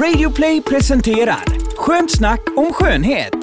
Radioplay 0.00 0.62
presenterar 0.62 1.44
Skönt 1.76 2.10
snack 2.10 2.40
om 2.56 2.72
skönhet. 2.72 3.34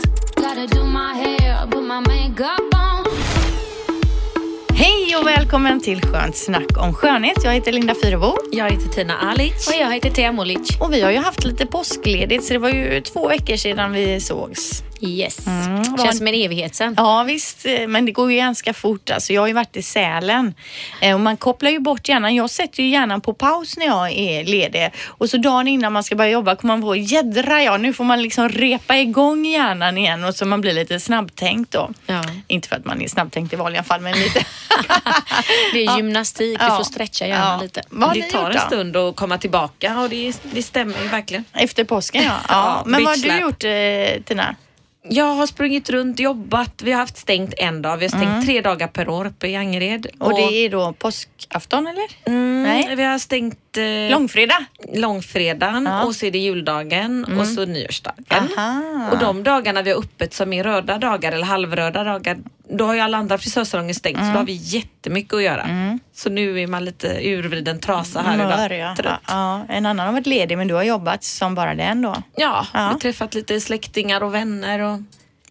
Hej 4.73 5.15
och 5.19 5.27
välkommen 5.27 5.81
till 5.81 6.01
Skönt 6.01 6.35
snack 6.35 6.77
om 6.77 6.93
skönhet. 6.93 7.43
Jag 7.43 7.53
heter 7.53 7.71
Linda 7.71 7.95
Fyrebo. 8.03 8.37
Jag 8.51 8.69
heter 8.69 8.89
Tina 8.89 9.17
Alic. 9.17 9.67
Och 9.67 9.73
jag 9.81 9.93
heter 9.93 10.09
Tia 10.09 10.31
Molic. 10.31 10.77
Och 10.79 10.93
vi 10.93 11.01
har 11.01 11.11
ju 11.11 11.17
haft 11.17 11.43
lite 11.45 11.65
påskledigt 11.65 12.43
så 12.43 12.53
det 12.53 12.59
var 12.59 12.69
ju 12.69 13.01
två 13.01 13.27
veckor 13.27 13.55
sedan 13.55 13.91
vi 13.91 14.19
sågs. 14.19 14.83
Yes. 15.03 15.47
Mm, 15.47 15.97
Känns 15.97 16.17
som 16.17 16.27
en 16.27 16.33
evighet 16.33 16.75
sen. 16.75 16.93
Ja 16.97 17.23
visst, 17.23 17.65
eh, 17.65 17.87
men 17.87 18.05
det 18.05 18.11
går 18.11 18.31
ju 18.31 18.37
ganska 18.37 18.73
fort. 18.73 19.09
Alltså, 19.09 19.33
jag 19.33 19.41
har 19.41 19.47
ju 19.47 19.53
varit 19.53 19.77
i 19.77 19.81
Sälen 19.81 20.53
Eh, 21.01 21.13
och 21.13 21.19
man 21.19 21.37
kopplar 21.37 21.71
ju 21.71 21.79
bort 21.79 22.09
hjärnan. 22.09 22.35
Jag 22.35 22.49
sätter 22.49 22.83
ju 22.83 22.89
hjärnan 22.89 23.21
på 23.21 23.33
paus 23.33 23.77
när 23.77 23.85
jag 23.85 24.11
är 24.11 24.43
ledig 24.45 24.91
och 25.07 25.29
så 25.29 25.37
dagen 25.37 25.67
innan 25.67 25.93
man 25.93 26.03
ska 26.03 26.15
börja 26.15 26.29
jobba 26.31 26.55
kommer 26.55 26.73
man 26.77 26.81
på 26.81 26.95
jädra 26.95 27.63
ja, 27.63 27.77
nu 27.77 27.93
får 27.93 28.03
man 28.03 28.21
liksom 28.21 28.49
repa 28.49 28.97
igång 28.97 29.45
hjärnan 29.45 29.97
igen 29.97 30.23
och 30.23 30.35
så 30.35 30.45
man 30.45 30.61
blir 30.61 30.73
lite 30.73 30.99
snabbtänkt 30.99 31.71
då. 31.71 31.89
Ja. 32.05 32.21
Inte 32.47 32.67
för 32.67 32.75
att 32.75 32.85
man 32.85 33.01
är 33.01 33.07
snabbtänkt 33.07 33.53
i 33.53 33.55
vanliga 33.55 33.83
fall 33.83 34.01
men 34.01 34.13
lite. 34.19 34.39
Det 35.73 35.79
är 35.79 35.85
Ja. 35.85 35.97
gymnastik, 35.97 36.59
du 36.59 36.65
Ja. 36.65 36.77
får 36.77 36.83
stretcha 36.83 37.25
hjärnan 37.27 37.57
Ja. 37.57 37.61
lite. 37.63 37.81
Vad 37.89 38.13
det 38.13 38.21
tar 38.21 38.49
en 38.51 38.59
stund 38.59 38.97
att 38.97 39.15
komma 39.15 39.37
tillbaka 39.37 39.99
och 39.99 40.09
det, 40.09 40.33
det 40.43 40.63
stämmer 40.63 41.01
ju 41.03 41.07
verkligen. 41.07 41.45
Efter 41.53 41.83
påsken 41.83 42.23
ja. 42.23 42.31
ja. 42.47 42.53
Ja, 42.53 42.83
Men 42.85 43.03
vad 43.03 43.19
har 43.19 43.27
du 43.29 43.39
gjort 43.39 43.63
eh, 43.63 44.23
Tina? 44.23 44.55
Jag 45.03 45.25
har 45.35 45.45
sprungit 45.47 45.89
runt, 45.89 46.19
jobbat. 46.19 46.81
Vi 46.81 46.91
har 46.91 46.99
haft 46.99 47.17
stängt 47.17 47.53
en 47.57 47.81
dag. 47.81 47.97
Vi 47.97 48.05
har 48.05 48.09
stängt 48.17 48.45
tre 48.45 48.61
dagar 48.61 48.87
per 48.87 49.09
år 49.09 49.27
uppe 49.27 49.47
i 49.47 49.55
Angered. 49.55 50.05
Mm. 50.05 50.21
Och 50.27 50.35
det 50.35 50.41
är 50.65 50.69
då 50.69 50.93
påskafton 50.93 51.87
eller? 51.87 52.05
mm, 52.25 52.63
Nej. 52.63 52.95
Vi 52.95 53.03
har 53.03 53.19
stängt 53.19 53.77
eh, 53.77 54.11
Långfredag? 54.11 54.65
långfredagen 54.93 55.85
Ja. 55.85 56.03
och 56.03 56.15
så 56.15 56.25
är 56.25 56.31
det 56.31 56.37
juldagen 56.39 57.25
och 57.39 57.47
så 57.47 57.65
nyårsdagen. 57.65 58.25
Aha. 58.57 58.81
Och 59.11 59.17
de 59.19 59.43
dagarna 59.43 59.81
vi 59.81 59.91
har 59.91 59.99
öppet 59.99 60.33
som 60.33 60.53
är 60.53 60.63
röda 60.63 60.97
dagar 60.97 61.31
eller 61.31 61.45
halvröda 61.45 62.03
dagar, 62.03 62.37
då 62.77 62.85
har 62.85 62.93
ju 62.93 62.99
alla 62.99 63.17
andra 63.17 63.37
frisörsalonger 63.37 63.93
stängt 63.93 64.17
så 64.17 64.23
då 64.25 64.29
har 64.37 64.43
vi 64.45 64.53
jättemycket 64.53 65.33
att 65.33 65.43
göra. 65.43 65.67
Så 66.13 66.29
nu 66.29 66.59
är 66.61 66.67
man 66.67 66.85
lite 66.85 67.07
urvriden 67.23 67.79
trasa 67.79 68.21
här 68.21 68.37
Mör, 68.37 68.71
idag. 68.73 68.95
ja. 69.03 69.19
Ja. 69.27 69.65
En 69.69 69.85
annan 69.85 70.05
har 70.05 70.13
varit 70.13 70.27
ledig 70.27 70.57
men 70.57 70.67
du 70.67 70.73
har 70.73 70.83
jobbat 70.83 71.23
som 71.23 71.55
bara 71.55 71.75
den 71.75 72.01
då. 72.01 72.15
Ja, 72.35 72.65
Ja. 72.73 72.79
jag 72.79 72.81
har 72.91 72.99
träffat 72.99 73.33
lite 73.33 73.61
släktingar 73.61 74.23
och 74.23 74.33
vänner 74.33 74.79
och 74.79 74.99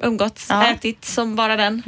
umgåtts, 0.02 0.46
Ja. 0.48 0.66
ätit 0.70 1.04
som 1.04 1.36
bara 1.36 1.56
den. 1.56 1.82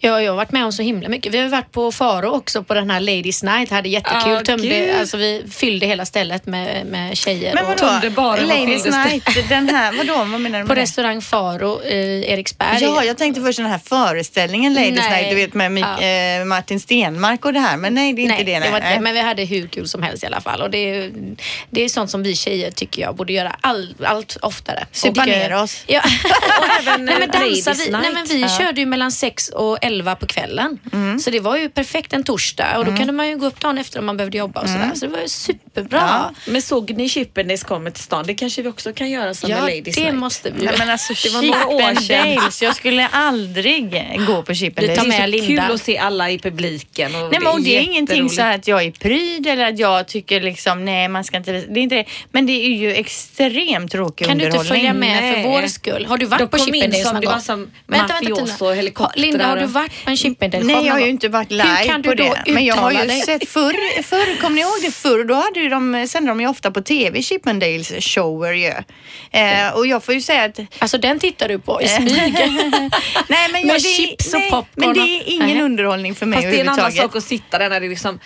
Ja, 0.00 0.22
jag 0.22 0.32
har 0.32 0.36
varit 0.36 0.52
med 0.52 0.64
om 0.64 0.72
så 0.72 0.82
himla 0.82 1.08
mycket. 1.08 1.34
Vi 1.34 1.38
har 1.38 1.48
varit 1.48 1.72
på 1.72 1.92
Faro 1.92 2.28
också 2.30 2.62
på 2.62 2.74
den 2.74 2.90
här 2.90 3.00
Ladies 3.00 3.42
Night. 3.42 3.70
Hade 3.70 3.88
jättekul. 3.88 4.32
Ja, 4.32 4.40
Tömde, 4.40 4.96
alltså, 5.00 5.16
vi 5.16 5.44
fyllde 5.50 5.86
hela 5.86 6.04
stället 6.06 6.46
med, 6.46 6.86
med 6.86 7.16
tjejer. 7.16 7.54
Men 7.54 7.64
vadå? 7.66 7.78
tömde 7.78 8.10
baren 8.10 8.46
Ladies 8.46 8.82
det. 8.82 8.90
Night, 9.04 9.48
den 9.48 9.68
här, 9.68 9.92
vadå? 9.92 10.14
Vad 10.16 10.40
menar 10.40 10.58
du 10.58 10.64
på 10.64 10.68
med 10.68 10.76
det? 10.76 10.82
restaurang 10.82 11.22
Faro 11.22 11.82
i 11.82 12.24
Eriksberg. 12.28 12.78
Ja, 12.82 13.04
jag 13.04 13.18
tänkte 13.18 13.40
först 13.42 13.56
den 13.58 13.66
här 13.66 13.78
föreställningen 13.84 14.74
Ladies 14.74 14.98
Nej. 14.98 15.10
Night, 15.22 15.30
du 15.30 15.36
vet 15.36 15.54
med 15.54 15.72
Mik- 15.72 15.86
Ja. 16.00 16.40
eh, 16.40 16.44
Martin 16.44 16.80
Stenmark 16.80 17.44
och 17.44 17.52
det 17.52 17.60
här. 17.60 17.76
Men 17.76 17.94
nej, 17.94 18.12
det 18.12 18.20
är 18.20 18.22
inte 18.22 18.34
Nej, 18.34 18.44
det. 18.44 18.58
det 18.58 18.70
var 18.70 18.80
nej. 18.80 18.94
det. 18.94 19.00
Men 19.00 19.14
vi 19.14 19.20
hade 19.20 19.44
hur 19.44 19.66
kul 19.68 19.88
som 19.88 20.02
helst 20.02 20.22
i 20.22 20.26
alla 20.26 20.40
fall. 20.40 20.62
Och 20.62 20.70
det, 20.70 21.10
det 21.70 21.82
är 21.84 21.88
sånt 21.88 22.10
som 22.10 22.22
vi 22.22 22.36
tjejer 22.36 22.70
tycker 22.70 23.02
jag 23.02 23.14
borde 23.16 23.32
göra 23.32 23.56
all, 23.60 23.94
allt 24.04 24.36
oftare. 24.42 24.86
Supa 24.92 25.24
ner 25.24 25.54
oss. 25.62 25.84
Ja. 25.86 26.00
Och 26.60 26.82
även 26.88 27.04
Nej 27.04 27.25
men 27.32 27.40
Ladies 27.42 27.86
vi, 27.86 27.90
nej, 27.90 28.10
men 28.14 28.26
vi 28.28 28.48
körde 28.58 28.80
ju 28.80 28.86
mellan 28.86 29.12
6 29.12 29.48
och 29.48 29.78
11 29.82 30.16
på 30.16 30.26
kvällen. 30.26 30.78
Mm. 30.92 31.18
Så 31.18 31.30
det 31.30 31.40
var 31.40 31.56
ju 31.56 31.68
perfekt 31.68 32.12
en 32.12 32.22
torsdag 32.24 32.78
och 32.78 32.84
då 32.84 32.96
kunde 32.96 33.12
man 33.12 33.28
ju 33.28 33.36
gå 33.36 33.46
upp 33.46 33.60
dagen 33.60 33.78
efter 33.78 33.98
om 33.98 34.06
man 34.06 34.16
behövde 34.16 34.38
jobba 34.38 34.60
och 34.60 34.68
sådär. 34.68 34.90
Så 34.94 35.06
det 35.06 35.12
var 35.12 35.18
ju 35.20 35.28
superbra. 35.28 36.00
Mm. 36.00 36.10
Ja. 36.10 36.34
Men 36.46 36.62
såg 36.62 36.90
ni 36.90 37.08
Chippendales 37.08 37.64
kommer 37.64 37.90
till 37.90 38.02
stan? 38.02 38.24
Det 38.26 38.34
kanske 38.34 38.62
vi 38.62 38.68
också 38.68 38.92
kan 38.92 39.10
göra 39.10 39.34
som 39.34 39.50
Ja, 39.50 39.56
en 39.56 39.62
Ladies 39.64 39.96
det 39.96 40.02
Night. 40.02 40.14
måste 40.14 40.50
vi 40.50 40.64
Nej, 40.64 40.74
men 40.78 40.90
alltså 40.90 41.12
Det 41.22 41.28
var 41.34 41.42
några 41.42 41.66
år 41.66 41.94
sedan. 42.00 42.50
Jag 42.60 42.76
skulle 42.76 43.08
aldrig 43.08 43.90
gå 44.26 44.42
på 44.42 44.54
Chip 44.54 44.78
and 44.78 44.88
Vi 44.88 44.96
tar 44.96 45.04
Dales. 45.04 45.16
Det 45.16 45.22
är 45.22 45.26
så 45.42 45.46
Linda. 45.46 45.62
kul 45.66 45.74
att 45.74 45.82
se 45.82 45.98
alla 45.98 46.30
i 46.30 46.38
publiken. 46.38 47.14
Och 47.14 47.30
Nej, 47.30 47.40
men 47.42 47.52
och 47.52 47.60
det 47.60 47.76
är 47.76 47.80
ingenting 47.80 48.30
så 48.30 48.42
här 48.42 48.54
att 48.54 48.66
jag 48.68 48.82
är 48.82 48.90
pryd 48.90 49.46
eller 49.46 49.66
att 49.72 49.78
jag 49.78 50.08
tycker 50.08 50.40
liksom 50.40 50.84
nej 50.84 51.08
man 51.08 51.24
ska 51.24 51.36
inte 51.36 51.52
det 51.52 51.80
är 51.80 51.82
inte 51.82 51.94
det. 51.94 52.04
Men 52.32 52.46
det 52.46 52.52
är 52.52 52.68
ju 52.76 52.92
extremt 52.94 53.92
tråkig 53.92 54.26
Kan 54.26 54.38
du 54.38 54.44
inte 54.44 54.58
underhållning. 54.58 54.86
följa 54.90 54.94
med 54.94 55.22
Nej. 55.22 55.42
för 55.44 55.50
vår 55.50 55.66
skull? 55.66 56.06
Har 56.06 56.18
du 56.18 56.26
varit 56.26 56.40
De 56.40 56.48
på 56.48 56.58
Chippendales 56.64 57.02
någon 57.16 57.20
det 57.20 57.26
var 57.26 57.38
som 57.38 57.70
Vänta, 57.86 58.14
mafioso 58.14 58.66
och 58.66 58.76
helikoptrar. 58.76 59.20
Linda, 59.22 59.46
har 59.46 59.56
du 59.56 59.66
varit 59.66 60.04
på 60.04 60.10
en 60.10 60.16
Chippendale 60.16 60.64
Nej, 60.64 60.86
jag 60.86 60.92
har 60.92 61.00
ju 61.00 61.08
inte 61.08 61.28
varit 61.28 61.50
live 61.50 61.64
Hur 61.78 61.86
kan 61.86 62.02
på 62.02 62.08
du 62.10 62.14
då 62.14 62.34
det. 62.44 62.52
Men 62.52 62.64
jag 62.64 62.74
har 62.74 62.90
ju 62.92 62.98
dig? 63.06 63.20
sett 63.20 63.48
förr, 63.48 64.02
förr, 64.02 64.40
kommer 64.40 64.54
ni 64.56 64.60
ihåg 64.60 64.72
det 64.82 64.90
förr? 64.90 65.24
Då 65.24 65.34
hade 65.34 65.60
ju 65.60 65.68
de, 65.68 66.06
sände 66.08 66.30
de 66.30 66.40
ju 66.40 66.48
ofta 66.48 66.70
på 66.70 66.80
tv, 66.82 67.22
Chippendales 67.22 67.92
shower 68.04 68.52
ju. 68.52 68.72
Eh, 69.40 69.68
och 69.76 69.86
jag 69.86 70.04
får 70.04 70.14
ju 70.14 70.20
säga 70.20 70.44
att 70.44 70.58
Alltså 70.78 70.98
den 70.98 71.18
tittar 71.18 71.48
du 71.48 71.58
på 71.58 71.82
i 71.82 71.84
Eh. 71.84 71.96
smyg. 71.96 72.12
Nej, 73.28 73.48
men, 73.52 73.66
Med 73.66 73.74
jag, 73.74 73.76
det, 73.76 73.80
chips 73.80 74.34
och 74.34 74.40
nej, 74.40 74.50
popcorn 74.50 74.84
men 74.86 74.94
det 74.94 75.00
är 75.00 75.22
ingen 75.26 75.46
Nej. 75.56 75.62
underhållning 75.62 76.14
för 76.14 76.26
mig 76.26 76.36
Fast 76.36 76.50
det 76.50 76.56
är 76.56 76.60
en 76.60 76.68
annan 76.68 76.78
överhuvudtaget. 76.78 77.12
sak 77.12 77.16
att 77.16 77.24
sitta 77.28 77.58
där 77.58 77.68
när 77.70 77.80
det 77.80 77.86
är 77.86 77.90
liksom 77.90 78.18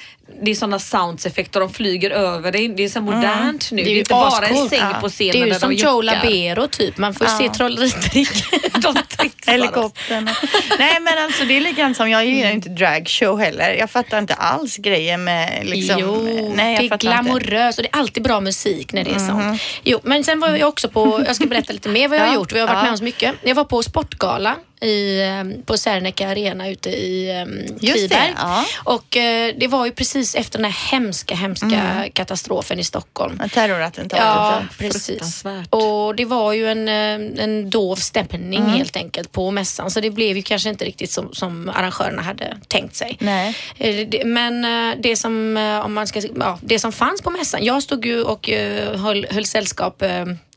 det 0.42 0.50
är 0.50 0.54
sådana 0.54 0.78
soundseffekter, 0.78 1.60
de 1.60 1.72
flyger 1.72 2.10
över 2.10 2.52
dig. 2.52 2.68
Det 2.68 2.84
är 2.84 2.88
så 2.88 3.00
modernt 3.00 3.70
nu. 3.72 3.82
Det 3.82 3.90
är, 3.90 3.92
ju 3.92 3.98
inte 3.98 4.14
bara 4.14 4.46
en 4.46 4.68
säng 4.68 4.78
Ja. 4.80 5.00
på 5.00 5.08
scenen 5.08 5.32
Det 5.32 5.40
är 5.42 5.46
ju 5.46 5.54
som 5.54 5.72
Joe. 5.72 6.02
Labero 6.02 6.66
typ. 6.66 6.96
Man 6.98 7.14
får 7.14 7.26
Ja. 7.26 7.38
se 7.38 7.48
Trolleritrick. 7.48 8.28
Helikoptern. 9.46 10.30
Nej 10.78 11.00
men 11.00 11.18
alltså 11.24 11.44
det 11.44 11.56
är 11.56 11.60
likadant 11.60 11.96
som 11.96 12.10
jag 12.10 12.26
gillar 12.26 12.50
inte 12.50 12.68
dragshow 12.68 13.38
heller. 13.40 13.74
Jag 13.74 13.90
fattar 13.90 14.18
inte 14.18 14.34
alls 14.34 14.76
grejen 14.76 15.24
med 15.24 15.60
liksom. 15.66 15.96
jo, 16.00 16.52
nej, 16.56 16.74
jag 16.74 16.82
det 16.90 16.94
är 16.94 16.98
glamoröst 16.98 17.78
och 17.78 17.82
det 17.82 17.88
är 17.92 17.98
alltid 17.98 18.22
bra 18.22 18.40
musik 18.40 18.92
när 18.92 19.04
det 19.04 19.10
är 19.10 19.18
sånt. 19.18 19.62
Jo, 19.84 20.00
men 20.02 20.24
sen 20.24 20.40
var 20.40 20.56
jag 20.56 20.68
också 20.68 20.88
på, 20.88 21.22
jag 21.26 21.36
ska 21.36 21.46
berätta 21.46 21.72
lite 21.72 21.88
mer 21.88 22.08
vad 22.08 22.18
jag 22.18 22.26
har 22.26 22.34
gjort. 22.40 22.52
Vi 22.52 22.60
har 22.60 22.66
varit 22.66 22.76
ja. 22.76 22.82
med 22.82 22.90
om 22.92 22.98
så 22.98 23.04
mycket. 23.04 23.34
Jag 23.42 23.54
var 23.54 23.64
på 23.64 23.82
Sportgala 23.82 24.56
i, 24.80 25.20
eh, 25.20 25.64
på 25.66 25.76
Serneke 25.76 26.28
Arena 26.28 26.68
ute 26.68 26.90
i 26.90 27.42
um, 27.42 27.76
det, 27.80 27.92
Kviberg. 27.92 28.34
ja. 28.36 28.64
Och 28.84 29.16
eh, 29.16 29.54
det 29.58 29.66
var 29.66 29.86
ju 29.86 29.92
precis 29.92 30.34
efter 30.34 30.58
den 30.58 30.64
här 30.72 30.90
hemska, 30.90 31.34
hemska 31.34 32.04
katastrofen 32.12 32.78
i 32.78 32.84
Stockholm. 32.84 33.40
Terrorattentatet. 33.54 34.24
Ja, 34.24 34.60
Ja. 34.60 34.66
precis. 34.78 35.44
Och 35.70 36.14
det 36.16 36.24
var 36.24 36.52
ju 36.52 36.68
en, 36.68 36.88
eh, 36.88 37.42
en 37.44 37.70
dov 37.70 37.96
stämning 37.96 38.60
Mm. 38.60 38.70
helt 38.72 38.96
enkelt 38.96 39.32
på 39.32 39.50
mässan. 39.50 39.90
Så 39.90 40.00
det 40.00 40.10
blev 40.10 40.36
ju 40.36 40.42
kanske 40.42 40.68
inte 40.68 40.84
riktigt 40.84 41.10
som, 41.10 41.32
som 41.34 41.68
arrangörerna 41.68 42.22
hade 42.22 42.56
tänkt 42.68 42.96
sig. 42.96 43.16
Nej. 43.20 43.56
Eh, 43.78 44.26
Men 44.26 44.62
det 45.02 45.16
som, 45.16 45.56
om 45.84 45.94
man 45.94 46.06
ska, 46.06 46.22
ja, 46.40 46.58
det 46.62 46.78
som 46.78 46.92
fanns 46.92 47.22
på 47.22 47.30
mässan. 47.30 47.64
Jag 47.64 47.82
stod 47.82 48.06
ju 48.06 48.22
och 48.22 48.48
höll, 48.96 49.26
höll 49.30 49.46
sällskap 49.46 50.02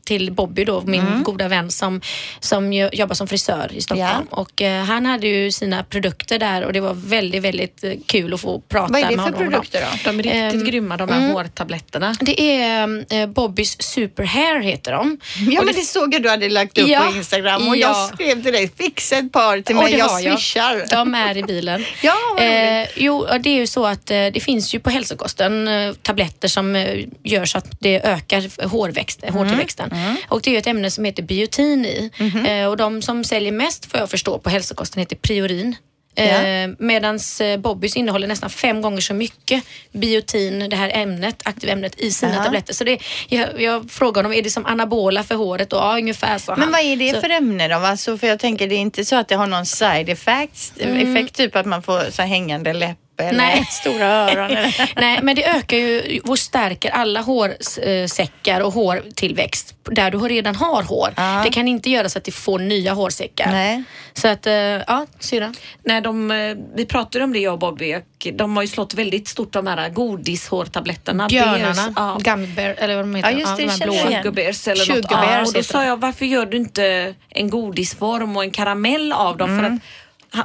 till 0.05 0.31
Bobby 0.31 0.65
då, 0.65 0.81
min 0.81 1.03
Mm. 1.03 1.23
goda 1.23 1.47
vän 1.47 1.71
som, 1.71 2.01
som 2.39 2.73
jobbar 2.73 3.15
som 3.15 3.27
frisör 3.27 3.71
i 3.73 3.81
Stockholm. 3.81 4.27
Och 4.29 4.61
eh, 4.61 4.83
han 4.83 5.05
hade 5.05 5.27
ju 5.27 5.51
sina 5.51 5.83
produkter 5.83 6.39
där 6.39 6.63
och 6.63 6.73
det 6.73 6.79
var 6.79 6.93
väldigt, 6.93 7.41
väldigt 7.43 7.83
eh, 7.83 7.91
kul 8.05 8.33
att 8.33 8.41
få 8.41 8.59
prata 8.59 8.93
Vad 8.93 9.01
är 9.03 9.09
det 9.09 9.15
med 9.17 9.25
för 9.25 9.33
honom. 9.33 9.51
produkter 9.51 9.81
då? 9.81 10.11
De 10.11 10.19
är 10.19 10.23
riktigt 10.23 10.33
Ehm, 10.61 10.65
grymma 10.65 10.97
de 10.97 11.09
här 11.09 11.31
hårtabletterna. 11.33 12.15
Det 12.21 12.41
är 12.61 13.05
eh, 13.09 13.27
Bobbys 13.27 13.81
Super 13.81 14.23
Hair 14.23 14.59
heter 14.61 14.91
de. 14.91 15.19
Ja 15.49 15.59
Och 15.59 15.65
men 15.65 15.75
det 15.75 15.81
såg 15.81 16.13
jag 16.13 16.23
du 16.23 16.29
hade 16.29 16.49
lagt 16.49 16.77
upp 16.77 16.87
Ja, 16.87 16.99
på 17.11 17.17
Instagram 17.17 17.67
och 17.67 17.77
jag 17.77 17.89
ja. 17.91 18.11
skrev 18.13 18.43
till 18.43 18.53
dig, 18.53 18.71
fixa 18.77 19.15
ett 19.17 19.31
par 19.31 19.61
till 19.61 19.75
mig, 19.75 19.91
det 19.91 19.97
jag 19.97 20.05
har 20.05 20.19
jag. 20.19 20.33
swishar. 20.39 20.85
De 20.91 21.15
är 21.15 21.37
i 21.37 21.43
bilen. 21.43 21.85
Ja, 22.01 22.13
vad 22.37 22.45
eh, 22.81 22.87
jo, 22.95 23.27
det 23.39 23.49
är 23.49 23.55
ju 23.55 23.67
så 23.67 23.85
att 23.85 24.11
eh, 24.11 24.17
det 24.33 24.43
finns 24.43 24.75
ju 24.75 24.79
på 24.79 24.89
hälsokosten 24.89 25.67
eh, 25.67 25.93
tabletter 25.93 26.47
som 26.47 26.75
eh, 26.75 27.05
gör 27.23 27.45
så 27.45 27.57
att 27.57 27.67
det 27.79 28.01
ökar 28.05 28.67
hårväxt, 28.67 29.19
Mm. 29.23 29.35
hårtillväxten. 29.35 29.92
Och 30.29 30.41
det 30.41 30.49
är 30.49 30.51
ju 30.51 30.57
ett 30.57 30.67
ämne 30.67 30.91
som 30.91 31.05
heter 31.05 31.23
biotin 31.23 31.85
i. 31.85 32.09
Eh, 32.47 32.67
och 32.67 32.77
de 32.77 33.01
som 33.01 33.23
säljer 33.23 33.51
mest, 33.51 33.85
får 33.91 33.99
jag 33.99 34.09
förstå, 34.09 34.39
på 34.39 34.49
hälsokosten 34.49 34.99
heter 34.99 35.15
Priorin. 35.15 35.75
Ja. 36.15 36.23
Eh, 36.23 36.69
Medan 36.79 37.19
Bobbys 37.59 37.95
innehåller 37.95 38.27
nästan 38.27 38.49
fem 38.49 38.81
gånger 38.81 39.01
så 39.01 39.13
mycket 39.13 39.63
biotin, 39.91 40.69
det 40.69 40.75
här 40.75 40.91
ämnet, 40.93 41.35
aktivämnet, 41.45 41.99
i 41.99 42.11
sina 42.11 42.35
Ja. 42.35 42.43
tabletter. 42.43 42.73
Så 42.73 42.83
det, 42.83 42.99
jag, 43.29 43.61
jag 43.61 43.91
frågade 43.91 44.27
honom, 44.27 44.37
är 44.37 44.41
det 44.41 44.49
som 44.49 44.65
anabola 44.65 45.23
för 45.23 45.35
håret? 45.35 45.73
Och, 45.73 45.79
ja, 45.79 45.97
ungefär 45.97 46.37
så. 46.37 46.55
Men 46.57 46.71
vad 46.71 46.81
är 46.81 46.95
det 46.95 47.13
så, 47.13 47.21
för 47.21 47.29
ämne 47.29 47.67
då? 47.67 47.75
Alltså, 47.75 48.17
för 48.17 48.27
jag 48.27 48.39
tänker 48.39 48.67
det 48.67 48.75
är 48.75 48.79
inte 48.79 49.05
så 49.05 49.15
att 49.15 49.27
det 49.27 49.35
har 49.35 49.47
någon 49.47 49.65
side 49.65 50.09
effects, 50.09 50.73
effekt, 50.77 51.35
typ 51.35 51.55
att 51.55 51.65
man 51.65 51.83
får 51.83 52.11
så 52.11 52.21
hängande 52.21 52.73
läpp 53.17 53.29
eller 53.29 53.43
Mm. 53.43 53.55
Nej. 53.55 53.65
stora 53.71 54.05
öron. 54.05 54.51
Eller? 54.51 54.91
Nej, 55.01 55.19
men 55.23 55.35
det 55.35 55.45
ökar 55.49 55.77
ju 55.77 56.19
och 56.19 56.39
stärker 56.39 56.89
alla 56.89 57.21
hårsäckar 57.21 58.61
och 58.61 58.73
hårtillväxt 58.73 59.75
där 59.91 60.11
du 60.11 60.17
redan 60.17 60.55
har 60.55 60.83
hår. 60.83 61.13
Ja. 61.17 61.41
Det 61.45 61.49
kan 61.51 61.67
inte 61.67 61.89
göra 61.89 62.09
så 62.09 62.17
att 62.17 62.23
du 62.23 62.31
får 62.31 62.59
nya 62.59 62.93
hårsäckar. 62.93 63.51
Nej. 63.51 63.83
Så 64.13 64.27
att, 64.27 64.47
eh, 64.47 64.53
ja, 64.53 65.05
syrran. 65.19 65.55
Nej, 65.83 66.01
de, 66.01 66.31
eh, 66.31 66.55
vi 66.75 66.85
pratade 66.85 67.23
om 67.23 67.33
det 67.33 67.39
jag 67.39 67.53
och 67.53 67.59
Bobby 67.59 67.95
och 67.95 68.27
de 68.33 68.55
har 68.55 68.63
ju 68.63 68.67
slått 68.67 68.93
väldigt 68.93 69.27
stort 69.27 69.53
de 69.53 69.67
här 69.67 69.89
godishårtabletterna. 69.89 71.27
Björnarna, 71.27 71.93
ja. 71.95 72.17
gummy 72.21 72.47
bear, 72.47 72.75
eller 72.77 72.95
vad 72.95 73.03
de 73.05 73.15
heter. 73.15 73.31
Ja, 73.31 73.37
just 73.39 73.57
det, 73.57 73.63
de 73.63 73.69
här 73.69 73.77
känner 73.77 73.91
blåa. 73.91 74.01
jag 74.01 74.11
igen. 74.11 74.23
Sugar 74.23 74.31
bears 74.31 74.67
eller 74.67 74.95
något. 74.95 75.05
Sugar 75.05 75.21
bears 75.21 75.39
Ja, 75.39 75.47
och 75.47 75.53
då 75.53 75.63
sa 75.63 75.79
de. 75.79 75.85
jag, 75.87 75.99
varför 75.99 76.25
gör 76.25 76.45
du 76.45 76.57
inte 76.57 77.13
en 77.29 77.49
godisform 77.49 78.37
och 78.37 78.43
en 78.43 78.51
karamell 78.51 79.13
av 79.13 79.37
dem? 79.37 79.59
För 79.59 79.65
att, 79.65 79.79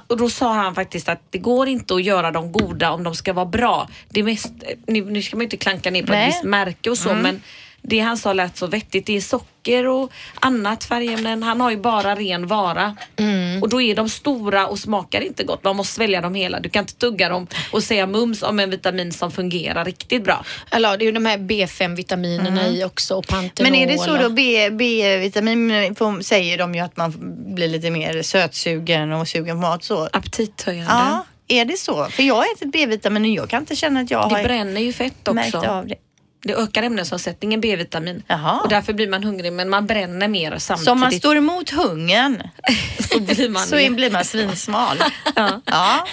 och 0.07 0.17
då 0.17 0.31
sa 0.31 0.53
han 0.53 0.75
faktiskt 0.75 1.09
att 1.09 1.23
det 1.31 1.39
går 1.39 1.69
inte 1.69 1.95
att 1.95 2.05
göra 2.05 2.31
dem 2.31 2.53
goda 2.53 2.91
om 2.91 3.03
de 3.03 3.15
ska 3.15 3.33
vara 3.33 3.47
bra. 3.47 3.89
Det 4.09 4.23
mest, 4.23 4.53
nu, 4.87 5.05
nu 5.05 5.23
ska 5.23 5.37
man 5.37 5.41
ju 5.41 5.45
inte 5.45 5.57
klanka 5.57 5.91
ner 5.91 6.03
på 6.03 6.13
Nej. 6.13 6.29
ett 6.29 6.35
visst 6.35 6.45
märke 6.45 6.91
och 6.91 6.99
så 6.99 7.15
men 7.15 7.43
det 7.83 7.99
han 7.99 8.17
sa 8.19 8.33
lät 8.33 8.57
så 8.57 8.67
vettigt. 8.67 9.07
Det 9.07 9.17
är 9.17 9.21
socker 9.21 9.87
och 9.87 10.13
annat 10.41 10.85
färgämnen. 10.85 11.43
Han 11.43 11.61
har 11.61 11.71
ju 11.71 11.77
bara 11.77 12.15
ren 12.15 12.47
vara. 12.47 12.97
Mm. 13.17 13.63
Och 13.63 13.69
då 13.69 13.83
är 13.83 13.95
de 13.95 14.09
stora 14.09 14.67
och 14.67 14.79
smakar 14.79 15.21
inte 15.21 15.45
gott. 15.45 15.65
Man 15.65 15.77
måste 15.77 15.95
svälja 15.95 16.21
dem 16.21 16.35
hela. 16.35 16.61
Du 16.61 16.69
kan 16.69 16.83
inte 16.83 16.95
tugga 16.95 17.29
dem 17.29 17.47
och 17.73 17.83
säga 17.83 18.07
mums 18.07 18.43
om 18.43 18.61
en 18.61 18.71
vitamin 18.71 19.13
som 19.13 19.31
fungerar 19.31 19.85
riktigt 19.85 20.25
bra. 20.25 20.45
Eller 20.71 20.97
det 20.99 21.05
är 21.05 21.07
ju 21.07 21.13
de 21.13 21.27
här 21.27 21.39
B5-vitaminerna 21.39 22.69
i 22.69 22.85
också 22.85 23.15
och 23.15 23.27
Pantenol. 23.27 23.73
Men 23.73 23.81
är 23.81 23.87
det 23.87 23.99
så 23.99 24.17
då 24.17 24.29
B- 24.31 24.71
B-vitamin 24.71 25.95
säger 26.23 26.59
de 26.59 26.75
ju 26.75 26.81
att 26.81 26.97
man 26.97 27.15
blir 27.55 27.69
lite 27.69 27.91
mer 27.91 28.23
sötsugen 28.23 29.13
och 29.13 29.29
sugen 29.29 29.57
på 29.57 29.61
mat 29.61 29.85
så. 29.85 30.09
Aptithöjande. 30.13 30.93
Ja, 30.93 31.25
är 31.49 31.65
det 31.65 31.77
så? 31.77 32.05
För 32.05 32.23
jag 32.23 32.35
har 32.35 32.45
ätit 32.57 32.73
B-vitamin 32.73 33.23
och 33.23 33.29
jag 33.45 33.49
kan 33.49 33.63
inte 33.63 33.77
känna 33.77 34.01
att 34.01 34.11
jag 34.11 34.31
Det 34.31 34.35
har 34.37 34.43
bränner 34.43 34.81
ju 34.81 34.93
fett 34.93 35.15
märkt 35.35 35.55
också. 35.55 35.69
av 35.69 35.87
det. 35.87 35.95
Det 36.41 36.55
ökar 36.55 36.83
ämnesomsättningen 36.83 37.61
B-vitamin. 37.61 38.23
Jaha. 38.27 38.61
Och 38.61 38.69
därför 38.69 38.93
blir 38.93 39.09
man 39.09 39.25
hungrig 39.25 39.53
men 39.53 39.69
man 39.71 39.87
bränner 39.87 40.29
mer 40.29 40.59
samtidigt. 40.59 40.85
Så 40.85 40.93
om 40.93 41.01
man 41.01 41.13
står 41.13 41.37
emot 41.37 41.71
hungern 41.71 42.43
så 43.11 43.21
blir 43.21 43.49
man 43.49 43.63
så 43.67 43.77
blir 43.91 44.11
man 44.11 44.25
svinsmal. 44.25 44.97
Ja. 45.37 45.61
ja. 45.65 46.07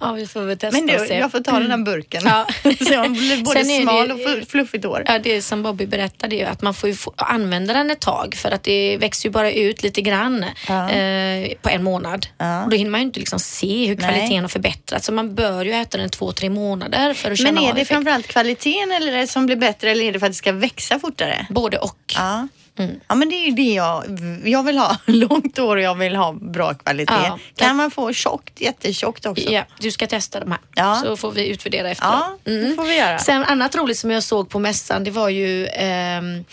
Ja, 0.00 0.12
vi 0.12 0.26
får 0.26 0.40
väl 0.42 0.58
testa 0.58 0.76
Men 0.76 0.86
du, 0.86 1.14
jag 1.14 1.30
får 1.32 1.40
ta 1.40 1.58
den 1.58 1.70
här 1.70 1.78
burken. 1.78 2.22
Ja. 2.24 2.46
så 2.62 2.92
jag 2.92 3.10
blir 3.12 3.44
både 3.44 3.60
är 3.60 3.64
det- 3.64 3.82
smal 3.82 4.10
och 4.10 4.18
fl- 4.18 4.46
fluffigt 4.50 4.84
hår. 4.84 5.02
Ja, 5.06 5.18
det 5.18 5.42
som 5.42 5.62
Bobby 5.62 5.86
berättade 5.86 6.36
är 6.36 6.46
att 6.46 6.62
man 6.62 6.74
får 6.74 6.88
ju 6.88 6.94
få 6.94 7.12
använda 7.16 7.74
den 7.74 7.90
ett 7.90 8.00
tag 8.00 8.34
för 8.34 8.50
att 8.50 8.62
det 8.62 8.96
växer 8.96 9.28
ju 9.28 9.32
bara 9.32 9.52
ut 9.52 9.82
lite 9.82 10.00
grann 10.00 10.44
Ja. 10.68 10.90
eh, 10.90 11.48
på 11.62 11.68
en 11.68 11.82
månad. 11.84 12.26
Ja. 12.38 12.64
Och 12.64 12.70
då 12.70 12.76
hinner 12.76 12.90
man 12.90 13.00
ju 13.00 13.06
inte 13.06 13.20
liksom 13.20 13.38
se 13.38 13.86
hur 13.86 13.96
Nej. 13.96 14.04
kvaliteten 14.04 14.40
har 14.44 14.48
förbättats. 14.48 15.06
Så 15.06 15.12
man 15.12 15.34
bör 15.34 15.64
ju 15.64 15.72
äta 15.72 15.98
den 15.98 16.10
två, 16.10 16.32
tre 16.32 16.50
månader 16.50 17.14
för 17.14 17.30
att 17.30 17.38
känna 17.38 17.52
Men 17.52 17.64
är 17.64 17.68
av 17.68 17.74
det 17.74 17.80
effekt. 17.80 17.94
framförallt 17.94 18.26
kvaliteten 18.26 18.92
eller 18.92 19.12
är 19.12 19.16
det 19.16 19.26
som 19.26 19.46
blir 19.46 19.56
bättre 19.56 19.69
eller 19.80 20.04
är 20.04 20.12
det 20.12 20.18
för 20.18 20.26
att 20.26 20.32
det 20.32 20.36
ska 20.36 20.52
växa 20.52 20.98
fortare? 20.98 21.46
Både 21.50 21.78
och. 21.78 22.14
Ja. 22.14 22.48
Mm. 22.78 23.00
Ja 23.08 23.14
men 23.14 23.28
det 23.28 23.34
är 23.34 23.46
ju 23.46 23.52
det 23.52 23.74
jag, 23.74 24.04
jag 24.44 24.62
vill 24.62 24.78
ha 24.78 24.96
långt 25.06 25.58
hår 25.58 25.76
och 25.76 25.82
jag 25.82 25.94
vill 25.94 26.16
ha 26.16 26.32
bra 26.32 26.74
kvalitet. 26.74 27.14
Ja. 27.14 27.38
Kan 27.56 27.76
man 27.76 27.90
få 27.90 28.12
tjockt, 28.12 28.60
jättetjockt 28.60 29.26
också? 29.26 29.50
Ja, 29.50 29.64
du 29.78 29.90
ska 29.90 30.06
testa 30.06 30.40
de 30.40 30.50
här 30.50 30.60
Ja. 30.74 31.00
så 31.04 31.16
får 31.16 31.32
vi 31.32 31.48
utvärdera 31.48 31.90
efteråt. 31.90 32.14
Ja, 32.44 32.52
det 32.52 32.74
får 32.76 32.84
vi 32.84 32.98
göra. 32.98 33.18
Sen 33.18 33.44
annat 33.44 33.74
roligt 33.76 33.98
som 33.98 34.10
jag 34.10 34.22
såg 34.22 34.48
på 34.48 34.58
mässan 34.58 35.04
det 35.04 35.10
var 35.10 35.28
ju 35.28 35.66
ehm, 35.66 36.44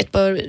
ett 0.00 0.12
par 0.12 0.42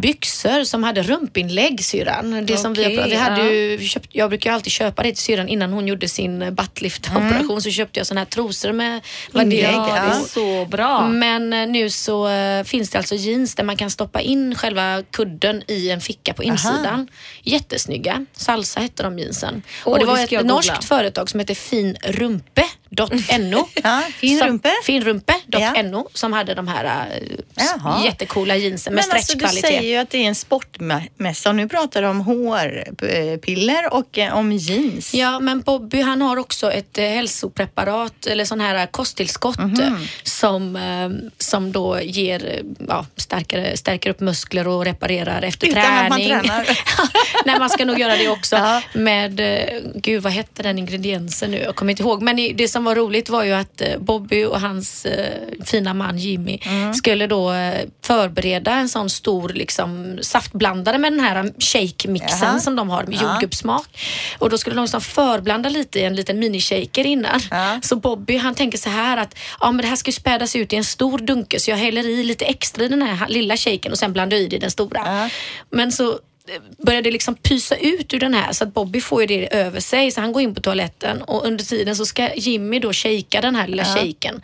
byxor 0.00 0.64
som 0.64 0.82
hade 0.82 1.02
rumpinlägg 1.02 1.84
syrran. 1.84 2.46
Det 2.46 2.56
som 2.56 2.72
vi, 2.72 2.88
vi 2.88 3.14
hade 3.14 3.44
ja. 3.44 3.50
ju 3.50 3.78
köpt, 3.78 4.08
jag 4.12 4.30
brukar 4.30 4.52
alltid 4.52 4.72
köpa 4.72 5.02
det 5.02 5.08
till 5.08 5.22
syrran 5.22 5.48
innan 5.48 5.72
hon 5.72 5.86
gjorde 5.86 6.08
sin 6.08 6.54
buttlift-operation 6.54 7.60
så 7.60 7.70
köpte 7.70 8.00
jag 8.00 8.06
såna 8.06 8.20
här 8.20 8.26
trosor 8.26 8.72
med 8.72 9.00
Inlägg. 9.34 9.74
Ja, 9.74 10.20
så 10.28 10.64
bra. 10.64 11.08
Men 11.08 11.52
eh, 11.52 11.66
nu 11.66 11.90
så 11.90 12.28
eh, 12.28 12.64
finns 12.64 12.90
det 12.90 12.98
alltså 12.98 13.14
jeans 13.14 13.54
där 13.54 13.64
man 13.64 13.76
kan 13.76 13.90
stoppa 13.90 14.20
in 14.20 14.54
själva 14.54 15.02
kudden 15.10 15.62
i 15.66 15.90
en 15.90 16.00
ficka 16.00 16.34
på 16.34 16.42
insidan. 16.42 17.08
Jättesnygga. 17.42 18.26
Salsa 18.32 18.80
hette 18.80 19.02
de 19.02 19.18
jeansen. 19.18 19.62
Åh, 19.84 19.92
och 19.92 19.98
det 19.98 20.04
var 20.04 20.18
ett 20.18 20.32
jag 20.32 20.42
googla. 20.42 20.54
norskt 20.54 20.84
företag 20.84 21.30
som 21.30 21.40
heter 21.40 21.54
Ja, 23.82 24.02
finrumpe. 24.16 24.70
Finrumpe.no 24.84 26.08
som 26.14 26.32
hade 26.32 26.54
de 26.54 26.68
här 26.68 26.84
äh, 26.84 27.22
Jaha. 27.54 28.04
jättecoola 28.04 28.56
jeansen 28.56 28.94
med 28.94 29.04
Men 29.08 29.16
alltså 29.16 29.32
du 29.32 29.38
stretchkvalitet. 29.38 29.66
säger 29.80 29.82
ju 29.94 29.96
att 29.96 30.10
det 30.10 30.18
är 30.18 30.28
en 30.28 30.34
sportmässa 30.34 31.48
och 31.48 31.56
nu 31.56 31.68
pratar 31.68 32.02
du 32.02 32.08
om 32.08 32.20
hårpiller 32.20 33.94
och 33.94 34.18
eh, 34.18 34.36
om 34.36 34.52
jeans. 34.52 35.14
Ja, 35.14 35.40
men 35.40 35.60
Bobby 35.60 36.00
han 36.00 36.22
har 36.22 36.36
också 36.36 36.72
ett 36.72 36.98
eh, 36.98 37.04
hälsopreparat 37.04 38.26
eller 38.26 38.44
sån 38.44 38.60
här 38.60 38.86
kosttillskott 38.86 39.58
Mhm. 39.58 39.80
eh, 39.80 39.92
som, 40.22 40.76
eh, 40.76 41.30
som 41.38 41.72
då 41.72 42.00
ger, 42.02 42.46
eh, 42.46 42.60
ja, 42.88 43.06
stärker, 43.16 43.76
stärker 43.76 44.10
upp 44.10 44.20
muskler 44.20 44.68
och 44.68 44.84
reparerar 44.84 45.42
efter 45.42 45.66
Utan 45.66 45.82
att 45.82 46.08
man 46.08 46.18
träning. 46.18 46.40
tränar. 46.40 46.78
Nej, 47.44 47.58
man 47.58 47.70
ska 47.70 47.84
nog 47.84 47.98
göra 47.98 48.16
det 48.16 48.28
också. 48.28 48.56
Ja. 48.68 48.82
Med, 48.94 49.40
eh, 49.40 49.80
gud 49.94 50.22
vad 50.22 50.32
hette 50.32 50.62
den 50.62 50.78
ingrediensen 50.78 51.50
nu? 51.50 51.58
Jag 51.58 51.76
kommer 51.76 51.90
inte 51.90 52.02
ihåg. 52.02 52.22
Men 52.22 52.36
det 52.36 52.68
som 52.68 52.77
var 52.84 52.94
roligt 52.94 53.28
var 53.28 53.44
ju 53.44 53.52
att 53.52 53.80
eh, 53.80 53.98
Bobby 53.98 54.44
och 54.44 54.60
hans 54.60 55.04
eh, 55.06 55.32
fina 55.64 55.94
man 55.94 56.18
Jimmy 56.18 56.58
Mm. 56.66 56.94
skulle 56.94 57.26
då 57.26 57.52
eh, 57.52 57.80
förbereda 58.04 58.72
en 58.72 58.88
sån 58.88 59.10
stor 59.10 59.48
liksom, 59.48 60.18
saftblandare 60.22 60.98
med 60.98 61.12
den 61.12 61.20
här 61.20 61.52
shake-mixen 61.58 62.38
Jaha. 62.48 62.58
som 62.60 62.76
de 62.76 62.90
har 62.90 63.04
med 63.04 63.14
Ja. 63.22 63.32
jordgubbssmak. 63.32 63.88
Och 64.38 64.50
då 64.50 64.58
skulle 64.58 64.76
de 64.76 64.82
liksom 64.82 65.00
förblanda 65.00 65.68
lite 65.68 65.98
i 66.00 66.04
en 66.04 66.16
liten 66.16 66.38
minishaker 66.38 67.06
innan. 67.06 67.40
Ja. 67.50 67.78
Så 67.82 67.96
Bobby 67.96 68.36
han 68.36 68.54
tänker 68.54 68.78
så 68.78 68.90
här 68.90 69.16
att 69.16 69.34
ja, 69.60 69.72
men 69.72 69.82
det 69.82 69.88
här 69.88 69.96
ska 69.96 70.08
ju 70.08 70.12
spädas 70.12 70.56
ut 70.56 70.72
i 70.72 70.76
en 70.76 70.84
stor 70.84 71.18
dunke 71.18 71.60
så 71.60 71.70
jag 71.70 71.76
häller 71.76 72.06
i 72.08 72.22
lite 72.24 72.44
extra 72.44 72.84
i 72.84 72.88
den 72.88 73.02
här 73.02 73.28
lilla 73.28 73.56
shaken 73.56 73.92
och 73.92 73.98
sen 73.98 74.12
blandar 74.12 74.36
jag 74.36 74.44
i 74.44 74.48
det 74.48 74.56
i 74.56 74.58
den 74.58 74.70
stora. 74.70 75.02
Ja. 75.06 75.28
Men 75.70 75.92
så 75.92 76.18
börjar 76.86 77.02
det 77.02 77.10
liksom 77.10 77.34
pysa 77.34 77.76
ut 77.76 78.14
ur 78.14 78.20
den 78.20 78.34
här 78.34 78.52
så 78.52 78.64
att 78.64 78.74
Bobby 78.74 79.00
får 79.00 79.20
ju 79.20 79.26
det 79.26 79.54
över 79.56 79.80
sig 79.80 80.10
så 80.10 80.20
han 80.20 80.32
går 80.32 80.42
in 80.42 80.54
på 80.54 80.60
toaletten 80.60 81.22
och 81.22 81.46
under 81.46 81.64
tiden 81.64 81.96
så 81.96 82.06
ska 82.06 82.34
Jimmy 82.34 82.78
då 82.78 82.92
shakea 82.92 83.40
den 83.40 83.54
här 83.56 83.66
lilla 83.68 83.84
shaken. 83.84 84.42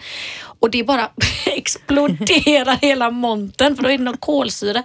Och 0.61 0.71
det 0.71 0.85
bara 0.85 1.11
exploderar 1.47 2.79
hela 2.83 3.11
monten 3.11 3.77
för 3.77 3.83
då 3.83 3.89
är 3.91 3.99
det 3.99 4.05
någon 4.05 4.17
kolsyra. 4.17 4.83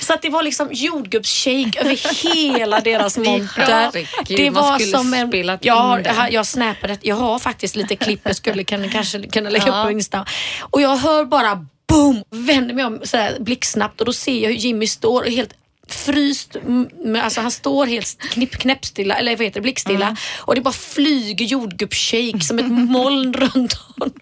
Så 0.00 0.12
att 0.14 0.22
det 0.22 0.28
var 0.28 0.42
liksom 0.42 0.68
jordgubbsshake 0.72 1.80
över 1.80 2.24
hela 2.34 2.80
deras 2.80 3.16
monter. 3.18 3.90
Det 4.36 4.50
var 4.50 4.78
som 4.78 5.14
en... 5.14 5.28
spelat 5.28 5.64
Jag, 5.64 6.04
den. 6.04 6.96
jag, 7.02 7.16
har 7.16 7.38
faktiskt 7.38 7.76
lite 7.76 7.96
klipp 7.96 8.20
jag 8.24 8.36
skulle 8.36 8.64
kunna, 8.64 8.88
kanske 8.88 9.22
kunna 9.22 9.50
lägga 9.50 9.66
Ja. 9.66 9.80
upp 9.80 9.86
på 9.86 9.92
Insta. 9.92 10.26
Och 10.60 10.82
jag 10.82 10.96
hör 10.96 11.24
bara 11.24 11.66
boom, 11.88 12.24
vänder 12.30 12.74
mig 12.74 12.84
om 12.84 13.00
blixtsnabbt 13.40 14.00
och 14.00 14.06
då 14.06 14.12
ser 14.12 14.38
jag 14.42 14.48
hur 14.48 14.56
Jimmy 14.56 14.86
står 14.86 15.22
och 15.22 15.30
helt 15.30 15.52
fryst, 15.94 16.56
mm, 16.56 17.20
alltså 17.22 17.40
han 17.40 17.50
står 17.50 17.86
helt 17.86 18.18
knipp, 18.18 18.56
knäppstilla, 18.58 19.14
eller 19.14 19.36
vad 19.36 19.44
heter 19.44 19.54
det, 19.54 19.62
blickstilla 19.62 20.06
Mm. 20.06 20.16
och 20.40 20.54
det 20.54 20.60
bara 20.60 20.72
flyger 20.74 21.44
jordgubbsshake 21.46 22.40
som 22.40 22.58
ett 22.58 22.70
moln 22.90 23.32
runt 23.34 23.72
honom. 23.72 24.12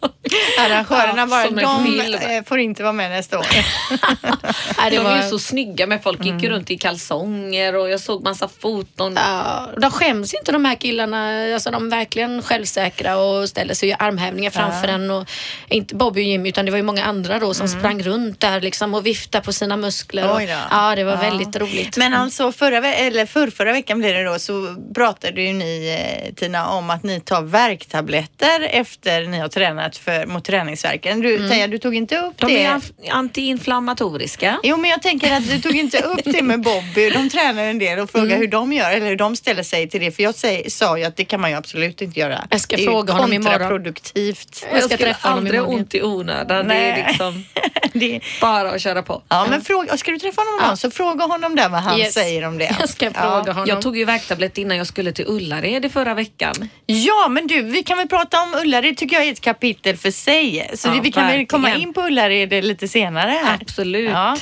Arrangörerna 0.58 1.26
bara, 1.26 1.46
som 1.46 1.58
en 1.58 1.64
de 1.64 2.14
eh, 2.14 2.44
får 2.44 2.58
inte 2.58 2.82
vara 2.82 2.92
med 2.92 3.10
nästa 3.10 3.38
år. 3.38 3.46
Nej, 4.78 4.90
de 4.90 4.98
var, 4.98 5.10
är 5.10 5.22
ju 5.22 5.28
så 5.30 5.38
snygga 5.38 5.86
men 5.86 6.00
folk 6.00 6.24
gick 6.24 6.42
ju 6.42 6.48
runt 6.48 6.70
i 6.70 6.78
kalsonger 6.78 7.76
och 7.76 7.90
jag 7.90 8.00
såg 8.00 8.22
massa 8.22 8.48
foton. 8.60 9.12
Ja, 9.16 9.66
de 9.80 9.90
skäms 9.90 10.34
inte 10.34 10.52
de 10.52 10.64
här 10.64 10.74
killarna. 10.74 11.54
Alltså, 11.54 11.70
de 11.70 11.86
är 11.86 11.90
verkligen 11.90 12.42
självsäkra 12.42 13.16
och 13.16 13.48
ställer 13.48 13.74
sig 13.74 13.86
och 13.86 13.90
gör 13.90 14.06
armhävningar 14.06 14.50
framför 14.50 14.88
en. 14.88 15.10
Och, 15.10 15.28
inte 15.68 15.94
Bobby 15.94 16.20
och 16.20 16.24
Jimmy 16.24 16.48
utan 16.48 16.64
det 16.64 16.70
var 16.70 16.78
ju 16.78 16.82
många 16.84 17.04
andra 17.04 17.38
då 17.38 17.54
som 17.54 17.68
sprang 17.68 18.02
runt 18.02 18.40
där 18.40 18.60
liksom, 18.60 18.94
och 18.94 19.06
viftade 19.06 19.44
på 19.44 19.52
sina 19.52 19.76
muskler. 19.76 20.30
Och, 20.32 20.42
ja, 20.70 20.94
det 20.96 21.04
var 21.04 21.12
Ja. 21.12 21.20
väldigt 21.20 21.56
roligt. 21.60 21.96
Men 21.96 22.14
alltså 22.14 22.52
förra, 22.52 22.80
ve- 22.80 22.94
eller 22.94 23.26
för, 23.26 23.50
förra 23.50 23.72
veckan 23.72 23.98
blir 23.98 24.14
det 24.14 24.24
då 24.24 24.38
så 24.38 24.76
pratade 24.94 25.42
ju 25.42 25.52
ni 25.52 25.98
eh, 26.28 26.34
Tina 26.34 26.68
om 26.70 26.90
att 26.90 27.02
ni 27.02 27.20
tar 27.20 27.42
värktabletter 27.42 28.60
efter 28.70 29.24
ni 29.26 29.38
har 29.38 29.48
tränat 29.48 29.96
för, 29.96 30.26
mot 30.26 30.44
träningsvärken. 30.44 31.20
Du, 31.20 31.48
Teija, 31.48 31.66
du 31.66 31.78
tog 31.78 31.94
inte 31.94 32.16
upp 32.18 32.34
De 32.38 32.46
det. 32.46 32.62
är 32.64 32.70
anf- 32.74 32.92
antiinflammatoriska. 33.10 34.58
Jo 34.62 34.76
men 34.76 34.90
jag 34.90 35.02
tänker 35.02 35.32
att 35.36 35.48
du 35.50 35.58
tog 35.60 35.76
inte 35.76 35.98
upp 36.00 36.20
det 36.24 36.42
med 36.42 36.60
Bobby. 36.62 37.10
De 37.10 37.30
tränar 37.30 37.62
en 37.64 37.78
del 37.78 37.98
och 37.98 38.10
frågar 38.10 38.26
Mm. 38.26 38.38
hur 38.40 38.48
de 38.48 38.72
gör 38.72 38.90
eller 38.90 39.06
hur 39.06 39.16
de 39.16 39.36
ställer 39.36 39.62
sig 39.62 39.88
till 39.88 40.00
det. 40.00 40.10
För 40.10 40.22
jag 40.22 40.34
säger, 40.34 40.70
sa 40.70 40.98
ju 40.98 41.04
att 41.04 41.16
det 41.16 41.24
kan 41.24 41.40
man 41.40 41.50
ju 41.50 41.56
absolut 41.56 42.02
inte 42.02 42.20
göra. 42.20 42.44
Jag 42.50 42.60
ska 42.60 42.76
det 42.76 42.82
är 42.82 42.86
fråga 42.86 43.12
honom 43.12 43.32
imorgon. 43.32 43.52
kontraproduktivt. 43.58 44.66
Jag 44.72 44.82
ska 44.82 44.96
träffa 44.96 45.28
honom 45.28 45.38
aldrig 45.44 45.60
ha 45.60 45.66
imorgon. 45.66 45.80
ont 45.80 45.94
i 45.94 46.02
onödan. 46.02 46.68
Det 46.68 46.74
är 46.74 47.06
liksom 47.08 47.44
det, 47.92 48.20
bara 48.40 48.70
att 48.70 48.80
köra 48.82 49.02
på. 49.02 49.22
ja 49.28 49.46
men 49.50 49.62
fråga, 49.62 49.96
ska 49.96 50.10
du 50.10 50.18
träffa 50.18 50.40
honom 50.40 50.54
imorgon 50.60 50.76
så 50.76 50.90
fråga 50.90 51.24
honom 51.24 51.49
där 51.56 51.68
vad 51.68 51.80
han 51.82 51.98
Yes. 51.98 52.14
säger 52.14 52.46
om 52.46 52.58
det. 52.58 52.76
Jag 52.80 52.88
ska 52.88 53.04
Ja. 53.06 53.10
fråga 53.12 53.52
honom. 53.52 53.68
Jag 53.68 53.82
tog 53.82 53.96
ju 53.96 54.04
värktablett 54.04 54.58
innan 54.58 54.76
jag 54.76 54.86
skulle 54.86 55.12
till 55.12 55.24
Ullared 55.28 55.84
i 55.84 55.88
förra 55.88 56.14
veckan. 56.14 56.54
Ja, 56.86 57.28
men 57.30 57.46
du, 57.46 57.62
vi 57.62 57.82
kan 57.82 57.98
väl 57.98 58.08
prata 58.08 58.42
om 58.42 58.54
Ullared 58.54 58.96
tycker 58.96 59.16
jag 59.16 59.24
är 59.26 59.32
ett 59.32 59.40
kapitel 59.40 59.96
för 59.96 60.10
sig. 60.10 60.70
Så 60.74 60.88
Ja, 60.88 60.92
det, 60.94 61.00
vi 61.00 61.12
kan 61.12 61.26
väl 61.26 61.46
komma 61.46 61.74
in 61.74 61.92
på 61.92 62.00
Ullared 62.00 62.64
lite 62.64 62.88
senare 62.88 63.30
här. 63.44 63.58
Absolut. 63.62 64.10
Ja. 64.10 64.36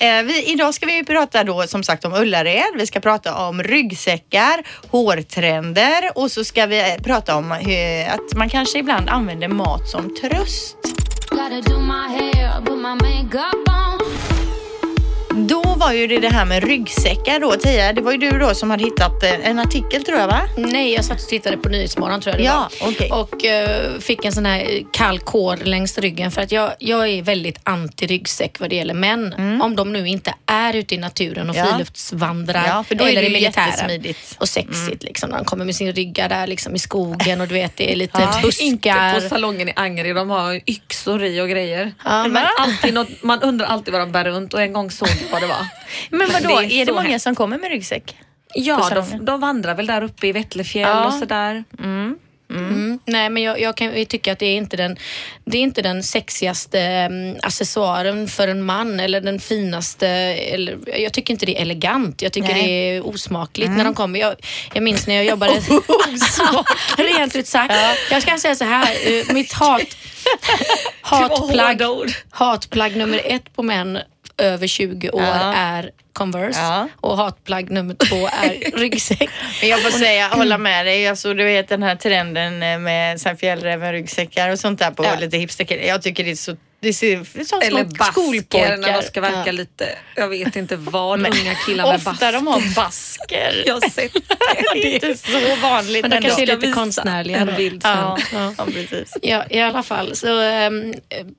Eh, 0.00 0.22
vi, 0.22 0.44
idag 0.52 0.74
ska 0.74 0.86
vi 0.86 1.04
prata 1.04 1.44
då 1.44 1.62
som 1.62 1.82
sagt 1.82 2.04
om 2.04 2.12
Ullared. 2.12 2.64
Vi 2.76 2.86
ska 2.86 3.00
prata 3.00 3.34
om 3.48 3.62
ryggsäckar, 3.62 4.62
hårtrender 4.90 6.10
och 6.14 6.30
så 6.30 6.44
ska 6.44 6.66
vi 6.66 6.78
eh, 6.78 7.02
prata 7.04 7.36
om 7.36 7.50
hur, 7.50 8.08
att 8.08 8.34
man 8.36 8.48
kanske 8.50 8.78
ibland 8.78 9.08
använder 9.08 9.48
mat 9.48 9.88
som 9.88 10.14
tröst. 10.16 10.76
Gotta 11.30 11.60
do 11.60 11.80
my 11.80 12.08
hair, 12.18 12.60
put 12.64 12.76
my 12.78 12.88
makeup 12.94 13.68
on. 13.68 13.83
Var 15.84 15.92
ju 15.92 16.06
det, 16.06 16.18
det 16.18 16.28
här 16.28 16.44
med 16.44 16.64
ryggsäckar 16.64 17.40
då. 17.40 17.52
Tia, 17.52 17.92
det 17.92 18.00
var 18.00 18.12
ju 18.12 18.18
du 18.18 18.30
då 18.38 18.54
som 18.54 18.70
hade 18.70 18.84
hittat 18.84 19.22
eh, 19.22 19.46
en 19.48 19.58
artikel 19.58 20.04
tror 20.04 20.18
jag 20.18 20.26
va? 20.26 20.40
Nej, 20.56 20.92
jag 20.94 21.04
satt 21.04 21.20
och 21.22 21.28
tittade 21.28 21.56
på 21.56 21.68
Nyhetsmorgon 21.68 22.20
tror 22.20 22.32
jag 22.34 22.40
det 22.40 22.44
Ja, 22.46 22.68
var. 22.80 22.88
okej. 22.90 23.10
Och 23.10 23.44
eh, 23.44 23.98
fick 24.00 24.24
en 24.24 24.32
sån 24.32 24.46
här 24.46 24.82
kall 24.92 25.18
kår 25.18 25.56
längs 25.56 25.98
ryggen 25.98 26.30
för 26.30 26.42
att 26.42 26.52
jag, 26.52 26.72
jag 26.78 27.08
är 27.08 27.22
väldigt 27.22 27.58
anti 27.62 28.06
ryggsäck 28.06 28.60
vad 28.60 28.70
det 28.70 28.76
gäller 28.76 28.94
män. 28.94 29.34
Om 29.62 29.76
de 29.76 29.92
nu 29.92 30.08
inte 30.08 30.34
är 30.46 30.76
ute 30.76 30.94
i 30.94 30.98
naturen 30.98 31.50
och 31.50 31.56
Mm. 31.56 31.66
Ja. 31.68 31.72
friluftsvandrar 31.74 32.64
Ja, 32.68 32.84
för 32.84 32.94
då 32.94 33.04
är 33.04 33.14
det 33.14 33.26
i 33.26 33.30
militären. 33.32 33.66
jättesmidigt. 33.68 34.36
Och 34.38 34.48
sexigt 34.48 35.02
liksom. 35.02 35.30
När 35.30 35.36
de 35.36 35.44
kommer 35.44 35.64
med 35.64 35.76
sin 35.76 35.92
rygga 35.92 36.28
där 36.28 36.46
liksom 36.46 36.74
i 36.74 36.78
skogen 36.78 37.40
och 37.40 37.48
du 37.48 37.54
vet 37.54 37.76
det 37.76 37.92
är 37.92 37.96
lite 37.96 38.18
Ja. 38.22 38.26
Inte 38.36 38.46
buskar. 38.46 39.14
på 39.20 39.28
salongen 39.28 39.68
i 39.68 39.72
Angered, 39.76 40.16
de 40.16 40.30
har 40.30 40.60
yxor 40.66 41.24
i 41.24 41.40
och 41.40 41.48
grejer. 41.48 41.92
Ja, 42.04 42.22
men 42.22 42.32
men- 42.32 42.44
alltid 42.58 42.94
något, 42.94 43.22
man 43.22 43.42
undrar 43.42 43.66
alltid 43.66 43.92
vad 43.92 44.02
de 44.02 44.12
bär 44.12 44.24
runt 44.24 44.54
och 44.54 44.62
en 44.62 44.72
gång 44.72 44.90
såg 44.90 45.08
jag 45.08 45.32
vad 45.32 45.42
det 45.42 45.46
var. 45.46 45.66
Men 46.10 46.32
vadå, 46.32 46.48
det 46.48 46.54
är 46.54 46.82
är, 46.82 46.86
det 46.86 46.92
många 46.92 47.18
som 47.18 47.34
kommer 47.34 47.58
med 47.58 47.70
ryggsäck? 47.70 48.16
Ja, 48.54 48.90
de, 48.94 49.24
de 49.24 49.40
vandrar 49.40 49.74
väl 49.74 49.86
där 49.86 50.02
uppe 50.02 50.26
i 50.26 50.32
Vettlefjäll 50.32 50.88
Ja. 50.88 51.06
och 51.06 51.12
sådär. 51.12 51.64
Mm. 51.78 52.18
Nej, 53.04 53.30
men 53.30 53.42
jag, 53.42 53.60
jag 53.60 53.76
kan 53.76 53.98
jag 53.98 54.08
tycker 54.08 54.32
att 54.32 54.38
det 54.38 54.46
är 54.46 54.56
inte 54.56 54.76
den, 54.76 54.96
det 55.44 55.58
är 55.58 55.62
inte 55.62 55.82
den 55.82 56.02
sexigaste 56.02 56.80
mm, 56.80 57.36
accessoaren 57.42 58.28
för 58.28 58.48
en 58.48 58.62
man 58.62 59.00
eller 59.00 59.20
den 59.20 59.40
finaste. 59.40 60.08
Eller, 60.08 60.78
jag 60.98 61.12
tycker 61.12 61.34
inte 61.34 61.46
det 61.46 61.56
är 61.58 61.62
elegant. 61.62 62.22
Jag 62.22 62.32
tycker 62.32 62.52
Nej. 62.52 62.62
det 62.62 62.70
är 62.70 63.06
osmakligt 63.06 63.70
när 63.70 63.84
de 63.84 63.94
kommer. 63.94 64.20
Jag, 64.20 64.34
jag 64.74 64.82
minns 64.82 65.06
när 65.06 65.14
jag 65.14 65.24
jobbade... 65.24 65.52
Rent 66.96 67.36
ut 67.36 67.46
sagt. 67.46 67.74
Jag 68.10 68.22
ska 68.22 68.38
säga 68.38 68.54
så 68.54 68.64
här, 68.64 68.94
eh, 69.06 69.34
mitt 69.34 69.52
hat, 69.52 69.82
hatplagg, 71.00 71.82
hatplagg 72.30 72.96
nummer 72.96 73.20
ett 73.24 73.54
på 73.56 73.62
män 73.62 73.98
över 74.38 74.66
20 74.66 75.10
år 75.10 75.22
Ja. 75.22 75.52
är 75.54 75.90
Converse 76.12 76.60
Ja. 76.60 76.88
och 77.00 77.16
hatplagg 77.16 77.70
nummer 77.70 77.94
två 77.94 78.26
är 78.26 78.70
ryggsäck. 78.78 79.30
Men 79.60 79.70
jag 79.70 79.82
får 79.82 79.90
säga, 79.90 80.28
hålla 80.28 80.58
med 80.58 80.86
dig. 80.86 81.08
Alltså, 81.08 81.34
du 81.34 81.44
vet 81.44 81.68
den 81.68 81.82
här 81.82 81.96
trenden 81.96 82.82
med 82.82 83.20
så 83.20 83.28
här 83.28 83.36
fjällräven-ryggsäckar 83.36 84.50
och 84.52 84.58
sånt 84.58 84.78
där 84.78 84.90
på 84.90 85.04
Ja. 85.04 85.10
lite 85.20 85.36
hipsterkläder. 85.38 85.84
Jag 85.88 86.02
tycker 86.02 86.24
det 86.24 86.30
är 86.30 86.34
så 86.34 86.56
det 86.84 86.92
ser 86.92 87.44
som 87.44 87.60
Eller 87.62 87.84
små 87.84 87.94
basker 87.98 88.76
när 88.76 88.92
de 88.92 89.02
ska 89.02 89.20
verka 89.20 89.42
Ja. 89.46 89.52
lite, 89.52 89.88
jag 90.16 90.28
vet 90.28 90.56
inte 90.56 90.76
vad, 90.76 91.20
unga 91.20 91.54
killar 91.66 91.84
med 91.86 91.94
Ofta 91.94 92.10
basker. 92.10 92.32
de 92.32 92.46
har 92.46 92.74
basker. 92.74 93.62
Jag 93.66 93.74
har 93.74 93.90
sett 93.90 94.12
det 94.74 94.86
är 94.86 94.94
inte 95.08 95.16
så 95.30 95.56
vanligt 95.62 96.02
Men 96.02 96.10
de 96.10 96.16
ändå. 96.16 96.28
kanske 96.28 96.42
är 96.52 96.56
lite 96.56 96.72
konstnärliga. 96.72 97.36
en 97.38 97.56
bild. 97.56 97.80
Ja, 97.84 98.18
Ja. 98.32 98.54
ja, 98.58 98.64
precis. 98.64 99.16
Ja, 99.22 99.44
i 99.50 99.60
alla 99.60 99.82
fall. 99.82 100.16
Så, 100.16 100.40
ehm, 100.40 100.94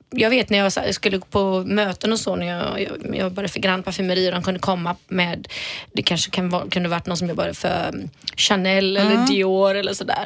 jag 0.09 0.29
vet 0.29 0.49
när 0.49 0.57
jag 0.57 0.95
skulle 0.95 1.19
på 1.19 1.63
möten 1.67 2.11
och 2.11 2.19
så 2.19 2.35
när 2.35 2.45
jag, 2.47 2.81
jag, 2.81 3.15
jobbade 3.17 3.47
för 3.47 3.59
Grand 3.59 3.85
Parfymeri 3.85 4.27
och 4.27 4.31
de 4.31 4.43
kunde 4.43 4.59
komma 4.59 4.95
med, 5.07 5.47
det 5.93 6.01
kanske 6.03 6.31
kan 6.31 6.49
vara, 6.49 6.69
kunde 6.69 6.89
varit 6.89 7.05
någon 7.05 7.17
som 7.17 7.27
jobbade 7.29 7.53
för 7.53 7.89
um, 7.93 8.09
Chanel 8.37 8.97
eller 8.97 9.27
Dior 9.27 9.75
eller 9.75 9.93
sådär. 9.93 10.25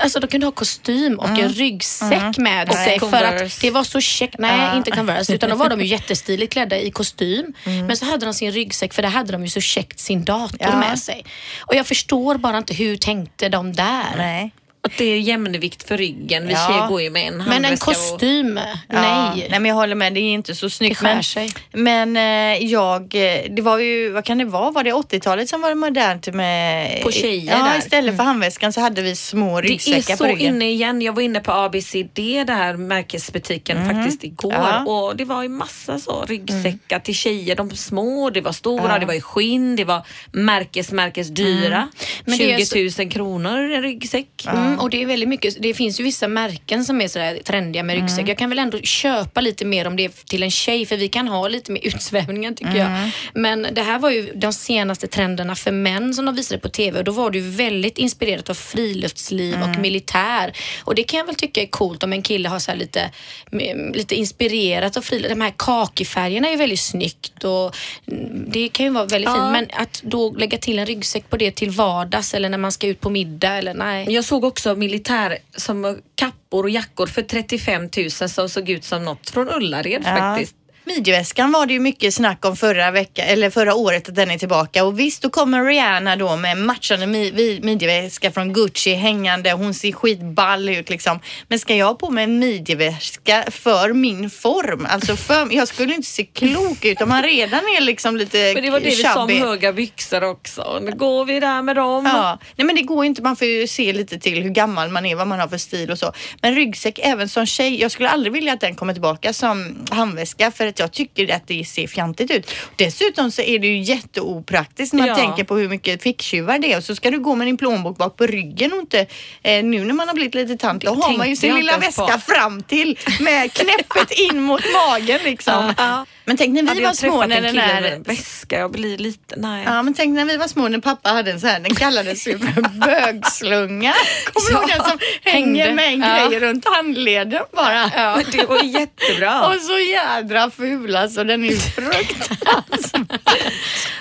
Alltså 0.00 0.20
de 0.20 0.26
kunde 0.26 0.46
ha 0.46 0.52
kostym 0.52 1.18
och 1.18 1.28
en 1.28 1.48
ryggsäck 1.48 2.38
med 2.38 2.68
Och 2.68 2.74
sig 2.74 2.84
för 2.98 3.06
att 3.06 3.28
Converse. 3.38 3.58
det 3.60 3.70
var 3.70 3.84
så 3.84 4.00
käckt. 4.00 4.38
Nej, 4.38 4.58
Ja. 4.58 4.76
inte 4.76 4.90
Converse 4.90 5.34
utan 5.34 5.50
då 5.50 5.56
var 5.56 5.68
de 5.68 5.80
ju 5.80 5.86
jättestiligt 5.96 6.52
klädda 6.52 6.78
i 6.78 6.90
kostym. 6.90 7.54
Men 7.64 7.96
så 7.96 8.04
hade 8.04 8.26
de 8.26 8.34
sin 8.34 8.52
ryggsäck 8.52 8.94
för 8.94 9.02
där 9.02 9.08
hade 9.08 9.32
de 9.32 9.42
ju 9.42 9.48
så 9.50 9.60
käckt 9.60 9.98
sin 10.00 10.24
dator 10.24 10.58
Ja. 10.60 10.76
med 10.76 10.98
sig. 10.98 11.24
Och 11.60 11.74
jag 11.74 11.86
förstår 11.86 12.34
bara 12.38 12.58
inte 12.58 12.74
hur 12.74 12.96
tänkte 12.96 13.48
de 13.48 13.72
där. 13.72 14.14
Nej. 14.16 14.50
Att 14.82 14.92
det 14.98 15.04
är 15.04 15.18
jämnvikt 15.18 15.88
för 15.88 15.96
ryggen. 15.96 16.46
Vi 16.46 16.52
Ja. 16.52 16.66
tjejer 16.68 16.88
går 16.88 17.02
ju 17.02 17.10
med 17.10 17.28
en 17.28 17.36
Men 17.36 17.46
en 17.46 17.52
handväska 17.52 17.90
och- 17.90 17.96
kostym, 17.96 18.56
Ja, 18.88 19.32
nej. 19.34 19.46
nej 19.50 19.60
men 19.60 19.64
jag 19.64 19.74
håller 19.74 19.94
med, 19.94 20.14
det 20.14 20.20
är 20.20 20.32
inte 20.32 20.54
så 20.54 20.66
Det 20.66 20.70
snyggt. 20.70 20.98
skär 20.98 21.14
Men, 21.14 21.22
sig. 21.22 21.50
men 21.72 22.16
eh, 22.16 22.64
jag, 22.64 23.00
eh, 23.14 23.50
det 23.50 23.62
var 23.62 23.78
ju, 23.78 24.10
vad 24.10 24.24
kan 24.24 24.38
det 24.38 24.44
vara, 24.44 24.70
var 24.70 24.84
det 24.84 24.92
80-talet 24.92 25.48
som 25.48 25.60
var 25.60 25.74
modernt 25.74 26.34
med... 26.34 27.02
På 27.02 27.10
tjejer 27.12 27.56
Ja, 27.58 27.64
där. 27.64 27.78
istället 27.78 28.16
för 28.16 28.24
handväskan 28.24 28.72
så 28.72 28.80
hade 28.80 29.02
vi 29.02 29.16
små 29.16 29.60
Det 29.60 29.68
ryggsäckar 29.68 30.12
är 30.14 30.16
på 30.16 30.24
så 30.24 30.30
ryggen. 30.30 30.54
inne 30.54 30.70
igen. 30.70 31.02
Jag 31.02 31.12
var 31.12 31.22
inne 31.22 31.40
på 31.40 31.52
ABCD, 31.52 32.44
det 32.46 32.52
här 32.52 32.76
märkesbutiken 32.76 33.86
faktiskt 33.88 34.24
igår 34.24 34.52
Ja. 34.52 34.84
och 34.84 35.16
det 35.16 35.24
var 35.24 35.42
ju 35.42 35.48
massa 35.48 35.98
så 35.98 36.24
ryggsäckar 36.28 36.98
till 36.98 37.14
tjejer. 37.14 37.56
De 37.56 37.70
små, 37.70 38.30
det 38.30 38.40
var 38.40 38.52
stora, 38.52 38.92
Ja. 38.92 38.98
det 38.98 39.06
var 39.06 39.14
i 39.14 39.20
skinn, 39.20 39.76
det 39.76 39.84
var 39.84 40.06
märkes, 40.32 40.92
märkes 40.92 41.28
dyra. 41.28 41.88
Det 42.24 42.32
är 42.32 42.36
20 42.58 42.90
så- 42.96 43.02
000 43.02 43.10
kronor 43.10 43.58
en 43.72 43.82
ryggsäck. 43.82 44.46
Mm, 44.52 44.69
och 44.78 44.90
det 44.90 45.02
är 45.02 45.06
väldigt 45.06 45.28
mycket, 45.28 45.62
det 45.62 45.74
finns 45.74 46.00
ju 46.00 46.04
vissa 46.04 46.28
märken 46.28 46.84
som 46.84 47.00
är 47.00 47.08
sådär 47.08 47.38
trendiga 47.44 47.82
med 47.82 47.96
ryggsäck. 47.96 48.28
Jag 48.28 48.38
kan 48.38 48.48
väl 48.48 48.58
ändå 48.58 48.78
köpa 48.80 49.40
lite 49.40 49.64
mer 49.64 49.86
om 49.86 49.96
det 49.96 50.04
är 50.04 50.10
till 50.26 50.42
en 50.42 50.50
tjej 50.50 50.86
för 50.86 50.96
vi 50.96 51.08
kan 51.08 51.28
ha 51.28 51.48
lite 51.48 51.72
mer 51.72 51.80
utsvävningar 51.86 52.52
tycker 52.52 52.76
jag. 52.76 53.10
Men 53.34 53.66
det 53.72 53.82
här 53.82 53.98
var 53.98 54.10
ju 54.10 54.32
de 54.34 54.52
senaste 54.52 55.06
trenderna 55.06 55.56
för 55.56 55.72
män 55.72 56.14
som 56.14 56.24
de 56.26 56.34
visade 56.34 56.60
på 56.60 56.68
TV 56.68 56.98
och 56.98 57.04
då 57.04 57.12
var 57.12 57.30
det 57.30 57.38
ju 57.38 57.50
väldigt 57.50 57.98
inspirerat 57.98 58.50
av 58.50 58.54
friluftsliv 58.54 59.56
och 59.62 59.80
militär. 59.80 60.52
Och 60.84 60.94
det 60.94 61.02
kan 61.02 61.18
jag 61.18 61.26
väl 61.26 61.34
tycka 61.34 61.62
är 61.62 61.66
coolt 61.66 62.02
om 62.02 62.12
en 62.12 62.22
kille 62.22 62.48
har 62.48 62.58
så 62.58 62.74
lite, 62.74 63.10
mm, 63.52 63.92
lite 63.92 64.14
inspirerat 64.14 64.96
av 64.96 65.00
friluftsliv. 65.02 65.38
De 65.38 65.44
här 65.44 65.52
kakifärgerna 65.56 66.46
är 66.48 66.52
ju 66.52 66.56
väldigt 66.58 66.80
snyggt 66.80 67.44
och 67.44 67.76
mm, 68.12 68.44
det 68.50 68.68
kan 68.68 68.86
ju 68.86 68.92
vara 68.92 69.04
väldigt 69.06 69.30
Ja. 69.30 69.34
fint. 69.34 69.52
Men 69.52 69.82
att 69.82 70.02
då 70.04 70.30
lägga 70.32 70.58
till 70.58 70.78
en 70.78 70.86
ryggsäck 70.86 71.30
på 71.30 71.36
det 71.36 71.50
till 71.50 71.70
vardags 71.70 72.34
eller 72.34 72.48
när 72.48 72.58
man 72.58 72.72
ska 72.72 72.86
ut 72.86 73.00
på 73.00 73.10
middag 73.10 73.48
eller 73.58 73.74
nej. 73.74 74.06
Jag 74.12 74.24
såg 74.24 74.44
också 74.44 74.59
militär 74.76 75.38
som 75.56 75.98
kappor 76.14 76.64
och 76.64 76.70
jackor 76.70 77.06
för 77.06 77.22
35 77.22 77.88
000 77.96 78.10
som 78.10 78.48
såg 78.48 78.68
ut 78.68 78.84
som 78.84 79.04
något 79.04 79.30
från 79.30 79.48
Ullared 79.48 80.02
Ja. 80.04 80.16
faktiskt. 80.18 80.56
Midjeväskan 80.96 81.52
var 81.52 81.66
det 81.66 81.72
ju 81.72 81.80
mycket 81.80 82.14
snack 82.14 82.44
om 82.44 82.56
förra 82.56 82.90
veckan, 82.90 83.24
eller 83.28 83.50
förra 83.50 83.74
året 83.74 84.08
att 84.08 84.14
den 84.14 84.30
är 84.30 84.38
tillbaka 84.38 84.84
och 84.84 85.00
visst 85.00 85.22
då 85.22 85.30
kommer 85.30 85.64
Rihanna 85.64 86.16
då 86.16 86.36
med 86.36 86.56
matchande 86.56 87.06
mi- 87.06 87.64
midjeväska 87.64 88.30
från 88.32 88.52
Gucci 88.52 88.94
hängande, 88.94 89.52
hon 89.52 89.74
ser 89.74 89.92
skitball 89.92 90.68
ut 90.68 90.90
liksom. 90.90 91.20
Men 91.48 91.58
ska 91.58 91.74
jag 91.76 91.86
ha 91.86 91.94
på 91.94 92.10
mig 92.10 92.24
en 92.24 92.38
midjeväska 92.38 93.44
för 93.50 93.92
min 93.92 94.30
form? 94.30 94.86
Alltså 94.90 95.16
för, 95.16 95.54
jag 95.54 95.68
skulle 95.68 95.94
inte 95.94 96.08
se 96.08 96.24
klok 96.24 96.84
ut 96.84 97.00
om 97.00 97.08
man 97.08 97.22
redan 97.22 97.60
är 97.60 97.80
liksom 97.80 98.16
lite 98.16 98.52
Men 98.54 98.62
det 98.62 98.70
var 98.70 98.80
det 98.80 98.86
vi 98.86 98.96
sa 98.96 99.22
om 99.22 99.28
chubby. 99.28 99.40
höga 99.40 99.72
byxor 99.72 100.24
också. 100.24 100.78
Nu 100.82 100.92
går 100.92 101.24
vi 101.24 101.40
där 101.40 101.62
med 101.62 101.76
dem. 101.76 102.06
Ja, 102.06 102.38
nej 102.56 102.66
men 102.66 102.76
det 102.76 102.82
går 102.82 103.04
inte. 103.04 103.22
Man 103.22 103.36
får 103.36 103.46
ju 103.46 103.66
se 103.66 103.92
lite 103.92 104.18
till 104.18 104.42
hur 104.42 104.50
gammal 104.50 104.88
man 104.88 105.06
är, 105.06 105.14
vad 105.16 105.26
man 105.26 105.40
har 105.40 105.48
för 105.48 105.58
stil 105.58 105.90
och 105.90 105.98
så. 105.98 106.12
Men 106.42 106.54
ryggsäck 106.54 106.98
även 107.02 107.28
som 107.28 107.46
tjej, 107.46 107.80
jag 107.80 107.90
skulle 107.90 108.08
aldrig 108.08 108.32
vilja 108.32 108.52
att 108.52 108.60
den 108.60 108.74
kommer 108.74 108.92
tillbaka 108.92 109.32
som 109.32 109.86
handväska 109.90 110.50
för 110.50 110.66
att 110.66 110.79
jag 110.80 110.92
tycker 110.92 111.34
att 111.34 111.46
det 111.48 111.64
ser 111.64 111.86
fjantigt 111.86 112.30
ut. 112.30 112.50
Dessutom 112.76 113.30
så 113.30 113.42
är 113.42 113.58
det 113.58 113.66
ju 113.66 113.78
jätteopraktiskt 113.82 114.92
när 114.92 115.00
man 115.00 115.08
Ja. 115.08 115.14
tänker 115.14 115.44
på 115.44 115.56
hur 115.56 115.68
mycket 115.68 116.02
ficktjuvar 116.02 116.58
det 116.58 116.72
är 116.72 116.76
och 116.76 116.84
så 116.84 116.94
ska 116.94 117.10
du 117.10 117.18
gå 117.18 117.34
med 117.34 117.46
din 117.46 117.56
plånbok 117.56 117.96
bak 117.98 118.16
på 118.16 118.26
ryggen 118.26 118.72
och 118.72 118.78
inte 118.78 119.06
eh, 119.42 119.64
nu 119.64 119.84
när 119.84 119.94
man 119.94 120.08
har 120.08 120.14
blivit 120.14 120.34
lite 120.34 120.56
tant 120.56 120.82
då 120.84 120.94
har 120.94 121.16
man 121.18 121.28
ju 121.28 121.36
sin 121.36 121.54
lilla 121.54 121.78
väska 121.78 122.02
på. 122.06 122.18
fram 122.18 122.62
till 122.62 122.98
med 123.20 123.52
knäppet 123.54 124.10
in 124.10 124.40
mot 124.42 124.60
magen 124.74 125.18
liksom. 125.24 125.74
Ja. 125.78 126.06
Men 126.24 126.36
tänk 126.36 126.54
när 126.54 126.62
vi 126.62 126.68
Hade 126.68 126.80
var 126.82 126.92
små 126.92 127.26
när 127.26 127.36
en 127.42 127.54
den 127.56 127.84
en 127.84 128.02
väska, 128.02 128.58
jag 128.58 128.70
blir 128.72 128.98
lite, 128.98 129.34
nej. 129.36 129.64
Ja, 129.66 129.82
men 129.82 129.94
tänk 129.94 130.14
när 130.16 130.24
vi 130.24 130.36
var 130.36 130.48
små 130.48 130.68
när 130.68 130.78
pappa 130.78 131.08
hade 131.08 131.30
en 131.30 131.40
sån 131.40 131.50
här, 131.50 131.60
den 131.60 131.74
kallades 131.74 132.26
ju 132.26 132.38
för 132.38 132.62
bögslunga. 132.86 133.94
Kommer 134.32 134.50
du 134.50 134.56
ihåg 134.56 134.68
den 134.68 134.88
som 134.90 134.98
hänger 135.24 135.64
hängde. 135.66 135.74
med 135.74 135.92
en 135.92 136.18
Ja. 136.18 136.28
grej 136.28 136.40
runt 136.40 136.64
handleden 136.68 137.42
bara? 137.56 137.90
Men 138.16 138.24
det 138.32 138.44
var 138.48 138.62
jättebra. 138.62 139.46
Och 139.48 139.60
så 139.60 139.78
jädra 139.78 140.50
ful 140.50 140.69
alltså, 140.96 141.24
den 141.24 141.44
är 141.44 141.48
ju 141.48 141.56
fruktansvärd. 141.56 143.04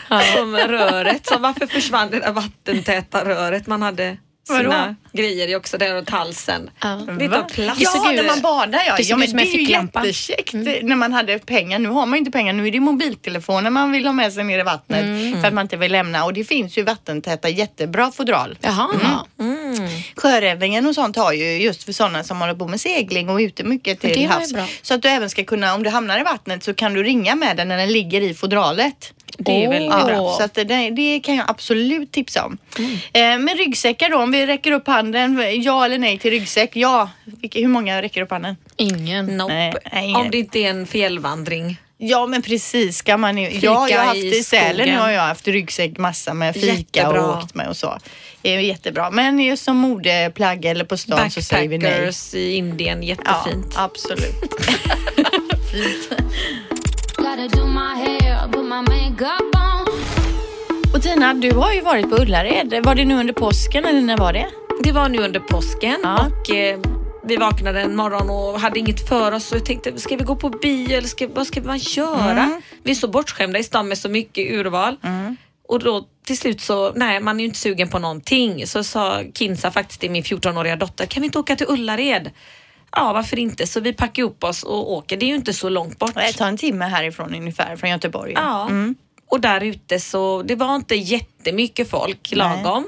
Som 0.38 0.58
röret. 0.58 1.26
Så 1.28 1.38
varför 1.38 1.68
försvann 1.68 2.10
det 2.12 2.20
där 2.20 2.32
vattentäta 2.32 3.26
röret 3.26 3.68
man 3.68 3.82
hade? 3.82 4.18
Sina 4.58 4.96
grejer 5.14 5.48
i 5.48 5.56
också 5.56 5.78
där 5.78 5.96
runt 5.96 6.10
halsen. 6.10 6.70
Ja. 6.82 6.96
Lite 7.20 7.40
av 7.40 7.44
plast. 7.44 7.82
Ja, 7.82 8.12
när 8.12 8.28
man 8.28 8.42
badar 8.42 8.82
ja. 8.88 8.96
det 8.98 9.04
ja 9.04 9.18
men 9.18 9.38
det 9.38 9.44
är 9.44 9.46
ju 9.46 9.64
jättekäckt 9.64 10.54
när 10.54 10.96
man 10.96 11.14
hade 11.14 11.40
pengar. 11.40 11.80
Nu 11.80 11.90
har 11.90 12.06
man 12.06 12.14
ju 12.14 12.18
inte 12.18 12.32
pengar, 12.32 12.54
nu 12.54 12.68
är 12.68 12.72
det 12.72 12.80
mobiltelefoner 12.80 13.70
man 13.70 13.92
vill 13.92 14.06
ha 14.06 14.14
med 14.14 14.34
sig 14.34 14.44
ner 14.44 14.60
i 14.60 14.64
vattnet 14.64 15.06
för 15.42 15.48
att 15.48 15.54
man 15.54 15.62
inte 15.62 15.78
vill 15.78 15.92
lämna. 15.92 16.26
Och 16.26 16.34
det 16.34 16.44
finns 16.44 16.78
ju 16.78 16.84
vattentäta 16.84 17.50
jättebra 17.50 18.12
fodral. 18.12 18.58
Jaha. 18.62 19.26
Sjöräddningen 20.16 20.86
och 20.86 20.96
sånt 20.96 21.16
har 21.16 21.34
ju 21.34 21.62
just 21.62 21.84
för 21.84 21.94
sådana 21.94 22.24
som 22.24 22.42
håller 22.42 22.56
på 22.56 22.68
med 22.68 22.82
segling 22.82 23.30
och 23.30 23.42
är 23.42 23.46
ute 23.46 23.64
mycket 23.64 24.00
till 24.00 24.28
havs. 24.30 24.54
Så 24.82 24.94
att 24.94 25.02
du 25.02 25.08
även 25.08 25.30
ska 25.30 25.44
kunna, 25.44 25.76
om 25.76 25.84
du 25.84 25.90
hamnar 25.90 26.20
i 26.20 26.24
vattnet 26.24 26.64
så 26.64 26.74
kan 26.74 26.94
du 26.94 27.04
ringa 27.04 27.36
med 27.36 27.58
den 27.58 27.68
när 27.68 27.78
den 27.78 27.92
ligger 27.92 28.22
i 28.22 28.34
fodralet. 28.34 29.14
Det 29.38 29.64
är 29.66 29.70
väldigt 29.70 29.92
Ja, 29.92 30.06
bra. 30.06 30.36
så 30.38 30.44
att 30.44 30.54
det, 30.54 30.90
det 30.90 31.20
kan 31.20 31.36
jag 31.36 31.50
absolut 31.50 32.12
tipsa 32.12 32.46
om. 32.46 32.58
Mm. 32.78 32.92
Eh, 32.94 33.46
men 33.46 33.58
ryggsäckar 33.58 34.10
då, 34.10 34.18
om 34.18 34.32
vi 34.32 34.46
räcker 34.46 34.72
upp 34.72 34.88
handen, 34.88 35.44
ja 35.64 35.86
eller 35.86 35.98
nej 35.98 36.18
till 36.18 36.32
ryggsäck? 36.32 36.70
Ja, 36.74 37.10
hur 37.54 37.68
många 37.68 38.02
räcker 38.02 38.22
upp 38.22 38.32
handen? 38.32 38.56
Ingen. 38.78 39.38
Nope. 39.38 39.54
Nej, 39.54 39.74
ingen. 40.04 40.16
Om 40.16 40.32
det 40.32 40.38
inte 40.38 40.60
är 40.60 40.70
en 40.70 40.88
fjällvandring. 40.88 41.78
Ja 42.02 42.26
men 42.28 42.42
precis, 42.42 42.98
ska 42.98 43.18
man 43.18 43.38
ju. 43.38 43.50
Fika 43.50 43.66
Ja, 43.66 43.90
jag 43.90 44.00
har 44.00 44.06
haft 44.06 44.18
i 44.18 44.28
i 44.38 44.44
Sälen 44.44 44.96
har 44.98 45.10
jag 45.10 45.22
haft 45.22 45.48
ryggsäck 45.48 45.98
massa 45.98 46.34
med 46.34 46.54
fika 46.54 46.68
Jättebra. 47.00 47.26
och 47.26 47.38
åkt 47.44 47.56
med 47.56 47.68
och 47.68 47.78
så. 47.78 47.98
Det 48.42 48.56
är 48.56 48.60
jättebra. 48.60 49.10
Men 49.12 49.40
just 49.40 49.64
som 49.64 49.78
modeplagg 49.78 50.66
eller 50.66 50.86
på 50.86 50.98
stan 50.98 51.32
så 51.32 51.42
säger 51.42 51.70
vi 51.70 51.78
nej. 51.78 51.92
Backpackers 51.92 52.34
i 52.34 52.54
Indien, 52.56 53.04
Ja, 53.04 53.08
jättefint. 53.10 53.74
absolut. 53.78 54.36
Fint. 55.72 56.10
Och 60.94 61.02
Tina, 61.02 61.34
du 61.34 61.52
har 61.52 61.74
ju 61.74 61.82
varit 61.82 62.10
på 62.10 62.16
Ullared. 62.16 62.86
Var 62.86 62.96
det 62.96 63.06
nu 63.06 63.20
under 63.20 63.34
påsken 63.34 63.86
eller 63.86 64.02
när 64.02 64.18
var 64.18 64.34
det? 64.34 64.46
Det 64.84 64.92
var 64.92 65.10
nu 65.10 65.18
under 65.18 65.40
påsken 65.40 65.98
Ja. 66.04 66.28
och 66.28 66.56
eh, 66.56 66.80
vi 67.24 67.38
vaknade 67.38 67.82
en 67.82 67.96
morgon 67.96 68.30
och 68.30 68.60
hade 68.60 68.80
inget 68.80 69.10
för 69.10 69.32
oss 69.32 69.52
och 69.52 69.58
jag 69.58 69.66
tänkte, 69.66 69.98
ska 70.00 70.16
vi 70.16 70.24
gå 70.24 70.36
på 70.36 70.50
bio 70.50 70.98
eller 70.98 71.08
ska, 71.08 71.28
vad 71.28 71.48
ska 71.48 71.62
man 71.62 71.78
göra? 71.78 72.32
Mm. 72.44 72.62
Vi 72.84 72.92
är 72.92 72.96
så 72.96 73.08
bortskämda 73.08 73.60
i 73.60 73.64
stan 73.64 73.88
med 73.88 73.98
så 73.98 74.10
mycket 74.10 74.52
urval. 74.52 74.96
Och 75.68 75.80
då 75.84 76.06
till 76.26 76.38
slut 76.38 76.62
så, 76.62 76.92
nej 76.96 77.20
man 77.20 77.36
är 77.36 77.40
ju 77.40 77.46
inte 77.46 77.60
sugen 77.60 77.90
på 77.90 78.00
någonting. 78.00 78.68
Så 78.68 78.84
sa 78.84 79.22
Kinsa 79.34 79.72
faktiskt 79.72 80.00
till 80.02 80.12
min 80.12 80.24
14-åriga 80.24 80.76
dotter, 80.76 81.06
kan 81.06 81.22
vi 81.22 81.26
inte 81.26 81.40
åka 81.40 81.56
till 81.56 81.68
Ullared? 81.70 82.30
Ja, 82.92 83.14
varför 83.14 83.40
inte? 83.40 83.68
Så 83.68 83.80
vi 83.80 83.94
packar 83.94 84.24
upp 84.24 84.44
oss 84.44 84.64
och 84.64 84.92
åker. 84.92 85.18
Det 85.18 85.26
är 85.26 85.28
ju 85.28 85.36
inte 85.36 85.54
så 85.54 85.70
långt 85.70 86.00
bort. 86.00 86.16
Det 86.16 86.34
tar 86.34 86.48
en 86.48 86.58
timme 86.58 86.86
härifrån 86.86 87.36
ungefär, 87.36 87.76
från 87.76 87.90
Göteborg. 87.90 88.34
Ja, 88.36 88.70
och 89.30 89.42
där 89.42 89.64
ute 89.64 90.00
så 90.00 90.44
det 90.44 90.56
var 90.56 90.76
inte 90.76 90.96
jättemycket 90.96 91.90
folk, 91.90 92.32
lagom. 92.32 92.88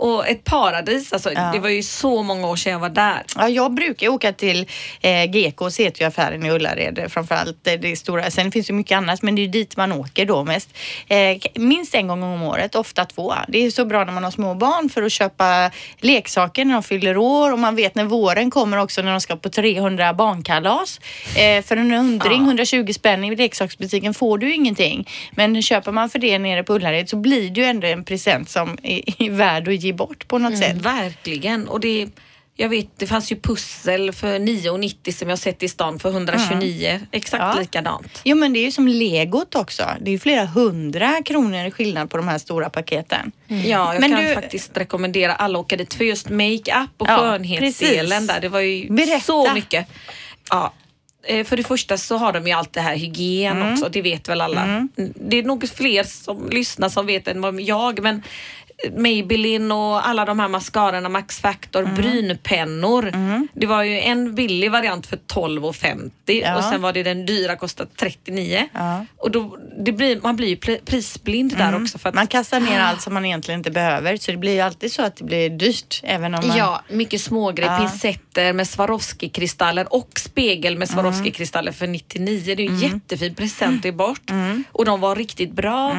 Och 0.00 0.28
ett 0.28 0.44
paradis, 0.44 1.12
alltså 1.12 1.32
Ja. 1.32 1.50
det 1.52 1.58
var 1.58 1.68
ju 1.68 1.82
så 1.82 2.22
många 2.22 2.48
år 2.48 2.56
sedan 2.56 2.72
jag 2.72 2.80
var 2.80 2.88
där. 2.88 3.22
Ja, 3.36 3.48
jag 3.48 3.74
brukar 3.74 4.06
ju 4.06 4.12
åka 4.12 4.32
till 4.32 4.66
eh, 5.00 5.24
GK, 5.24 5.70
CT-affären 5.70 6.46
i 6.46 6.50
Ullared 6.50 7.06
framförallt. 7.08 7.58
Det, 7.62 7.76
det 7.76 7.96
stora. 7.96 8.30
Sen 8.30 8.52
finns 8.52 8.66
det 8.66 8.72
mycket 8.72 8.96
annat, 8.96 9.22
men 9.22 9.34
det 9.34 9.40
är 9.40 9.44
ju 9.44 9.50
dit 9.50 9.76
man 9.76 9.92
åker 9.92 10.26
då 10.26 10.44
mest. 10.44 10.68
Eh, 11.08 11.36
minst 11.54 11.94
en 11.94 12.08
gång 12.08 12.22
om 12.22 12.42
året, 12.42 12.74
ofta 12.74 13.04
två. 13.04 13.34
Det 13.48 13.66
är 13.66 13.70
så 13.70 13.84
bra 13.84 14.04
när 14.04 14.12
man 14.12 14.24
har 14.24 14.30
små 14.30 14.54
barn 14.54 14.88
för 14.88 15.02
att 15.02 15.12
köpa 15.12 15.70
leksaker 16.00 16.64
när 16.64 16.74
de 16.74 16.82
fyller 16.82 17.16
år 17.16 17.52
och 17.52 17.58
man 17.58 17.76
vet 17.76 17.94
när 17.94 18.04
våren 18.04 18.50
kommer 18.50 18.76
också 18.76 19.02
när 19.02 19.10
de 19.10 19.20
ska 19.20 19.36
på 19.36 19.48
300 19.48 20.14
barnkalas. 20.14 21.00
Eh, 21.36 21.62
för 21.64 21.76
en 21.76 21.90
hundring, 21.90 22.44
120 22.44 22.92
spänn 22.92 23.24
i 23.24 23.36
leksaksbutiken 23.36 24.14
får 24.14 24.38
du 24.38 24.46
ju 24.48 24.54
ingenting. 24.54 25.08
Men 25.30 25.62
köper 25.62 25.92
man 25.92 26.10
för 26.10 26.18
det 26.18 26.38
nere 26.38 26.62
på 26.62 26.74
Ullared 26.74 27.08
så 27.08 27.16
blir 27.16 27.50
det 27.50 27.60
ju 27.60 27.66
ändå 27.66 27.86
en 27.86 28.04
present 28.04 28.50
som 28.50 28.78
är, 28.82 29.22
är 29.22 29.30
värd 29.30 29.68
att 29.68 29.74
ge 29.74 29.89
bort 29.92 30.28
på 30.28 30.38
något 30.38 30.58
sätt. 30.58 30.76
Verkligen. 30.76 31.68
Och 31.68 31.80
det, 31.80 32.06
jag 32.56 32.68
vet, 32.68 32.86
det 32.98 33.06
fanns 33.06 33.32
ju 33.32 33.36
pussel 33.40 34.12
för 34.12 34.38
9,90 34.38 35.12
som 35.18 35.28
jag 35.28 35.38
sett 35.38 35.62
i 35.62 35.68
stan 35.68 35.98
för 35.98 36.10
129. 36.10 37.00
Exakt 37.12 37.40
Ja. 37.56 37.60
likadant. 37.60 38.20
Jo 38.24 38.36
men 38.36 38.52
det 38.52 38.58
är 38.58 38.64
ju 38.64 38.70
som 38.72 38.88
legot 38.88 39.54
också. 39.54 39.86
Det 40.00 40.10
är 40.10 40.12
ju 40.12 40.18
flera 40.18 40.44
hundra 40.44 41.22
kronor 41.24 41.66
i 41.66 41.70
skillnad 41.70 42.10
på 42.10 42.16
de 42.16 42.28
här 42.28 42.38
stora 42.38 42.70
paketen. 42.70 43.32
Ja, 43.46 43.56
jag 43.94 44.00
Men 44.00 44.10
kan 44.10 44.24
du- 44.24 44.34
faktiskt 44.34 44.76
rekommendera 44.76 45.34
alla 45.34 45.58
att 45.58 45.64
åka 45.64 45.76
dit 45.76 45.94
för 45.94 46.04
just 46.04 46.28
makeup 46.30 46.90
och 46.98 47.08
Ja, 47.08 47.16
skönhetsdelen 47.18 48.08
precis. 48.10 48.28
där. 48.28 48.40
Det 48.40 48.48
var 48.48 48.60
ju 48.60 48.90
Berätta. 48.92 49.20
så 49.20 49.54
mycket. 49.54 49.86
Ja. 50.50 50.72
eh, 51.26 51.44
För 51.44 51.56
det 51.56 51.64
första 51.64 51.96
så 51.98 52.16
har 52.16 52.32
de 52.32 52.46
ju 52.46 52.52
allt 52.52 52.72
det 52.72 52.80
här 52.80 52.96
hygien 52.96 53.56
Mm. 53.56 53.72
också, 53.72 53.88
det 53.88 54.02
vet 54.02 54.28
väl 54.28 54.40
alla. 54.40 54.62
Mm, 54.64 54.88
Det 55.14 55.36
är 55.38 55.42
nog 55.42 55.68
fler 55.68 56.04
som 56.04 56.48
lyssnar 56.50 56.88
som 56.88 57.06
vet 57.06 57.28
än 57.28 57.40
vad 57.40 57.60
jag, 57.60 58.02
men 58.02 58.22
Maybelline 58.96 59.72
och 59.72 60.08
alla 60.08 60.24
de 60.24 60.38
här 60.40 60.48
mascarorna, 60.48 61.08
Max 61.08 61.40
Factor, 61.40 61.82
Mm. 61.82 61.94
brynpennor. 61.94 63.12
Det 63.60 63.66
var 63.66 63.82
ju 63.82 64.00
en 64.00 64.34
billig 64.34 64.70
variant 64.70 65.06
för 65.06 65.16
12,50 65.16 66.10
Ja. 66.26 66.56
och 66.56 66.64
sen 66.64 66.82
var 66.82 66.92
det 66.92 67.02
den 67.02 67.26
dyra 67.26 67.56
kostat 67.56 67.88
39. 67.96 68.68
Ja. 68.72 69.06
Och 69.16 69.30
då, 69.30 69.56
blir, 69.78 70.20
man 70.22 70.36
blir 70.36 70.48
ju 70.48 70.56
prisblind 70.84 71.56
där 71.56 71.82
också. 71.82 71.98
För 71.98 72.08
att, 72.08 72.14
Man 72.14 72.26
kastar 72.26 72.60
ner 72.60 72.80
allt 72.80 73.00
som 73.00 73.14
man 73.14 73.24
egentligen 73.24 73.60
inte 73.60 73.70
behöver 73.70 74.16
så 74.16 74.30
det 74.30 74.36
blir 74.36 74.52
ju 74.54 74.60
alltid 74.60 74.92
så 74.92 75.02
att 75.02 75.16
det 75.16 75.24
blir 75.24 75.50
dyrt 75.50 76.00
även 76.04 76.34
om 76.34 76.48
man... 76.48 76.56
Ja, 76.56 76.82
mycket 76.90 77.20
smågrejer. 77.20 77.72
Ja. 77.72 77.78
Pincetter 77.78 78.52
med 78.52 78.66
Swarovski-kristaller 78.66 79.92
och 79.94 80.10
spegel 80.18 80.78
med 80.78 80.88
Swarovski-kristaller 80.88 81.72
för 81.72 81.86
99. 81.86 82.54
Det 82.56 82.62
är 82.62 82.64
ju 82.64 82.68
en 82.68 82.78
jättefin 82.78 83.34
present 83.34 83.84
i 83.84 83.92
bort. 83.92 84.30
Och 84.72 84.84
de 84.84 85.00
var 85.00 85.16
riktigt 85.16 85.52
bra. 85.52 85.96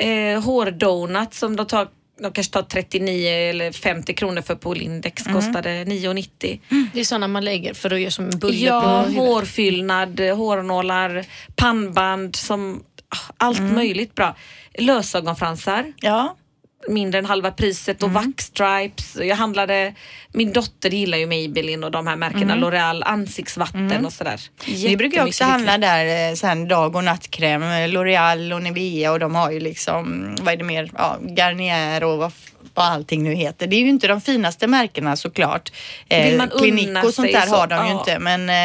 Eh, 0.00 0.42
hårdonut 0.44 1.34
som 1.34 1.56
de 1.56 1.66
tar 1.66 1.88
de 2.20 2.32
kanske 2.32 2.52
tar 2.52 2.62
39 2.62 3.28
eller 3.30 3.72
50 3.72 4.14
kronor 4.14 4.42
för 4.42 4.54
på 4.54 4.74
Lindex 4.74 5.22
kostade 5.22 5.84
9,90. 5.84 6.60
Det 6.92 7.00
är 7.00 7.04
sådana 7.04 7.28
man 7.28 7.44
lägger 7.44 7.74
för 7.74 7.92
att 7.92 8.00
göra 8.00 8.10
som 8.10 8.24
en 8.24 8.38
bulle 8.38 8.56
Ja, 8.56 8.80
på 8.80 8.88
huvudet. 9.10 9.16
hårfyllnad, 9.28 10.20
hårnålar, 10.20 11.24
pannband 11.56 12.36
som 12.36 12.82
ah, 13.08 13.32
allt 13.36 13.60
möjligt 13.60 14.14
bra. 14.14 14.36
Lösögonfransar 14.78 15.92
Ja. 16.00 16.36
Mindre 16.88 17.18
än 17.18 17.24
halva 17.24 17.50
priset 17.50 18.02
och 18.02 18.12
vaxstripes. 18.12 19.16
Jag 19.16 19.36
handlade, 19.36 19.94
min 20.32 20.52
dotter 20.52 20.90
gillar 20.90 21.18
ju 21.18 21.26
Maybelline 21.26 21.84
och 21.84 21.90
de 21.90 22.06
här 22.06 22.16
märkena, 22.16 22.54
L'Oreal 22.54 23.02
ansiktsvatten 23.04 24.06
och 24.06 24.12
sådär. 24.12 24.40
Vi 24.66 24.96
brukar 24.96 25.26
också 25.26 25.44
handla 25.44 25.78
där 25.78 26.30
eh, 26.30 26.34
sen 26.34 26.68
dag 26.68 26.96
och 26.96 27.04
nattkräm, 27.04 27.62
L'Oreal 27.62 28.54
och 28.54 28.62
Nivea 28.62 29.12
och 29.12 29.18
de 29.18 29.34
har 29.34 29.50
ju 29.50 29.60
liksom, 29.60 30.34
vad 30.42 30.54
är 30.54 30.56
det 30.56 30.64
mer, 30.64 30.90
ja, 30.96 31.18
Garnier 31.20 32.04
och 32.04 32.18
vad, 32.18 32.32
vad 32.78 32.86
allting 32.86 33.22
nu 33.22 33.34
heter. 33.34 33.66
Det 33.66 33.76
är 33.76 33.80
ju 33.80 33.88
inte 33.88 34.06
de 34.08 34.20
finaste 34.20 34.66
märkena 34.66 35.16
såklart. 35.16 35.72
Vill 36.08 36.36
man 36.36 36.48
Clinique 36.48 36.88
unna 36.88 37.02
och 37.02 37.14
sånt 37.14 37.32
där 37.32 37.40
så- 37.46 37.56
har 37.56 37.66
de 37.66 37.86
ju 37.86 37.92
ja. 37.92 37.98
inte 37.98 38.18
men 38.18 38.50
eh, 38.50 38.64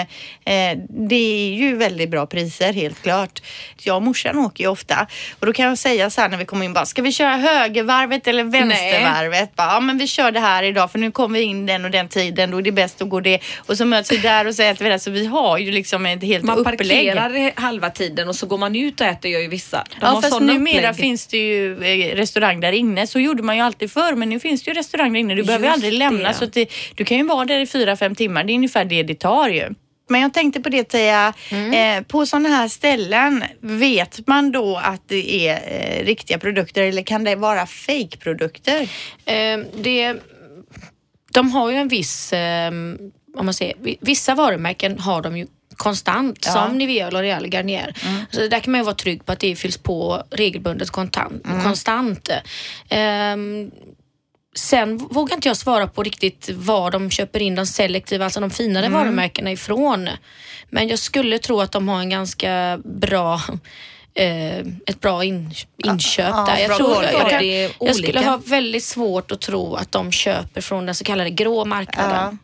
eh, 0.71 0.77
det 0.89 1.15
är 1.15 1.53
ju 1.53 1.75
väldigt 1.75 2.09
bra 2.09 2.25
priser 2.25 2.73
helt 2.73 3.01
klart. 3.03 3.41
Jag 3.83 3.95
och 3.95 4.03
morsan 4.03 4.37
åker 4.39 4.63
ju 4.63 4.69
ofta 4.69 5.07
och 5.39 5.45
då 5.45 5.53
kan 5.53 5.65
jag 5.65 5.77
säga 5.77 6.09
så 6.09 6.21
här 6.21 6.29
när 6.29 6.37
vi 6.37 6.45
kommer 6.45 6.65
in 6.65 6.73
bara, 6.73 6.85
ska 6.85 7.01
vi 7.01 7.11
köra 7.11 7.35
högervarvet 7.37 8.27
eller 8.27 8.43
vänstervarvet? 8.43 9.55
Bara, 9.55 9.67
ja 9.73 9.79
men 9.79 9.97
vi 9.97 10.07
kör 10.07 10.31
det 10.31 10.39
här 10.39 10.63
idag 10.63 10.91
för 10.91 10.99
nu 10.99 11.11
kommer 11.11 11.39
vi 11.39 11.45
in 11.45 11.65
den 11.65 11.85
och 11.85 11.91
den 11.91 12.07
tiden, 12.09 12.51
då 12.51 12.57
är 12.57 12.61
det 12.61 12.71
bäst 12.71 13.01
att 13.01 13.09
gå 13.09 13.19
det. 13.19 13.39
Och 13.57 13.77
så 13.77 13.85
möts 13.85 14.11
vi 14.11 14.17
där 14.17 14.47
och 14.47 14.55
så 14.55 14.63
äter 14.63 14.83
vi 14.83 14.89
där. 14.91 14.97
Så 14.97 15.11
vi 15.11 15.25
har 15.25 15.57
ju 15.57 15.71
liksom 15.71 16.05
ett 16.05 16.23
helt 16.23 16.43
Man 16.43 16.57
upplägg. 16.57 16.77
parkerar 16.77 17.51
halva 17.61 17.89
tiden 17.89 18.29
och 18.29 18.35
så 18.35 18.45
går 18.45 18.57
man 18.57 18.75
ut 18.75 19.01
och 19.01 19.07
äter 19.07 19.31
gör 19.31 19.39
ju 19.39 19.47
vissa. 19.47 19.83
De 19.89 19.97
Ja 20.05 20.21
fast 20.21 20.39
numera 20.41 20.77
upplägg. 20.89 20.95
finns 20.95 21.27
det 21.27 21.37
ju 21.37 21.83
eh, 21.83 22.15
restaurang 22.15 22.59
där 22.59 22.71
inne. 22.71 23.07
Så 23.07 23.19
gjorde 23.19 23.43
man 23.43 23.55
ju 23.55 23.61
alltid 23.61 23.91
förr 23.91 24.02
men 24.11 24.29
nu 24.29 24.39
finns 24.39 24.63
det 24.63 24.71
ju 24.71 24.77
restaurang 24.77 25.13
där 25.13 25.19
inne. 25.19 25.35
Du 25.35 25.43
behöver 25.43 25.65
ju 25.65 25.69
Just 25.69 25.75
aldrig 25.77 25.93
lämna 25.93 26.27
det. 26.27 26.33
så 26.33 26.45
det, 26.45 26.69
du 26.95 27.05
kan 27.05 27.17
ju 27.17 27.23
vara 27.23 27.45
där 27.45 27.59
i 27.59 27.65
fyra, 27.67 27.95
fem 27.95 28.15
timmar. 28.15 28.43
Det 28.43 28.53
är 28.53 28.55
ungefär 28.55 28.85
det 28.85 29.03
det 29.03 29.15
tar 29.19 29.49
ju. 29.49 29.69
Men 30.09 30.21
jag 30.21 30.33
tänkte 30.33 30.61
på 30.61 30.69
det 30.69 30.83
Teija, 30.83 31.33
Mm. 31.51 31.97
eh, 31.99 32.03
på 32.07 32.25
sådana 32.25 32.49
här 32.49 32.67
ställen, 32.67 33.43
vet 33.61 34.27
man 34.27 34.51
då 34.51 34.77
att 34.83 35.01
det 35.09 35.47
är 35.47 35.53
eh, 35.67 36.05
riktiga 36.05 36.37
produkter 36.39 36.81
eller 36.83 37.01
kan 37.01 37.23
det 37.23 37.35
vara 37.35 37.65
fake-produkter? 37.65 38.81
Eh, 39.25 39.59
det, 39.81 40.15
de 41.33 41.51
har 41.51 41.71
ju 41.71 41.77
en 41.77 41.87
viss, 41.87 42.33
eh, 42.33 42.71
om 43.37 43.45
man 43.45 43.53
säger, 43.53 43.75
vi- 43.81 43.97
vissa 44.01 44.35
varumärken 44.35 44.99
har 44.99 45.21
de 45.21 45.37
ju 45.37 45.47
konstant 45.77 46.39
Ja. 46.45 46.51
Mm. 46.57 46.69
som 46.69 46.77
Nivea, 46.77 47.09
L'Oreal, 47.09 47.47
Garnier. 47.47 47.93
Så 48.31 48.47
där 48.47 48.59
kan 48.59 48.71
man 48.71 48.79
ju 48.79 48.85
vara 48.85 48.95
trygg 48.95 49.25
på 49.25 49.31
att 49.31 49.39
det 49.39 49.55
fylls 49.55 49.77
på 49.77 50.23
regelbundet 50.31 50.89
kontant, 50.89 51.45
Mm. 51.45 51.63
konstant. 51.63 52.29
Ehm, 52.89 53.71
sen 54.55 54.97
vågar 54.97 55.35
inte 55.35 55.47
jag 55.47 55.57
svara 55.57 55.87
på 55.87 56.03
riktigt 56.03 56.49
var 56.53 56.91
de 56.91 57.09
köper 57.11 57.41
in 57.41 57.55
de 57.55 57.65
selektiva, 57.65 58.23
alltså 58.25 58.39
de 58.39 58.49
finare 58.49 58.85
Mm. 58.85 58.99
varumärkena 58.99 59.51
ifrån. 59.51 60.09
Men 60.69 60.87
jag 60.87 60.99
skulle 60.99 61.39
tro 61.39 61.61
att 61.61 61.71
de 61.71 61.87
har 61.87 61.99
en 61.99 62.09
ganska 62.09 62.79
bra 62.85 63.41
eh, 64.15 64.57
ett 64.59 64.99
bra 65.01 65.23
in, 65.23 65.53
inköp 65.85 66.27
Ja, 66.29 66.45
där. 66.49 66.57
Jag, 66.57 66.67
bra 66.67 66.77
tror, 66.77 67.03
jag, 67.03 67.13
Ja, 67.13 67.29
kan, 67.29 67.47
jag 67.87 67.95
skulle 67.95 68.19
ha 68.19 68.37
väldigt 68.45 68.83
svårt 68.83 69.31
att 69.31 69.41
tro 69.41 69.75
att 69.75 69.91
de 69.91 70.11
köper 70.11 70.61
från 70.61 70.85
den 70.85 70.95
så 70.95 71.03
kallade 71.03 71.29
grå 71.29 71.65
marknaden. 71.65 72.39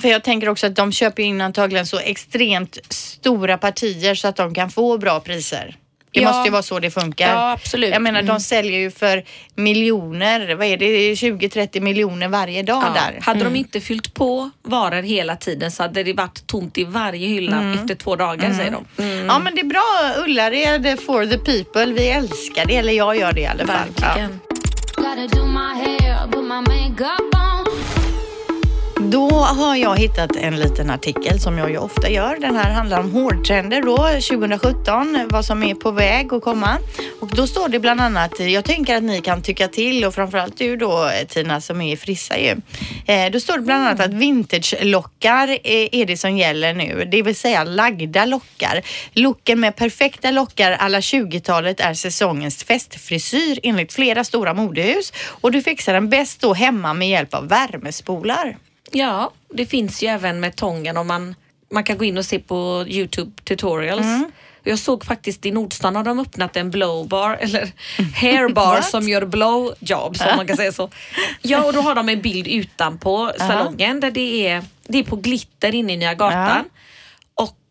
För 0.00 0.08
jag 0.08 0.24
tänker 0.24 0.48
också 0.48 0.66
att 0.66 0.76
de 0.76 0.92
köper 0.92 1.22
in 1.22 1.40
antagligen 1.40 1.86
så 1.86 1.98
extremt 1.98 2.78
stora 2.88 3.58
partier 3.58 4.14
så 4.14 4.28
att 4.28 4.36
de 4.36 4.54
kan 4.54 4.70
få 4.70 4.98
bra 4.98 5.20
priser. 5.20 5.76
Det 6.14 6.20
Ja. 6.20 6.28
måste 6.32 6.44
ju 6.48 6.50
vara 6.52 6.62
så 6.62 6.78
det 6.78 6.90
funkar. 6.90 7.28
Ja, 7.34 7.52
absolut. 7.52 7.90
Jag 7.90 8.02
menar, 8.02 8.22
de 8.22 8.28
Mm. 8.28 8.40
säljer 8.40 8.78
ju 8.78 8.90
för 8.90 9.24
miljoner, 9.54 10.54
vad 10.54 10.66
är 10.66 10.76
det, 10.76 11.14
20-30 11.16 11.80
miljoner 11.80 12.28
varje 12.28 12.62
dag 12.62 12.82
Ja. 12.86 12.92
där. 13.12 13.20
Hade 13.22 13.44
de 13.44 13.56
inte 13.56 13.80
fyllt 13.80 14.14
på 14.14 14.50
varor 14.62 15.02
hela 15.02 15.36
tiden 15.36 15.70
så 15.72 15.82
hade 15.82 16.02
det 16.02 16.12
varit 16.12 16.46
tomt 16.46 16.78
i 16.78 16.84
varje 16.84 17.26
hylla 17.28 17.56
Mm. 17.56 17.78
efter 17.78 17.94
två 17.94 18.16
dagar 18.16 18.54
säger 18.54 18.70
de. 18.70 18.84
Ja, 19.28 19.38
men 19.38 19.54
det 19.54 19.60
är 19.60 19.64
bra 19.64 20.22
Ullared 20.24 21.00
for 21.00 21.26
the 21.26 21.38
people. 21.38 21.86
Vi 21.92 22.08
älskar 22.08 22.66
det, 22.66 22.76
eller 22.76 22.92
jag 22.92 23.16
gör 23.16 23.32
det 23.32 23.40
i 23.40 23.46
alla 23.46 23.66
fall. 23.66 23.88
Ja. 24.00 24.06
Verkligen. 24.06 24.40
Gotta 26.96 27.51
då 29.12 29.30
har 29.30 29.76
jag 29.76 29.98
hittat 29.98 30.36
en 30.36 30.56
liten 30.56 30.90
artikel 30.90 31.40
som 31.40 31.58
jag 31.58 31.70
ju 31.70 31.78
ofta 31.78 32.10
gör. 32.10 32.36
Den 32.40 32.56
här 32.56 32.70
handlar 32.70 33.00
om 33.00 33.12
hårdtrender 33.12 33.82
då 33.82 33.96
2017, 33.96 35.28
vad 35.30 35.44
som 35.44 35.62
är 35.62 35.74
på 35.74 35.90
väg 35.90 36.32
att 36.32 36.42
komma. 36.42 36.78
Och 37.20 37.28
då 37.28 37.46
står 37.46 37.68
det 37.68 37.78
bland 37.78 38.00
annat, 38.00 38.40
jag 38.40 38.64
tänker 38.64 38.96
att 38.96 39.02
ni 39.02 39.20
kan 39.20 39.42
tycka 39.42 39.68
till 39.68 40.04
och 40.04 40.14
framförallt 40.14 40.58
du 40.58 40.76
då 40.76 41.10
Tina 41.28 41.60
som 41.60 41.80
är 41.80 41.96
Frissa 41.96 42.38
ju. 42.38 42.56
Eh, 43.06 43.30
då 43.32 43.40
står 43.40 43.56
det 43.56 43.62
bland 43.62 43.86
annat 43.86 44.00
att 44.00 44.14
vintage-lockar 44.14 45.48
är, 45.48 45.94
är 45.94 46.06
det 46.06 46.16
som 46.16 46.36
gäller 46.36 46.74
nu, 46.74 47.08
det 47.10 47.22
vill 47.22 47.36
säga 47.36 47.64
lagda 47.64 48.24
lockar. 48.24 48.82
Looken 49.12 49.60
med 49.60 49.76
perfekta 49.76 50.30
lockar 50.30 50.72
alla 50.72 51.00
20-talet 51.00 51.80
är 51.80 51.94
säsongens 51.94 52.64
festfrisyr 52.64 53.60
enligt 53.62 53.92
flera 53.92 54.24
stora 54.24 54.54
modehus 54.54 55.12
och 55.16 55.52
du 55.52 55.62
fixar 55.62 55.92
den 55.92 56.08
bäst 56.08 56.40
då 56.40 56.54
hemma 56.54 56.94
med 56.94 57.08
hjälp 57.08 57.34
av 57.34 57.48
värmespolar. 57.48 58.56
Ja, 58.92 59.30
det 59.48 59.66
finns 59.66 60.02
ju 60.02 60.06
även 60.06 60.40
med 60.40 60.56
tången 60.56 60.96
om 60.96 61.06
man, 61.06 61.34
man 61.70 61.84
kan 61.84 61.98
gå 61.98 62.04
in 62.04 62.18
och 62.18 62.24
se 62.24 62.38
på 62.38 62.84
Youtube 62.88 63.42
tutorials. 63.44 64.00
Mm. 64.00 64.32
Jag 64.64 64.78
såg 64.78 65.04
faktiskt 65.04 65.46
i 65.46 65.50
Nordstan 65.50 65.96
har 65.96 66.04
de 66.04 66.18
öppnat 66.20 66.56
en 66.56 66.70
blowbar 66.70 67.36
eller 67.40 67.72
hairbar 68.20 68.80
som 68.80 69.08
gör 69.08 69.24
blowjobs 69.24 70.20
om 70.20 70.36
man 70.36 70.46
kan 70.46 70.56
säga 70.56 70.72
så. 70.72 70.90
Ja 71.42 71.64
och 71.64 71.72
då 71.72 71.80
har 71.80 71.94
de 71.94 72.08
en 72.08 72.20
bild 72.20 72.46
utanpå 72.46 73.32
salongen 73.38 74.00
där 74.00 74.10
det 74.10 74.48
är, 74.48 74.64
det 74.86 74.98
är 74.98 75.02
på 75.02 75.16
glitter 75.16 75.74
inne 75.74 75.92
i 75.92 75.96
Nya 75.96 76.14
Gatan. 76.14 76.64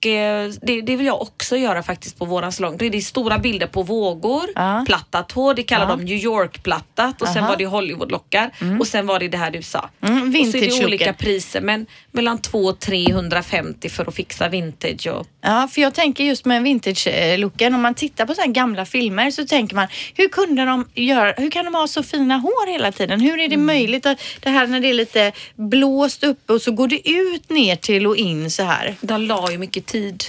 Och 0.01 0.07
eh, 0.07 0.51
det, 0.61 0.81
det 0.81 0.95
vill 0.95 1.05
jag 1.05 1.21
också 1.21 1.57
göra 1.57 1.83
faktiskt 1.83 2.19
på 2.19 2.25
våran 2.25 2.51
salong. 2.51 2.77
Det 2.77 2.85
är 2.85 3.01
stora 3.01 3.37
bilder 3.39 3.67
på 3.67 3.83
vågor, 3.83 4.43
Ja. 4.55 4.83
plattat 4.87 5.31
hår, 5.31 5.53
det 5.53 5.63
kallar 5.63 5.85
Ja. 5.89 5.95
de 5.95 6.05
New 6.05 6.17
York-plattat 6.17 7.21
och 7.21 7.27
sen 7.27 7.37
Aha. 7.37 7.49
var 7.49 7.57
det 7.57 7.65
Hollywood-lockar 7.65 8.51
och 8.79 8.87
sen 8.87 9.07
var 9.07 9.19
det 9.19 9.27
det 9.27 9.37
här 9.37 9.51
du 9.51 9.61
sa. 9.61 9.89
Mm, 10.01 10.17
och 10.41 10.47
så 10.47 10.57
är 10.57 10.79
det 10.79 10.85
olika 10.85 11.13
priser 11.13 11.61
men 11.61 11.85
mellan 12.11 12.37
200 12.37 12.69
och 12.69 12.79
350 12.79 13.89
för 13.89 14.05
att 14.07 14.15
fixa 14.15 14.49
vintage 14.49 15.07
och 15.07 15.27
Ja, 15.43 15.67
för 15.71 15.81
jag 15.81 15.93
tänker 15.93 16.23
just 16.23 16.45
med 16.45 16.61
vintage-looken, 16.63 17.75
om 17.75 17.81
man 17.81 17.95
tittar 17.95 18.25
på 18.25 18.33
så 18.33 18.41
här 18.41 18.47
gamla 18.47 18.85
filmer 18.85 19.31
så 19.31 19.45
tänker 19.45 19.75
man, 19.75 19.87
hur 20.15 20.27
kunde 20.29 20.65
de 20.65 20.87
göra, 20.93 21.33
hur 21.37 21.49
kan 21.51 21.65
de 21.65 21.75
ha 21.75 21.87
så 21.87 22.03
fina 22.03 22.37
hår 22.37 22.71
hela 22.71 22.91
tiden? 22.91 23.21
Hur 23.21 23.39
är 23.39 23.47
det 23.47 23.57
möjligt 23.57 24.05
att 24.05 24.19
det 24.39 24.49
här 24.49 24.67
när 24.67 24.79
det 24.79 24.89
är 24.89 24.93
lite 24.93 25.31
blåst 25.55 26.23
uppe 26.23 26.53
och 26.53 26.61
så 26.61 26.71
går 26.71 26.87
det 26.87 27.09
ut 27.09 27.49
ner 27.49 27.75
till 27.75 28.07
och 28.07 28.15
in 28.17 28.51
så 28.51 28.63
här? 28.63 28.95
de 29.01 29.21
la 29.21 29.51
ju 29.51 29.57
mycket 29.57 29.85
tid 29.91 30.23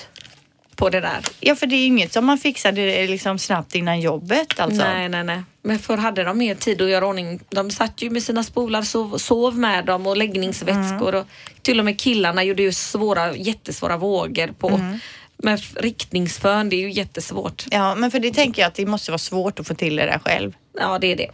på 0.77 0.91
det 0.91 1.01
där. 1.01 1.21
Ja, 1.41 1.55
för 1.55 1.67
det 1.67 1.75
är 1.75 1.79
ju 1.79 1.87
inget 1.87 2.13
som 2.13 2.27
man 2.27 2.39
fixade 2.39 3.07
liksom 3.07 3.39
snabbt 3.39 3.75
innan 3.75 4.01
jobbet 4.01 4.61
alltså. 4.61 4.83
Nej, 4.83 5.09
nej, 5.09 5.25
nej. 5.25 5.43
Men 5.63 5.79
förr 5.79 5.97
hade 5.97 6.25
de 6.25 6.39
mer 6.39 6.55
tid 6.55 6.83
att 6.83 6.89
göra 6.89 7.07
ordning. 7.07 7.41
De 7.51 7.71
satt 7.71 8.03
ju 8.03 8.11
med 8.11 8.23
sina 8.23 8.43
spolar, 8.43 8.83
sov, 8.83 9.19
sov 9.19 9.59
med 9.59 9.85
dem 9.85 10.07
och 10.07 10.17
läggningsvätskor 10.17 11.15
och 11.15 11.27
till 11.63 11.79
och 11.79 11.85
med 11.85 12.01
killarna 12.01 12.45
gjorde 12.45 12.63
ju 12.63 12.73
svåra, 12.73 13.37
jättesvåra 13.37 13.97
vågor 13.97 14.47
på. 14.59 14.69
Men 14.69 15.01
f- 15.49 15.73
riktningsfön, 15.77 16.69
det 16.69 16.77
är 16.77 16.81
ju 16.81 16.91
jättesvårt. 16.91 17.65
Ja, 17.71 17.95
men 17.95 18.11
för 18.11 18.19
det 18.19 18.31
tänker 18.35 18.63
jag 18.63 18.69
att 18.69 18.75
det 18.75 18.87
måste 18.87 19.11
vara 19.11 19.19
svårt 19.19 19.61
att 19.61 19.67
få 19.67 19.75
till 19.75 19.97
det 19.97 20.05
där 20.05 20.19
själv. 20.25 20.53
Ja, 20.79 20.99
det 20.99 21.07
är 21.13 21.17
det. 21.17 21.31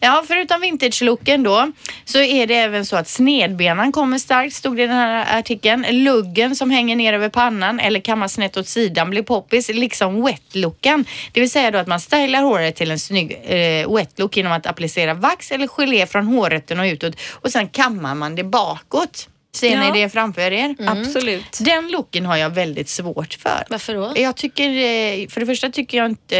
Ja, 0.00 0.24
förutom 0.28 0.60
vintage-looken 0.62 1.42
då 1.44 1.72
så 2.04 2.18
är 2.18 2.46
det 2.46 2.54
även 2.54 2.86
så 2.86 2.96
att 2.96 3.08
snedbenan 3.08 3.92
kommer 3.92 4.18
starkt, 4.18 4.54
stod 4.54 4.76
det 4.76 4.82
i 4.82 4.86
den 4.86 4.96
här 4.96 5.38
artikeln. 5.38 5.86
Luggen 5.90 6.56
som 6.56 6.70
hänger 6.70 6.96
ner 6.96 7.12
över 7.12 7.28
pannan 7.28 7.80
eller 7.80 8.00
kammar 8.00 8.28
snett 8.28 8.56
åt 8.56 8.68
sidan 8.68 9.10
blir 9.10 9.22
poppis, 9.22 9.68
liksom 9.68 10.26
wet-looken. 10.28 11.04
Det 11.32 11.40
vill 11.40 11.50
säga 11.50 11.70
då 11.70 11.78
att 11.78 11.86
man 11.86 12.00
stylar 12.00 12.42
håret 12.42 12.76
till 12.76 12.90
en 12.90 12.98
snygg 12.98 13.32
eh, 13.44 13.88
wet-look 13.90 14.36
genom 14.36 14.52
att 14.52 14.66
applicera 14.66 15.14
vax 15.14 15.50
eller 15.50 15.66
gelé 15.68 16.06
från 16.06 16.26
hårrötten 16.26 16.80
och 16.80 16.84
utåt 16.84 17.14
och 17.32 17.50
sen 17.50 17.68
kammar 17.68 18.14
man 18.14 18.34
det 18.36 18.44
bakåt. 18.44 19.28
Ser 19.56 19.70
Ja. 19.72 19.92
ni 19.92 20.00
det 20.02 20.08
framför 20.08 20.50
er? 20.52 20.74
Absolut. 20.86 21.58
Den 21.60 21.88
looken 21.88 22.26
har 22.26 22.36
jag 22.36 22.50
väldigt 22.50 22.88
svårt 22.88 23.34
för. 23.34 23.64
Varför 23.70 23.94
då? 23.94 24.12
Jag 24.16 24.36
tycker, 24.36 24.68
eh, 24.68 25.28
för 25.28 25.40
det 25.40 25.46
första 25.46 25.70
tycker 25.70 25.98
jag 25.98 26.06
inte, 26.06 26.36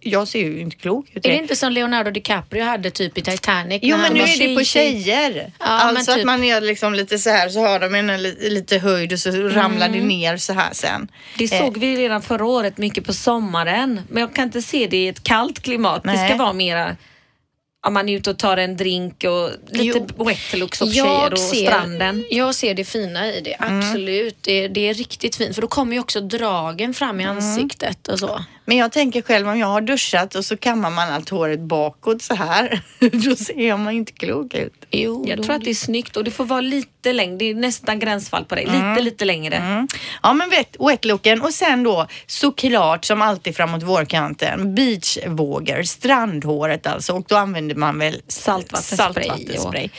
jag 0.00 0.28
ser 0.28 0.38
ju 0.38 0.60
inte 0.60 0.76
klok 0.76 1.06
ut. 1.14 1.26
Är 1.26 1.30
det 1.30 1.36
inte 1.36 1.56
som 1.56 1.72
Leonardo 1.72 2.10
DiCaprio 2.10 2.64
hade 2.64 2.90
typ 2.90 3.18
i 3.18 3.22
Titanic? 3.22 3.80
Jo 3.82 3.96
när 3.96 4.02
men 4.02 4.12
nu 4.12 4.20
är 4.20 4.48
det 4.48 4.54
på 4.56 4.64
tjej- 4.64 5.04
tjejer. 5.04 5.52
Ja, 5.58 5.64
alltså 5.66 5.92
men 5.92 6.02
att 6.02 6.16
typ- 6.16 6.26
man 6.26 6.44
är 6.44 6.60
liksom 6.60 6.94
lite 6.94 7.18
så 7.18 7.30
här 7.30 7.48
så 7.48 7.60
har 7.60 7.80
de 7.80 7.94
en 7.94 8.22
li- 8.22 8.50
lite 8.50 8.78
höjd 8.78 9.12
och 9.12 9.18
så 9.18 9.30
ramlar 9.30 9.86
Mm. 9.86 10.00
det 10.00 10.06
ner 10.06 10.36
så 10.36 10.52
här 10.52 10.70
sen. 10.72 11.08
Det 11.38 11.52
Eh, 11.52 11.60
såg 11.60 11.78
vi 11.78 11.96
redan 11.96 12.22
förra 12.22 12.44
året 12.46 12.78
mycket 12.78 13.04
på 13.04 13.12
sommaren. 13.12 14.00
Men 14.10 14.20
jag 14.20 14.34
kan 14.34 14.44
inte 14.44 14.62
se 14.62 14.86
det 14.86 14.96
i 14.96 15.08
ett 15.08 15.22
kallt 15.24 15.60
klimat. 15.62 16.02
Det 16.02 16.12
Nej. 16.12 16.28
ska 16.28 16.36
vara 16.38 16.52
mera 16.52 16.96
om 17.86 17.94
man 17.94 18.08
är 18.08 18.16
ute 18.16 18.30
och 18.30 18.38
tar 18.38 18.56
en 18.56 18.76
drink 18.76 19.24
och 19.24 19.50
lite 19.66 20.00
wet 20.24 20.54
looks 20.58 20.82
åt 20.82 20.94
tjejer 20.94 21.32
och 21.32 21.38
stranden. 21.38 22.24
jag 22.30 22.54
ser 22.54 22.74
det 22.74 22.84
fina 22.84 23.26
i 23.26 23.40
det, 23.40 23.52
Mm. 23.52 23.78
absolut. 23.78 24.36
Det, 24.40 24.68
det 24.68 24.88
är 24.88 24.94
riktigt 24.94 25.36
fint 25.36 25.54
för 25.54 25.62
då 25.62 25.68
kommer 25.68 25.92
ju 25.92 26.00
också 26.00 26.20
dragen 26.20 26.94
fram 26.94 27.20
i 27.20 27.24
Mm. 27.24 27.36
ansiktet 27.36 28.08
och 28.08 28.18
så. 28.18 28.44
Men 28.68 28.76
jag 28.76 28.92
tänker 28.92 29.22
själv 29.22 29.48
om 29.48 29.58
jag 29.58 29.66
har 29.66 29.80
duschat 29.80 30.34
och 30.34 30.44
så 30.44 30.56
kammar 30.56 30.90
man 30.90 31.12
allt 31.12 31.28
håret 31.28 31.60
bakåt 31.60 32.22
så 32.22 32.34
här. 32.34 32.80
Då 33.12 33.36
ser 33.36 33.76
man 33.76 33.92
inte 33.92 34.12
klok 34.12 34.54
ut. 34.54 34.86
Jo, 34.90 35.24
Jag 35.28 35.42
tror 35.42 35.54
att 35.54 35.64
det 35.64 35.70
är 35.70 35.74
snyggt 35.74 36.16
och 36.16 36.24
det 36.24 36.30
får 36.30 36.44
vara 36.44 36.60
lite 36.60 37.12
längre. 37.12 37.36
Det 37.36 37.44
är 37.44 37.54
nästan 37.54 37.98
gränsfall 37.98 38.44
på 38.44 38.54
dig. 38.54 38.64
Mm. 38.64 38.90
Lite, 38.90 39.02
lite 39.02 39.24
längre. 39.24 39.86
Ja 40.22 40.32
men 40.32 40.50
wet, 40.50 40.76
wet-looken 40.78 41.40
och 41.40 41.54
sen 41.54 41.82
då 41.82 42.06
såklart 42.26 43.04
som 43.04 43.22
alltid 43.22 43.56
framåt 43.56 43.82
vårkanten 43.82 44.74
beachvågor, 44.74 45.82
strandhåret 45.82 46.86
alltså 46.86 47.12
och 47.12 47.24
då 47.28 47.36
använder 47.36 47.74
man 47.74 47.98
väl 47.98 48.22
Saltvattenspray, 48.28 49.28
saltvattenspray. 49.28 49.84
och 49.84 49.90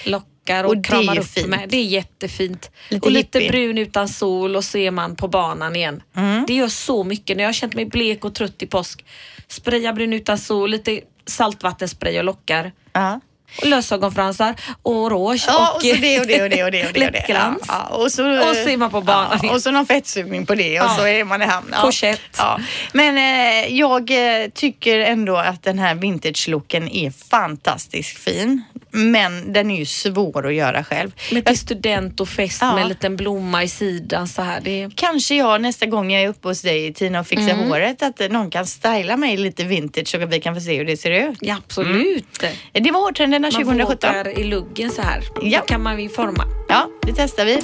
lockar 0.49 0.63
och, 0.63 0.69
Och 0.69 0.77
det 0.77 0.79
är 0.79 0.83
kramar 0.83 1.19
upp 1.19 1.27
fint. 1.27 1.47
med. 1.47 1.69
Det 1.69 1.77
är 1.77 1.83
jättefint. 1.85 2.71
Lite 2.89 3.05
och 3.05 3.11
lite 3.11 3.39
hippie. 3.39 3.51
brun 3.51 3.77
utan 3.77 4.07
sol 4.07 4.55
och 4.55 4.63
så 4.63 4.77
är 4.77 4.91
man 4.91 5.15
på 5.15 5.27
banan 5.27 5.75
igen. 5.75 6.01
Mm. 6.15 6.45
Det 6.47 6.53
gör 6.53 6.67
så 6.67 7.03
mycket. 7.03 7.37
När 7.37 7.43
jag 7.43 7.47
har 7.47 7.53
känt 7.53 7.73
mig 7.75 7.85
blek 7.85 8.25
och 8.25 8.35
trött 8.35 8.61
i 8.63 8.65
påsk, 8.67 9.05
spraya 9.47 9.93
brun 9.93 10.13
utan 10.13 10.37
sol, 10.37 10.69
lite 10.69 11.01
saltvattenspray 11.25 12.17
och 12.17 12.23
lockar. 12.23 12.71
Ja. 12.93 13.19
Och 13.61 13.67
lösögonfransar 13.67 14.55
och 14.81 15.11
rouge 15.11 15.43
Ja, 15.47 15.71
och 15.75 15.81
så 15.81 15.95
det 15.95 16.19
och 16.19 16.27
det 16.27 16.43
och 16.43 16.49
det 16.49 16.63
och 16.63 16.71
det. 16.71 16.87
Och 16.87 16.93
det, 16.93 17.07
och. 17.07 17.29
Ja, 17.29 17.55
ja, 17.67 17.83
och, 17.87 18.11
så, 18.11 18.49
Och 18.49 18.55
så 18.55 18.69
är 18.69 18.77
man 18.77 18.89
på 18.91 19.01
banan 19.01 19.39
Ja, 19.43 19.51
och 19.53 19.61
så 19.61 19.71
någon 19.71 19.85
fettsugning 19.85 20.45
på 20.45 20.55
det 20.55 20.79
och 20.79 20.85
Ja. 20.85 20.95
så 20.97 21.07
är 21.07 21.23
man 21.23 21.41
i 21.41 21.45
hamn. 21.45 21.67
Ja. 21.71 21.81
Korsett. 21.81 22.21
Ja. 22.37 22.59
Men 22.93 23.17
eh, 23.17 23.75
jag 23.75 24.11
eh, 24.11 24.49
tycker 24.49 24.99
ändå 24.99 25.37
att 25.37 25.63
den 25.63 25.79
här 25.79 25.95
vintage-looken 25.95 26.89
är 26.89 27.11
fantastiskt 27.29 28.17
fin. 28.17 28.63
Men 28.91 29.53
den 29.53 29.71
är 29.71 29.77
ju 29.79 29.85
svår 29.85 30.47
att 30.47 30.53
göra 30.53 30.83
själv. 30.83 31.11
Med 31.31 31.45
till 31.45 31.57
student 31.59 32.19
och 32.19 32.29
fest 32.29 32.57
Ja. 32.61 32.73
med 32.73 32.81
en 32.81 32.87
liten 32.89 33.15
blomma 33.15 33.63
i 33.63 33.67
sidan 33.67 34.27
så 34.27 34.41
här. 34.41 34.61
Det 34.63 34.83
är... 34.83 34.91
Kanske 34.95 35.35
jag 35.35 35.61
nästa 35.61 35.85
gång 35.85 36.11
jag 36.11 36.23
är 36.23 36.27
uppe 36.27 36.47
hos 36.47 36.61
dig 36.61 36.93
Tina 36.93 37.19
och 37.19 37.27
fixar 37.27 37.49
Mm. 37.53 37.69
håret 37.69 38.01
att 38.03 38.31
någon 38.31 38.49
kan 38.49 38.65
styla 38.65 39.17
mig 39.17 39.37
lite 39.37 39.63
vintage 39.63 40.07
så 40.07 40.23
att 40.23 40.33
vi 40.33 40.41
kan 40.41 40.55
få 40.55 40.61
se 40.61 40.77
hur 40.77 40.85
det 40.85 40.97
ser 40.97 41.29
ut. 41.29 41.37
Ja, 41.41 41.55
absolut. 41.65 42.43
Det 42.73 42.91
var 42.91 42.99
hårtrenderna 43.01 43.45
Man 43.45 43.51
2017. 43.51 44.09
vågar 44.09 44.39
i 44.39 44.43
luggen 44.43 44.91
så 44.91 45.01
här. 45.01 45.23
Ja. 45.41 45.59
Då 45.59 45.65
kan 45.65 45.83
man 45.83 46.01
ju 46.03 46.09
forma. 46.09 46.43
Ja, 46.69 46.89
det 47.05 47.13
testar 47.15 47.45
vi. 47.45 47.61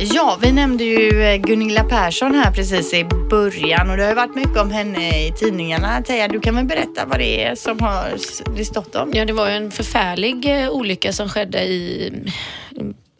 Ja, 0.00 0.38
vi 0.42 0.52
nämnde 0.52 0.84
ju 0.84 1.22
eh, 1.22 1.36
Gunilla 1.36 1.84
Persson 1.84 2.34
här 2.34 2.52
precis 2.52 2.94
i 2.94 3.04
början 3.04 3.90
och 3.90 3.96
det 3.96 4.02
har 4.02 4.10
ju 4.10 4.16
varit 4.16 4.34
mycket 4.34 4.56
om 4.56 4.70
henne 4.70 5.26
i 5.26 5.32
tidningarna. 5.32 6.02
Teija, 6.02 6.28
du 6.28 6.40
kan 6.40 6.56
väl 6.56 6.64
berätta 6.64 7.06
vad 7.06 7.18
det 7.18 7.44
är 7.44 7.54
som 7.54 7.80
har 7.80 8.16
det 8.56 8.64
stått 8.64 8.94
om? 8.94 9.10
Ja, 9.14 9.24
det 9.24 9.32
var 9.32 9.48
ju 9.48 9.56
en 9.56 9.70
förfärlig 9.70 10.62
eh, 10.62 10.70
olycka 10.70 11.12
som 11.12 11.28
skedde 11.28 11.62
i 11.62 12.12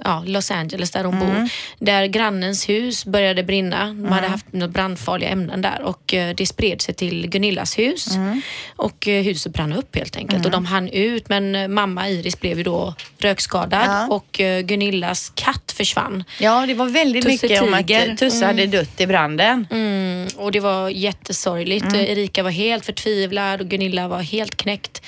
ja, 0.04 0.22
Los 0.26 0.50
Angeles 0.50 0.90
där 0.90 1.04
hon 1.04 1.14
Mm. 1.14 1.26
bor. 1.28 1.48
Där 1.78 2.06
grannens 2.06 2.68
hus 2.68 3.04
började 3.04 3.42
brinna. 3.42 3.86
De 3.86 4.06
hade 4.08 4.26
haft 4.26 4.52
några 4.52 4.68
brandfarliga 4.68 5.30
ämnen 5.30 5.62
där 5.62 5.82
och 5.82 6.14
eh, 6.14 6.34
det 6.34 6.46
spred 6.46 6.82
sig 6.82 6.94
till 6.94 7.26
Gunillas 7.30 7.78
hus. 7.78 8.14
Mm. 8.16 8.42
Och 8.76 9.08
eh, 9.08 9.22
huset 9.24 9.52
brann 9.52 9.72
upp 9.72 9.96
helt 9.96 10.16
enkelt 10.16 10.44
och 10.44 10.50
de 10.50 10.66
hann 10.66 10.88
ut 10.88 11.28
men 11.28 11.54
eh, 11.54 11.68
mamma 11.68 12.08
Iris 12.08 12.40
blev 12.40 12.56
ju 12.58 12.62
då 12.64 12.94
rökskadad 13.18 13.84
Ja. 13.86 14.06
och 14.06 14.40
Gunillas 14.64 15.32
katt 15.34 15.72
försvann. 15.76 16.24
Ja, 16.40 16.64
det 16.66 16.74
var 16.74 16.86
väldigt 16.86 17.24
Tusse 17.24 17.46
mycket 17.46 17.62
om 17.62 17.74
att 17.74 17.86
Tiger. 17.86 18.16
Tusse 18.16 18.46
hade 18.46 18.66
dött 18.66 19.00
i 19.00 19.06
branden. 19.06 19.66
Mm, 19.70 20.28
och 20.36 20.52
det 20.52 20.60
var 20.60 20.88
jättesorgligt. 20.88 21.84
Mm. 21.86 22.00
Erika 22.00 22.42
var 22.42 22.50
helt 22.50 22.84
förtvivlad 22.86 23.60
och 23.60 23.66
Gunilla 23.68 24.08
var 24.08 24.20
helt 24.22 24.56
knäckt. 24.56 25.02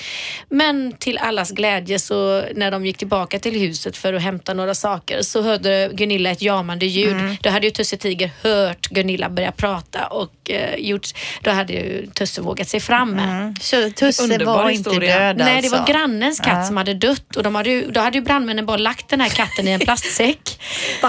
Men 0.49 0.93
till 0.99 1.19
allas 1.19 1.51
glädje 1.51 1.99
så 1.99 2.43
när 2.55 2.71
de 2.71 2.87
gick 2.87 2.97
tillbaka 2.97 3.39
till 3.39 3.61
huset 3.61 3.97
för 3.97 4.13
att 4.15 4.23
hämta 4.23 4.55
några 4.55 4.75
saker 4.81 5.23
så 5.23 5.43
hörde 5.43 5.91
Gunilla 5.93 6.31
ett 6.31 6.43
jamande 6.43 6.87
ljud. 6.87 7.13
Mm. 7.13 7.37
Då 7.41 7.51
hade 7.51 7.67
ju 7.67 7.71
Tusse 7.71 7.97
Tiger 7.97 8.31
hört 8.43 8.89
Gunilla 8.89 9.31
börja 9.31 9.53
prata 9.53 10.07
och 10.07 10.51
eh, 10.51 10.75
gjort, 10.75 11.07
då 11.43 11.51
hade 11.51 11.73
ju 11.73 12.07
Tusse 12.07 12.41
vågat 12.41 12.69
sig 12.69 12.81
fram. 12.81 13.19
Mm. 13.19 13.55
Så 13.61 13.91
Tusse 13.91 14.23
Underbar 14.23 14.63
var 14.63 14.71
inte 14.71 14.91
död 14.91 15.37
Nej, 15.37 15.63
det 15.63 15.69
var 15.69 15.79
alltså. 15.79 15.93
grannens 15.93 16.41
katt 16.41 16.67
som 16.67 16.77
hade 16.77 16.95
dött 16.95 17.37
och 17.37 17.43
de 17.43 17.55
hade 17.55 17.71
ju, 17.71 17.91
då 17.91 18.01
hade 18.01 18.19
ju 18.19 18.25
brandmännen 18.25 18.67
bara 18.67 18.77
lagt 18.77 19.09
den 19.09 19.21
här 19.21 19.29
katten 19.29 19.69
i 19.69 19.71
en 19.71 19.81
plastsäck. 19.87 20.61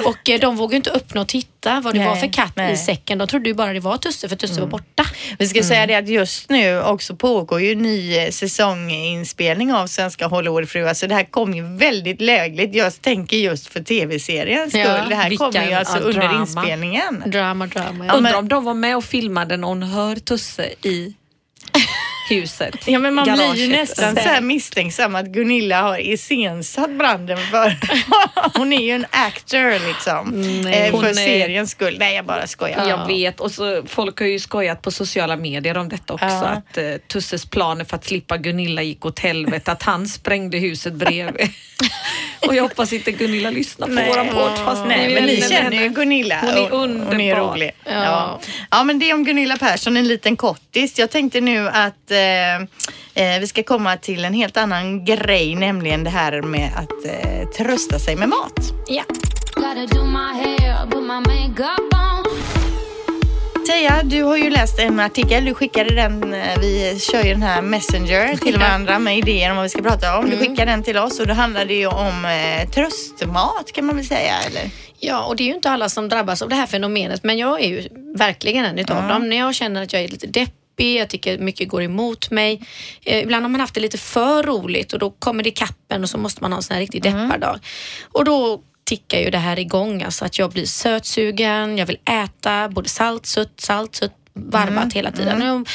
och 0.06 0.30
eh, 0.30 0.40
de 0.40 0.56
vågade 0.56 0.76
inte 0.76 0.92
öppna 0.92 1.22
och 1.22 1.28
titta 1.28 1.51
vad 1.70 1.94
det 1.94 2.00
Nej, 2.00 2.08
var 2.08 2.16
för 2.16 2.34
katt 2.34 2.52
nej. 2.56 2.74
i 2.74 2.78
säcken. 2.78 3.18
De 3.18 3.28
trodde 3.28 3.50
ju 3.50 3.56
bara 3.56 3.74
det 3.74 3.80
var 3.80 3.98
Tusse 3.98 4.30
för 4.30 4.36
Tusse 4.36 4.60
var 4.62 4.68
borta. 4.68 5.06
Vi 5.40 5.48
ska 5.48 5.64
säga 5.64 5.86
det 5.88 5.96
att 5.96 6.08
just 6.10 6.50
nu 6.50 6.82
också 6.82 7.16
pågår 7.16 7.62
ju 7.62 7.76
ny 7.76 8.18
eh, 8.18 8.30
säsonginspelning 8.30 9.74
av 9.74 9.88
Svenska 9.88 10.28
Hollywoodfruar 10.28 10.94
så 10.94 11.08
det 11.08 11.16
här 11.16 11.24
kommer 11.24 11.56
ju 11.58 11.64
väldigt 11.78 12.22
lägligt. 12.22 12.76
Jag 12.76 13.02
tänker 13.02 13.38
just 13.38 13.68
för 13.68 13.80
tv-seriens 13.84 14.70
skull. 14.70 14.82
Ja, 14.82 15.06
det 15.10 15.16
här 15.16 15.36
kommer 15.36 15.68
ju 15.68 15.74
alltså 15.74 15.98
under 15.98 16.22
drama. 16.22 16.42
inspelningen. 16.42 17.24
Drama, 17.26 17.68
drama. 17.68 18.06
Ja, 18.06 18.14
Undrar 18.14 18.32
men- 18.32 18.40
om 18.40 18.48
de 18.48 18.64
var 18.66 18.74
med 18.74 18.98
och 18.98 19.04
filmade 19.04 19.58
när 19.58 19.68
hon 19.68 19.84
hör 19.84 20.16
Tusse 20.16 20.64
i 20.84 21.14
huset. 22.32 22.76
Ja 22.88 23.00
men 23.00 23.14
man 23.14 23.24
blir 23.24 23.56
ju 23.56 23.68
nästan 23.68 24.16
så 24.16 24.22
här 24.22 24.42
misstänksam 24.42 25.16
att 25.16 25.26
Gunilla 25.26 25.82
har 25.82 25.98
iscensatt 26.12 26.90
branden 26.92 27.38
för 27.38 27.78
hon 28.58 28.74
är 28.74 28.82
ju 28.82 28.92
en 28.92 29.06
actor 29.10 29.88
liksom. 29.88 30.34
eh, 30.68 30.92
Hon 30.92 31.02
för 31.02 31.10
är- 31.10 31.14
seriens 31.14 31.72
skull. 31.72 31.96
Nej 32.00 32.16
jag 32.16 32.26
bara 32.26 32.48
skojar. 32.48 32.88
Jag 32.90 33.08
vet 33.08 33.40
och 33.40 33.52
så 33.52 33.84
folk 33.88 34.20
har 34.20 34.28
ju 34.28 34.40
skojat 34.40 34.82
på 34.82 34.92
sociala 34.92 35.36
medier 35.36 35.78
om 35.78 35.90
detta 35.90 36.14
också 36.14 36.26
Ja. 36.26 36.46
att 36.46 36.78
eh, 36.78 36.84
Tusses 37.08 37.46
planer 37.46 37.86
för 37.86 37.96
att 37.96 38.06
slippa 38.06 38.38
Gunilla 38.38 38.82
gick 38.82 39.06
åt 39.06 39.20
helvete, 39.20 39.72
att 39.72 39.84
han 39.84 40.08
sprängde 40.08 40.58
huset 40.58 40.94
bredvid. 40.94 41.50
och 42.48 42.56
jag 42.56 42.64
hoppas 42.64 42.94
inte 42.94 43.12
Gunilla 43.12 43.50
lyssnar 43.50 43.88
på 43.88 43.94
våran 43.94 44.28
podd 44.28 44.58
fast 44.66 44.86
Nej, 44.88 45.14
men 45.14 45.24
ni 45.24 45.42
känner 45.42 45.84
ju. 45.84 45.90
Gunilla. 45.90 46.40
Hon 46.42 46.50
är 46.50 46.64
och- 46.74 46.80
Hon 46.80 46.90
är 46.92 47.34
underbar. 47.36 47.52
rolig. 47.54 47.72
Ja. 47.86 48.40
Ja. 48.72 48.84
men 48.84 49.00
det 49.00 49.10
är 49.10 49.14
om 49.14 49.24
Gunilla 49.24 49.58
Persson, 49.58 49.98
en 49.98 50.08
liten 50.08 50.36
kortis. 50.38 51.00
Jag 51.00 51.10
tänkte 51.12 51.42
nu 51.42 51.68
att 51.70 52.12
eh, 52.22 52.56
eh, 53.36 53.40
vi 53.40 53.48
ska 53.48 53.64
komma 53.64 53.98
till 53.98 54.26
en 54.26 54.34
helt 54.34 54.58
annan 54.58 55.06
grej, 55.06 55.56
nämligen 55.56 56.04
det 56.04 56.10
här 56.10 56.42
med 56.42 56.70
att 56.76 57.06
eh, 57.06 57.48
trösta 57.58 58.00
sig 58.00 58.16
med 58.16 58.30
mat. 58.30 58.60
Ja. 58.88 59.04
Teija, 63.68 64.04
du 64.04 64.24
har 64.24 64.38
ju 64.38 64.50
läst 64.50 64.80
en 64.80 65.00
artikel. 65.00 65.46
Du 65.46 65.54
skickade 65.54 65.96
den. 65.96 66.34
eh, 66.34 66.60
Vi 66.60 67.00
kör 67.00 67.24
ju 67.24 67.32
den 67.32 67.42
här 67.44 67.62
Messenger 67.62 68.36
till 68.38 68.58
varandra 68.60 69.00
med 69.00 69.18
idéer 69.18 69.50
om 69.50 69.56
vad 69.56 69.64
vi 69.64 69.70
ska 69.70 69.82
prata 69.82 70.18
om. 70.18 70.30
Du 70.30 70.38
skickade 70.38 70.72
den 70.72 70.84
till 70.84 70.98
oss 70.98 71.20
och 71.20 71.28
då 71.28 71.34
handlade 71.34 71.66
det 71.66 71.74
ju 71.74 71.88
om 71.88 72.26
eh, 72.26 72.70
tröstmat 72.70 73.72
kan 73.74 73.86
man 73.86 73.96
väl 73.96 74.06
säga, 74.06 74.34
eller? 74.48 74.70
Ja, 75.00 75.24
och 75.24 75.36
det 75.36 75.44
är 75.44 75.46
ju 75.46 75.54
inte 75.54 75.70
alla 75.70 75.90
som 75.90 76.10
drabbas 76.10 76.42
av 76.42 76.50
det 76.50 76.56
här 76.56 76.66
fenomenet, 76.66 77.24
men 77.24 77.38
jag 77.38 77.62
är 77.62 77.68
ju 77.68 77.88
verkligen 78.16 78.66
en 78.66 78.80
utav 78.80 79.08
dem. 79.08 79.30
När 79.30 79.38
jag 79.38 79.56
känner 79.56 79.84
att 79.84 79.94
jag 79.94 80.02
är 80.04 80.08
lite 80.08 80.28
deppig, 80.28 80.54
jag 80.82 81.10
tycker 81.10 81.38
mycket 81.38 81.70
går 81.70 81.84
emot 81.84 82.32
mig. 82.32 82.62
Eh, 83.06 83.20
ibland 83.20 83.44
har 83.44 83.50
man 83.50 83.62
haft 83.62 83.74
det 83.74 83.82
lite 83.82 83.98
för 83.98 84.44
roligt 84.44 84.94
och 84.94 85.00
då 85.00 85.10
kommer 85.10 85.44
det 85.44 85.52
kappen 85.52 86.04
och 86.04 86.10
så 86.10 86.18
måste 86.18 86.44
man 86.44 86.52
ha 86.52 86.58
en 86.58 86.64
sån 86.64 86.74
här 86.74 86.82
riktig 86.82 87.04
deppardag. 87.04 87.60
Och 88.12 88.26
då 88.26 88.62
tickar 88.84 89.20
ju 89.20 89.30
det 89.30 89.38
här 89.38 89.60
igång, 89.60 90.04
alltså 90.04 90.26
att 90.26 90.40
jag 90.40 90.52
blir 90.52 90.66
sötsugen, 90.66 91.78
jag 91.78 91.86
vill 91.86 92.00
äta 92.06 92.70
både 92.70 92.90
salt, 92.90 93.26
sött, 93.26 93.62
salt, 93.62 93.96
sött, 93.96 94.14
varvat 94.34 94.94
hela 94.94 95.12
tiden. 95.12 95.42
Och 95.42 95.68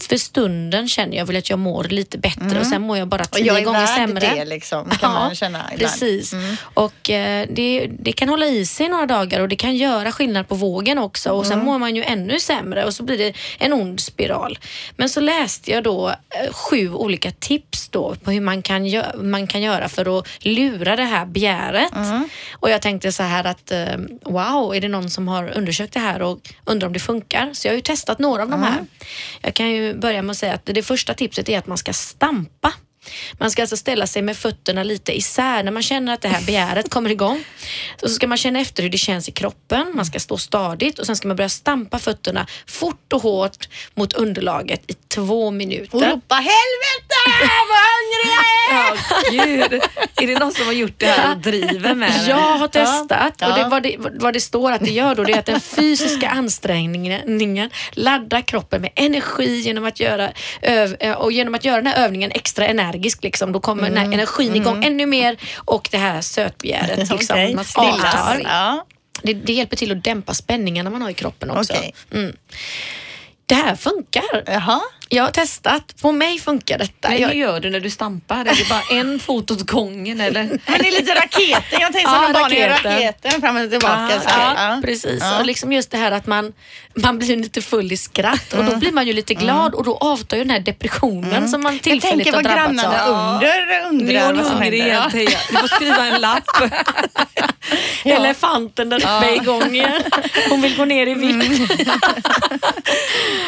För 0.00 0.16
stunden 0.16 0.88
känner 0.88 1.16
jag 1.16 1.26
väl 1.26 1.36
att 1.36 1.50
jag 1.50 1.58
mår 1.58 1.84
lite 1.84 2.18
bättre 2.18 2.60
och 2.60 2.66
sen 2.66 2.82
mår 2.82 2.98
jag 2.98 3.08
bara 3.08 3.22
Och 3.22 3.30
tio 3.30 3.44
jag 3.46 3.58
är 3.58 3.64
gånger 3.64 3.86
sämre. 3.86 4.34
det 4.34 4.44
liksom, 4.44 4.90
kan 4.90 5.12
man 5.12 5.34
känna 5.34 5.58
ibland. 5.74 5.78
Precis. 5.92 6.32
Och 6.74 7.10
eh, 7.10 7.46
det, 7.50 7.90
det 8.00 8.12
kan 8.12 8.28
hålla 8.28 8.46
i 8.46 8.66
sig 8.66 8.88
några 8.88 9.06
dagar 9.06 9.40
och 9.40 9.48
det 9.48 9.56
kan 9.56 9.76
göra 9.76 10.12
skillnad 10.12 10.48
på 10.48 10.54
vågen 10.54 10.98
också 10.98 11.30
och 11.30 11.46
sen 11.46 11.64
mår 11.64 11.78
man 11.78 11.96
ju 11.96 12.02
ännu 12.02 12.40
sämre 12.40 12.84
och 12.84 12.94
så 12.94 13.02
blir 13.02 13.18
det 13.18 13.32
en 13.58 13.72
ond 13.72 14.00
spiral. 14.00 14.58
Men 14.96 15.08
så 15.08 15.20
läste 15.20 15.70
jag 15.70 15.84
då 15.84 16.08
eh, 16.08 16.52
sju 16.52 16.92
olika 16.92 17.30
tips 17.30 17.88
då 17.88 18.14
på 18.24 18.30
hur 18.30 18.40
man 18.40 18.62
kan, 18.62 18.86
gö- 18.86 19.22
man 19.22 19.46
kan 19.46 19.62
göra 19.62 19.88
för 19.88 20.18
att 20.18 20.26
lura 20.40 20.96
det 20.96 21.04
här 21.04 21.26
begäret. 21.26 21.92
Och 22.52 22.70
jag 22.70 22.82
tänkte 22.82 23.12
så 23.12 23.22
här 23.22 23.44
att 23.44 23.70
eh, 23.70 23.78
wow, 24.24 24.74
är 24.74 24.80
det 24.80 24.88
någon 24.88 25.10
som 25.10 25.28
har 25.28 25.52
undersökt 25.56 25.92
det 25.94 26.00
här 26.00 26.22
och 26.22 26.38
undrar 26.64 26.86
om 26.86 26.92
det 26.92 26.98
funkar? 27.00 27.50
Så 27.52 27.66
jag 27.68 27.72
har 27.72 27.76
ju 27.76 27.82
testat 27.82 28.18
några 28.18 28.42
av 28.42 28.48
de 28.50 28.62
här. 28.62 28.84
Jag 29.40 29.54
kan 29.54 29.70
ju 29.70 29.87
börja 29.94 30.22
med 30.22 30.30
att 30.30 30.36
säga 30.36 30.54
att 30.54 30.66
det 30.66 30.82
första 30.82 31.14
tipset 31.14 31.48
är 31.48 31.58
att 31.58 31.66
man 31.66 31.78
ska 31.78 31.92
stampa. 31.92 32.72
Man 33.38 33.50
ska 33.50 33.62
alltså 33.62 33.76
ställa 33.76 34.06
sig 34.06 34.22
med 34.22 34.36
fötterna 34.36 34.82
lite 34.82 35.16
isär 35.18 35.62
när 35.62 35.72
man 35.72 35.82
känner 35.82 36.14
att 36.14 36.20
det 36.22 36.28
här 36.28 36.46
begäret 36.46 36.90
kommer 36.90 37.10
igång. 37.10 37.44
Så 38.02 38.08
ska 38.08 38.26
man 38.26 38.38
känna 38.38 38.60
efter 38.60 38.82
hur 38.82 38.90
det 38.90 38.98
känns 38.98 39.28
i 39.28 39.32
kroppen. 39.32 39.92
Man 39.94 40.06
ska 40.06 40.18
stå 40.20 40.36
stadigt 40.36 40.98
och 40.98 41.06
sen 41.06 41.16
ska 41.16 41.28
man 41.28 41.36
börja 41.36 41.48
stampa 41.48 41.98
fötterna 41.98 42.46
fort 42.66 43.12
och 43.12 43.22
hårt 43.22 43.68
mot 43.94 44.12
underlaget 44.12 44.82
i 44.90 44.94
två 45.08 45.46
Och 45.46 45.52
minuter. 45.52 45.98
ropa 45.98 46.34
helvete 46.34 47.14
vad 47.68 47.80
hungrig 47.88 48.34
jag 48.34 48.44
är! 48.44 48.98
Ja, 49.32 49.44
gud. 49.70 49.82
Är 50.22 50.26
det 50.26 50.38
någon 50.38 50.52
som 50.52 50.66
har 50.66 50.72
gjort 50.72 50.94
det 50.98 51.06
här 51.06 51.34
och 51.36 51.40
driver 51.42 51.94
med 51.94 52.10
det? 52.10 52.30
Jag 52.30 52.36
har 52.36 52.68
testat 52.68 53.34
Ja. 53.40 53.48
och 53.52 53.58
det, 53.58 53.68
vad, 53.68 53.82
det, 53.82 53.96
vad 53.98 54.32
det 54.34 54.40
står 54.40 54.72
att 54.72 54.80
det 54.84 54.90
gör 54.90 55.14
då 55.14 55.24
det 55.24 55.32
är 55.32 55.38
att 55.38 55.46
den 55.46 55.60
fysiska 55.60 56.28
ansträngningen 56.28 57.70
laddar 57.92 58.40
kroppen 58.40 58.80
med 58.80 58.90
energi 58.94 59.60
genom 59.60 59.84
att 59.84 60.00
göra, 60.00 60.30
eh, 60.60 61.12
och 61.12 61.32
genom 61.32 61.54
att 61.54 61.64
göra 61.64 61.76
den 61.76 61.86
här 61.86 62.04
övningen 62.04 62.30
extra 62.34 62.66
energisk. 62.66 62.97
Liksom, 63.24 63.52
då 63.52 63.60
kommer 63.60 63.82
här 63.96 64.04
energin 64.04 64.56
igång 64.56 64.84
ännu 64.84 65.06
mer 65.06 65.36
och 65.56 65.88
det 65.90 65.98
här 65.98 66.20
sötbegäret 66.20 66.98
liksom, 67.10 67.34
Okej, 67.34 67.54
man 67.54 67.64
avtar. 67.76 68.40
Ja. 68.44 68.86
Det, 69.22 69.34
det 69.34 69.52
hjälper 69.52 69.76
till 69.76 69.92
att 69.92 70.04
dämpa 70.04 70.34
spänningarna 70.34 70.90
man 70.90 71.02
har 71.02 71.10
i 71.10 71.14
kroppen 71.14 71.50
också. 71.50 71.72
Okej. 71.72 71.94
Mm. 72.12 72.36
Det 73.46 73.54
här 73.54 73.76
funkar. 73.76 74.42
Jaha. 74.46 74.80
Jag 75.08 75.22
har 75.24 75.30
testat. 75.30 75.94
På 76.02 76.12
mig 76.12 76.38
funkar 76.38 76.78
detta. 76.78 77.08
Men 77.08 77.18
Jag, 77.20 77.28
hur 77.28 77.34
gör 77.34 77.60
du 77.60 77.70
när 77.70 77.80
du 77.80 77.90
stampar? 77.90 78.40
Är 78.40 78.44
det 78.44 78.68
bara 78.68 78.82
en 79.00 79.18
fot 79.20 79.50
åt 79.50 79.62
gången 79.70 80.20
eller? 80.20 80.42
Men 80.42 80.78
det 80.78 80.88
är 80.88 80.92
lite 81.00 81.14
raketen. 81.14 81.80
Jag 81.80 81.92
tänkte 81.92 82.00
Ja, 82.00 82.14
som 82.24 82.32
när 82.32 82.40
barn 82.40 82.52
gör 82.52 82.68
raketen. 82.68 83.40
fram 83.40 83.56
och 83.56 83.70
tillbaka. 83.70 84.10
Ah, 84.16 84.20
så 84.20 84.28
här. 84.28 84.74
Ja, 84.74 84.80
precis. 84.82 85.18
Ja. 85.20 85.38
Och 85.40 85.46
liksom 85.46 85.72
just 85.72 85.90
det 85.90 85.96
här 85.98 86.12
att 86.12 86.26
man, 86.26 86.52
man 86.94 87.18
blir 87.18 87.36
lite 87.36 87.62
full 87.62 87.92
i 87.92 87.96
skratt 87.96 88.52
och 88.52 88.64
då 88.64 88.76
blir 88.76 88.92
man 88.92 89.06
ju 89.06 89.12
lite 89.12 89.34
glad 89.34 89.74
och 89.74 89.84
då 89.84 89.96
avtar 89.96 90.36
ju 90.36 90.42
den 90.42 90.50
här 90.50 90.60
depressionen 90.60 91.48
som 91.48 91.62
man 91.62 91.72
Jag 91.72 91.82
tillfälligt 91.82 92.24
tänker 92.24 92.32
har 92.32 92.42
vad 92.42 92.52
drabbats 92.72 92.82
grannarna 92.82 93.04
av. 93.04 93.34
under 93.88 94.04
Nu 94.06 94.12
är 94.12 94.18
undrar 94.18 94.26
hon 94.26 94.36
vad 94.36 94.46
som 94.46 94.54
hungrig 94.56 94.80
händer. 94.82 94.86
igen 94.86 95.02
Ja. 95.04 95.10
Teija. 95.10 95.38
Du 95.50 95.56
får 95.56 95.68
skriva 95.76 96.06
en 96.06 96.20
lapp. 96.20 96.44
Elefanten 98.04 98.88
där 98.88 98.96
uppe 98.96 99.08
är 99.08 99.34
igång 99.42 99.74
igen. 99.74 100.02
Hon 100.50 100.62
vill 100.62 100.76
gå 100.76 100.84
ner 100.84 101.06
i 101.06 101.14
vikt. 101.14 101.72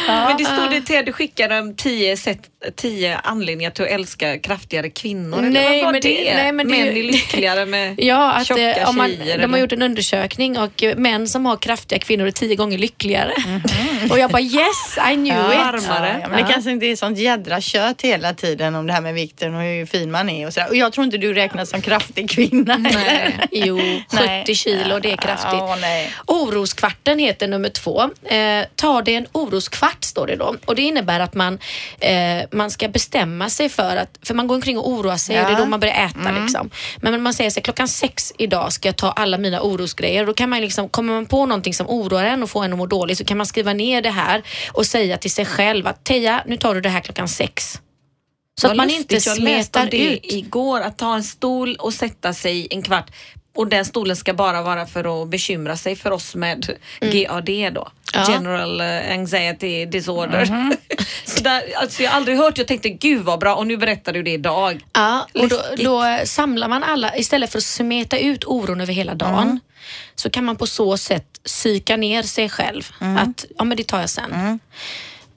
Men 0.06 0.36
det 0.36 0.44
stod 0.44 0.70
det 0.70 0.80
till 0.80 1.04
du 1.04 1.12
skickade 1.12 1.49
om 1.58 1.76
tio, 1.76 2.16
sätt, 2.16 2.40
tio 2.76 3.16
anledningar 3.18 3.70
till 3.70 3.84
att 3.84 3.90
älska 3.90 4.38
kraftigare 4.38 4.90
kvinnor. 4.90 5.38
eller 5.38 5.50
Nej, 5.50 5.76
vad 5.76 5.84
var 5.84 5.92
men 5.92 6.00
det- 6.00 6.08
det? 6.24 6.34
nej, 6.34 6.52
men 6.52 6.68
det- 6.68 6.78
Män 6.84 6.88
är 6.96 7.02
lyckligare 7.02 7.66
med 7.66 7.94
Ja, 8.02 8.32
att 8.32 8.46
tjocka 8.46 8.74
eh, 8.74 8.88
om 8.88 8.96
man, 8.96 9.06
tjejer. 9.10 9.24
de 9.24 9.30
har 9.42 9.48
eller? 9.48 9.58
gjort 9.58 9.72
en 9.72 9.82
undersökning 9.82 10.58
och 10.58 10.84
män 10.96 11.28
som 11.28 11.46
har 11.46 11.56
kraftiga 11.56 11.98
kvinnor 11.98 12.26
är 12.26 12.30
tio 12.30 12.56
gånger 12.56 12.78
lyckligare. 12.78 13.32
Och 14.10 14.18
jag 14.18 14.30
bara 14.30 14.42
yes, 14.42 14.98
I 15.12 15.14
knew 15.14 15.26
Ja, 15.28 15.52
it. 15.52 15.88
Varmare. 15.88 16.18
Ja, 16.22 16.28
men 16.28 16.44
det 16.46 16.52
kanske 16.52 16.70
inte 16.70 16.86
är 16.86 16.96
sånt 16.96 17.18
jädra 17.18 17.60
kött 17.60 18.02
hela 18.02 18.34
tiden 18.34 18.74
om 18.74 18.86
det 18.86 18.92
här 18.92 19.00
med 19.00 19.14
vikten 19.14 19.54
och 19.54 19.62
hur 19.62 19.86
fin 19.86 20.10
man 20.10 20.28
är 20.28 20.46
och 20.46 20.52
sådär. 20.54 20.68
Och 20.68 20.76
jag 20.76 20.92
tror 20.92 21.04
inte 21.04 21.18
du 21.18 21.32
räknas 21.34 21.70
som 21.70 21.82
kraftig 21.82 22.30
kvinna. 22.30 22.76
Nej, 22.76 23.38
jo, 23.50 23.78
70 24.10 24.24
Nej. 24.26 24.54
kilo, 24.54 24.98
det 24.98 25.12
är 25.12 25.16
kraftigt. 25.16 25.52
Ja, 25.52 25.76
nej. 25.80 26.10
Oroskvarten 26.26 27.18
heter 27.18 27.48
nummer 27.48 27.68
två. 27.68 28.02
Eh, 28.24 28.64
ta 28.76 29.02
det 29.02 29.14
en 29.14 29.26
oroskvart 29.32 30.04
står 30.04 30.26
det 30.26 30.36
då. 30.36 30.54
Och 30.64 30.74
det 30.74 30.82
innebär 30.82 31.20
att 31.20 31.34
man, 31.40 31.58
eh, 32.00 32.48
man 32.52 32.70
ska 32.70 32.88
bestämma 32.88 33.50
sig 33.50 33.68
för 33.68 33.96
att, 33.96 34.18
för 34.22 34.34
man 34.34 34.46
går 34.46 34.54
omkring 34.54 34.78
och 34.78 34.88
oroar 34.90 35.16
sig 35.16 35.40
och 35.40 35.46
det 35.46 35.52
är 35.52 35.58
då 35.58 35.66
man 35.66 35.80
börjar 35.80 36.06
äta 36.06 36.30
liksom. 36.42 36.70
Men 36.96 37.22
man 37.22 37.34
säger 37.34 37.50
sig 37.50 37.62
klockan 37.62 37.88
sex 37.88 38.32
idag 38.38 38.72
ska 38.72 38.88
jag 38.88 38.96
ta 38.96 39.12
alla 39.12 39.38
mina 39.38 39.60
orosgrejer. 39.62 40.26
Då 40.26 40.34
kan 40.34 40.50
man 40.50 40.60
liksom, 40.60 40.88
kommer 40.88 41.12
man 41.12 41.26
på 41.26 41.46
någonting 41.46 41.74
som 41.74 41.88
oroar 41.88 42.24
en 42.24 42.42
och 42.42 42.50
får 42.50 42.64
en 42.64 42.72
att 42.72 42.78
må 42.78 42.86
dåligt 42.86 43.18
så 43.18 43.24
kan 43.24 43.36
man 43.36 43.46
skriva 43.46 43.72
ner 43.72 44.02
det 44.02 44.10
här 44.10 44.42
och 44.72 44.86
säga 44.86 45.16
till 45.16 45.30
sig 45.30 45.44
själv 45.44 45.86
att 45.86 46.04
Teija, 46.04 46.42
nu 46.46 46.56
tar 46.56 46.74
du 46.74 46.80
det 46.80 46.88
här 46.88 47.00
klockan 47.00 47.28
sex. 47.28 47.80
Så 48.60 48.66
Vad 48.66 48.70
att 48.70 48.76
man 48.76 48.86
lustigt, 48.86 49.12
inte 49.12 49.28
jag 49.28 49.38
läste 49.38 49.78
om 49.78 49.86
smetar 49.86 49.90
det 49.90 50.14
ut. 50.14 50.32
igår, 50.32 50.80
att 50.80 50.98
ta 50.98 51.14
en 51.14 51.24
stol 51.24 51.76
och 51.76 51.94
sätta 51.94 52.32
sig 52.34 52.66
en 52.70 52.82
kvart. 52.82 53.10
Och 53.56 53.66
den 53.66 53.84
stolen 53.84 54.16
ska 54.16 54.34
bara 54.34 54.62
vara 54.62 54.86
för 54.86 55.22
att 55.22 55.28
bekymra 55.28 55.76
sig 55.76 55.96
för 55.96 56.10
oss 56.10 56.34
med 56.34 56.76
GAD 57.00 57.74
då. 57.74 57.90
General 58.28 58.80
eh, 58.80 59.12
Anxiety 59.12 59.86
Disorder. 59.86 60.44
så 61.24 61.42
där, 61.42 61.62
alltså 61.76 62.02
jag 62.02 62.10
har 62.10 62.16
aldrig 62.16 62.36
hört, 62.38 62.58
jag 62.58 62.66
tänkte 62.66 62.88
gud 62.88 63.22
vad 63.22 63.40
bra 63.40 63.54
och 63.54 63.66
nu 63.66 63.76
berättar 63.76 64.12
du 64.12 64.22
det 64.22 64.30
idag. 64.30 64.80
Ja, 64.92 65.26
och 65.34 65.48
då, 65.48 65.62
då 65.76 66.18
samlar 66.24 66.68
man 66.68 66.82
alla, 66.82 67.16
istället 67.16 67.52
för 67.52 67.58
att 67.58 67.64
smeta 67.64 68.18
ut 68.18 68.44
oron 68.44 68.80
över 68.80 68.92
hela 68.92 69.14
dagen, 69.14 69.60
så 70.14 70.30
kan 70.30 70.44
man 70.44 70.56
på 70.56 70.66
så 70.66 70.96
sätt 70.96 71.26
psyka 71.44 71.96
ner 71.96 72.22
sig 72.22 72.48
själv. 72.48 72.88
Att, 73.18 73.44
ja 73.58 73.64
men 73.64 73.76
det 73.76 73.84
tar 73.84 74.00
jag 74.00 74.10
sen. 74.10 74.60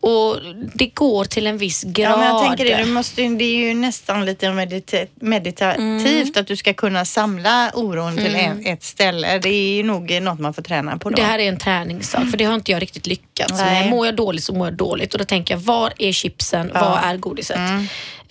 Och 0.04 0.40
det 0.74 0.88
går 0.88 1.26
till 1.26 1.48
en 1.48 1.58
viss 1.58 1.84
grad. 1.84 2.12
Ja, 2.12 2.18
men 2.18 2.28
jag 2.28 2.48
tänker 2.48 2.66
det, 2.66 2.84
du 2.84 2.92
måste, 2.92 3.22
det 3.22 3.44
är 3.44 3.68
ju 3.68 3.74
nästan 3.74 4.26
lite 4.26 4.48
medita- 4.48 5.08
meditativt 5.16 6.38
att 6.38 6.48
du 6.48 6.56
ska 6.56 6.74
kunna 6.74 7.06
samla 7.06 7.72
oron 7.74 8.18
till 8.18 8.36
en, 8.36 8.66
ett 8.66 8.84
ställe. 8.84 9.40
Det 9.40 9.50
är 9.50 9.76
ju 9.76 9.84
nog 9.84 10.22
något 10.22 10.40
man 10.40 10.54
får 10.54 10.62
träna 10.62 10.98
på 10.98 11.10
då. 11.10 11.16
Det 11.16 11.22
här 11.22 11.40
är 11.40 11.50
en 11.50 11.58
träningssak, 11.60 12.30
för 12.30 12.38
det 12.38 12.44
har 12.44 12.56
inte 12.56 12.72
jag 12.72 12.82
riktigt 12.82 13.08
lyckats 13.08 13.54
Nej. 13.54 13.82
med. 13.82 13.90
Mår 13.90 14.06
jag 14.06 14.16
dåligt 14.16 14.44
så 14.44 14.54
mår 14.54 14.68
jag 14.68 14.74
dåligt 14.74 15.14
och 15.14 15.20
då 15.20 15.26
tänker 15.26 15.54
jag, 15.54 15.62
var 15.62 15.94
är 15.98 16.12
chipsen? 16.12 16.72
Var 16.74 17.00
är 17.04 17.18
godiset? 17.18 17.60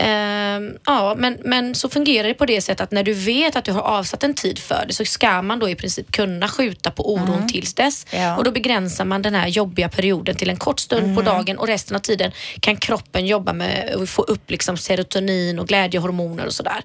Ehm, 0.03 0.77
ja, 0.87 1.15
men, 1.19 1.39
men 1.45 1.75
så 1.75 1.89
fungerar 1.89 2.29
det 2.29 2.35
på 2.35 2.47
det 2.47 2.61
sättet 2.61 2.81
att 2.81 2.91
när 2.91 3.03
du 3.03 3.13
vet 3.13 3.57
att 3.57 3.65
du 3.65 3.73
har 3.73 3.81
avsatt 3.83 4.25
en 4.25 4.35
tid 4.35 4.59
för 4.59 4.85
det 4.87 4.93
så 4.93 5.05
ska 5.05 5.43
man 5.43 5.59
då 5.59 5.69
i 5.69 5.75
princip 5.75 6.13
kunna 6.13 6.49
skjuta 6.49 6.91
på 6.91 7.15
oron 7.15 7.49
tills 7.49 7.75
dess. 7.75 8.07
Ja. 8.11 8.37
Och 8.37 8.45
då 8.45 8.51
begränsar 8.51 9.05
man 9.05 9.23
den 9.23 9.35
här 9.35 9.49
jobbiga 9.49 9.89
perioden 9.89 10.37
till 10.37 10.51
en 10.51 10.57
kort 10.57 10.81
stund 10.81 11.17
på 11.17 11.23
dagen 11.23 11.59
och 11.59 11.67
resten 11.67 11.97
av 11.97 12.01
tiden 12.01 12.33
kan 12.61 12.77
kroppen 12.77 13.27
jobba 13.27 13.53
med 13.53 13.95
att 14.03 14.11
få 14.11 14.23
upp 14.23 14.51
liksom 14.51 14.77
serotonin 14.77 15.59
och 15.59 15.69
glädjehormoner 15.69 16.47
och 16.47 16.53
sådär. 16.53 16.83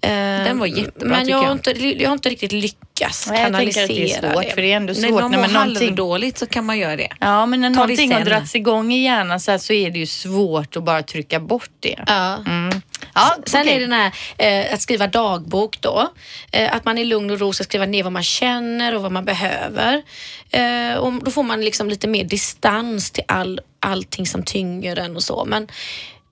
Ehm, 0.00 0.44
Den 0.44 0.58
var 0.58 0.66
jättebra, 0.66 1.08
Men 1.08 1.28
jag 1.28 1.38
har, 1.38 1.44
jag. 1.44 1.52
Inte, 1.52 1.70
jag 2.02 2.08
har 2.08 2.14
inte 2.14 2.28
riktigt 2.28 2.52
lyckats 2.52 2.87
lyckas 2.98 3.28
Nej, 3.30 3.42
jag 3.42 3.54
tänker 3.54 3.72
kanalisera 3.72 4.28
att 4.28 4.34
det 4.34 4.40
är 4.40 4.42
svårt 4.42 4.54
för 4.54 4.62
det 4.62 4.72
är 4.72 4.76
ändå 4.76 4.94
svårt 4.94 5.10
man 5.10 5.30
när 5.30 5.38
mår 5.38 5.44
man 5.44 5.52
någonting... 5.52 5.88
halvdåligt 5.88 6.38
så 6.38 6.46
kan 6.46 6.64
man 6.64 6.78
göra 6.78 6.96
det. 6.96 7.08
Ja, 7.20 7.46
men 7.46 7.60
när 7.60 7.68
Ta 7.68 7.72
det 7.72 7.80
någonting 7.80 8.12
har 8.12 8.20
dragits 8.20 8.54
igång 8.54 8.92
i 8.92 9.04
hjärnan 9.04 9.40
så, 9.40 9.50
här, 9.50 9.58
så 9.58 9.72
är 9.72 9.90
det 9.90 9.98
ju 9.98 10.06
svårt 10.06 10.76
att 10.76 10.82
bara 10.84 11.02
trycka 11.02 11.40
bort 11.40 11.70
det. 11.80 11.98
Ja. 12.06 12.36
Mm. 12.46 12.82
Ja, 13.14 13.36
Sen 13.46 13.60
okej. 13.60 13.74
är 13.74 13.80
det 13.80 13.86
den 13.86 13.92
här 13.92 14.12
eh, 14.38 14.74
att 14.74 14.80
skriva 14.80 15.06
dagbok 15.06 15.80
då. 15.80 16.08
Eh, 16.52 16.74
att 16.74 16.84
man 16.84 16.98
i 16.98 17.04
lugn 17.04 17.30
och 17.30 17.40
ro 17.40 17.52
ska 17.52 17.64
skriva 17.64 17.86
ner 17.86 18.02
vad 18.02 18.12
man 18.12 18.22
känner 18.22 18.94
och 18.94 19.02
vad 19.02 19.12
man 19.12 19.24
behöver. 19.24 20.02
Eh, 20.50 20.94
och 20.96 21.12
då 21.12 21.30
får 21.30 21.42
man 21.42 21.60
liksom 21.60 21.88
lite 21.88 22.08
mer 22.08 22.24
distans 22.24 23.10
till 23.10 23.24
all, 23.28 23.60
allting 23.80 24.26
som 24.26 24.42
tynger 24.42 24.96
en 24.96 25.16
och 25.16 25.22
så. 25.22 25.44
Men 25.44 25.68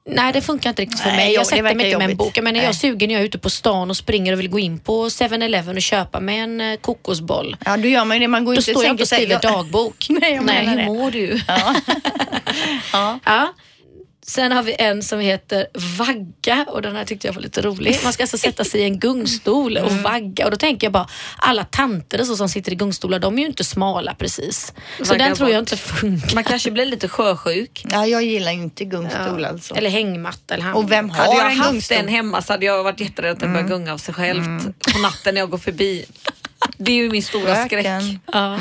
Nej, 0.08 0.32
det 0.32 0.40
funkar 0.42 0.70
inte 0.70 0.82
riktigt 0.82 1.00
för 1.00 1.08
Nej, 1.08 1.16
mig. 1.16 1.32
Jag 1.34 1.42
det 1.42 1.46
sätter 1.48 1.62
mig 1.62 1.72
inte 1.72 1.84
med 1.84 1.94
en 1.94 2.00
jobbigt. 2.00 2.18
bok. 2.18 2.38
Men 2.42 2.44
när 2.54 2.60
jag 2.60 2.64
är 2.64 2.68
Nej. 2.68 2.74
sugen, 2.74 3.10
jag 3.10 3.20
är 3.20 3.24
ute 3.24 3.38
på 3.38 3.50
stan 3.50 3.90
och 3.90 3.96
springer 3.96 4.32
och 4.32 4.38
vill 4.40 4.48
gå 4.48 4.58
in 4.58 4.78
på 4.78 5.08
7-Eleven 5.08 5.76
och 5.76 5.82
köpa 5.82 6.20
mig 6.20 6.38
en 6.38 6.60
eh, 6.60 6.76
kokosboll. 6.76 7.56
Ja, 7.64 7.76
då 7.76 7.88
gör 7.88 8.04
man 8.04 8.16
ju 8.16 8.20
det. 8.20 8.28
Man 8.28 8.44
går 8.44 8.52
Då 8.52 8.60
inte 8.60 8.70
står 8.70 8.84
jag 8.84 8.90
inte 8.92 9.02
och 9.02 9.08
skriver 9.08 9.38
dagbok. 9.42 10.06
Nej, 10.08 10.34
jag 10.34 10.44
menar 10.44 10.70
hur 10.70 10.76
det. 10.78 10.84
mår 10.86 11.10
du? 11.10 11.40
Ja. 11.48 11.74
ja. 12.92 13.18
Ja. 13.24 13.52
Sen 14.28 14.52
har 14.52 14.62
vi 14.62 14.76
en 14.78 15.02
som 15.02 15.20
heter 15.20 15.66
vagga 15.98 16.64
och 16.68 16.82
den 16.82 16.96
här 16.96 17.04
tyckte 17.04 17.26
jag 17.26 17.34
var 17.34 17.42
lite 17.42 17.62
rolig. 17.62 17.98
Man 18.04 18.12
ska 18.12 18.22
alltså 18.22 18.38
sätta 18.38 18.64
sig 18.64 18.80
i 18.80 18.84
en 18.84 18.98
gungstol 18.98 19.76
och 19.76 19.92
vagga 19.92 20.44
och 20.44 20.50
då 20.50 20.56
tänker 20.56 20.86
jag 20.86 20.92
bara 20.92 21.08
alla 21.36 21.64
tanter 21.64 22.20
och 22.20 22.26
så 22.26 22.36
som 22.36 22.48
sitter 22.48 22.72
i 22.72 22.74
gungstolar 22.74 23.18
de 23.18 23.38
är 23.38 23.42
ju 23.42 23.46
inte 23.48 23.64
smala 23.64 24.14
precis. 24.14 24.72
Så 24.98 25.04
Vagga 25.04 25.24
den 25.24 25.36
tror 25.36 25.50
jag 25.50 25.58
inte 25.58 25.76
funkar. 25.76 26.34
Man 26.34 26.44
kanske 26.44 26.70
blir 26.70 26.86
lite 26.86 27.08
sjösjuk. 27.08 27.84
ja, 27.90 28.06
jag 28.06 28.22
gillar 28.24 28.52
inte 28.52 28.84
gungstol 28.84 29.44
alltså. 29.44 29.74
Eller 29.74 29.90
hängmatta 29.90 30.54
eller. 30.54 30.76
Och 30.76 30.92
vem 30.92 31.10
har 31.10 31.16
Hade 31.24 31.36
jag 31.36 31.50
en 31.52 31.58
haft 31.58 31.70
gungstol? 31.70 31.98
en 31.98 32.08
hemma 32.08 32.42
så 32.42 32.52
hade 32.52 32.66
jag 32.66 32.84
varit 32.84 33.00
jätterädd 33.00 33.32
att 33.32 33.40
den 33.40 33.52
börjar 33.52 33.68
gunga 33.68 33.92
av 33.92 33.98
sig 33.98 34.14
själv 34.14 34.42
på 34.92 34.98
natten 34.98 35.34
när 35.34 35.40
jag 35.40 35.50
går 35.50 35.58
förbi. 35.58 36.04
Det 36.78 36.92
är 36.92 36.96
ju 36.96 37.10
min 37.10 37.22
stora 37.22 37.64
skräck. 37.64 37.86
Röken. 37.86 38.20
Ja. 38.32 38.58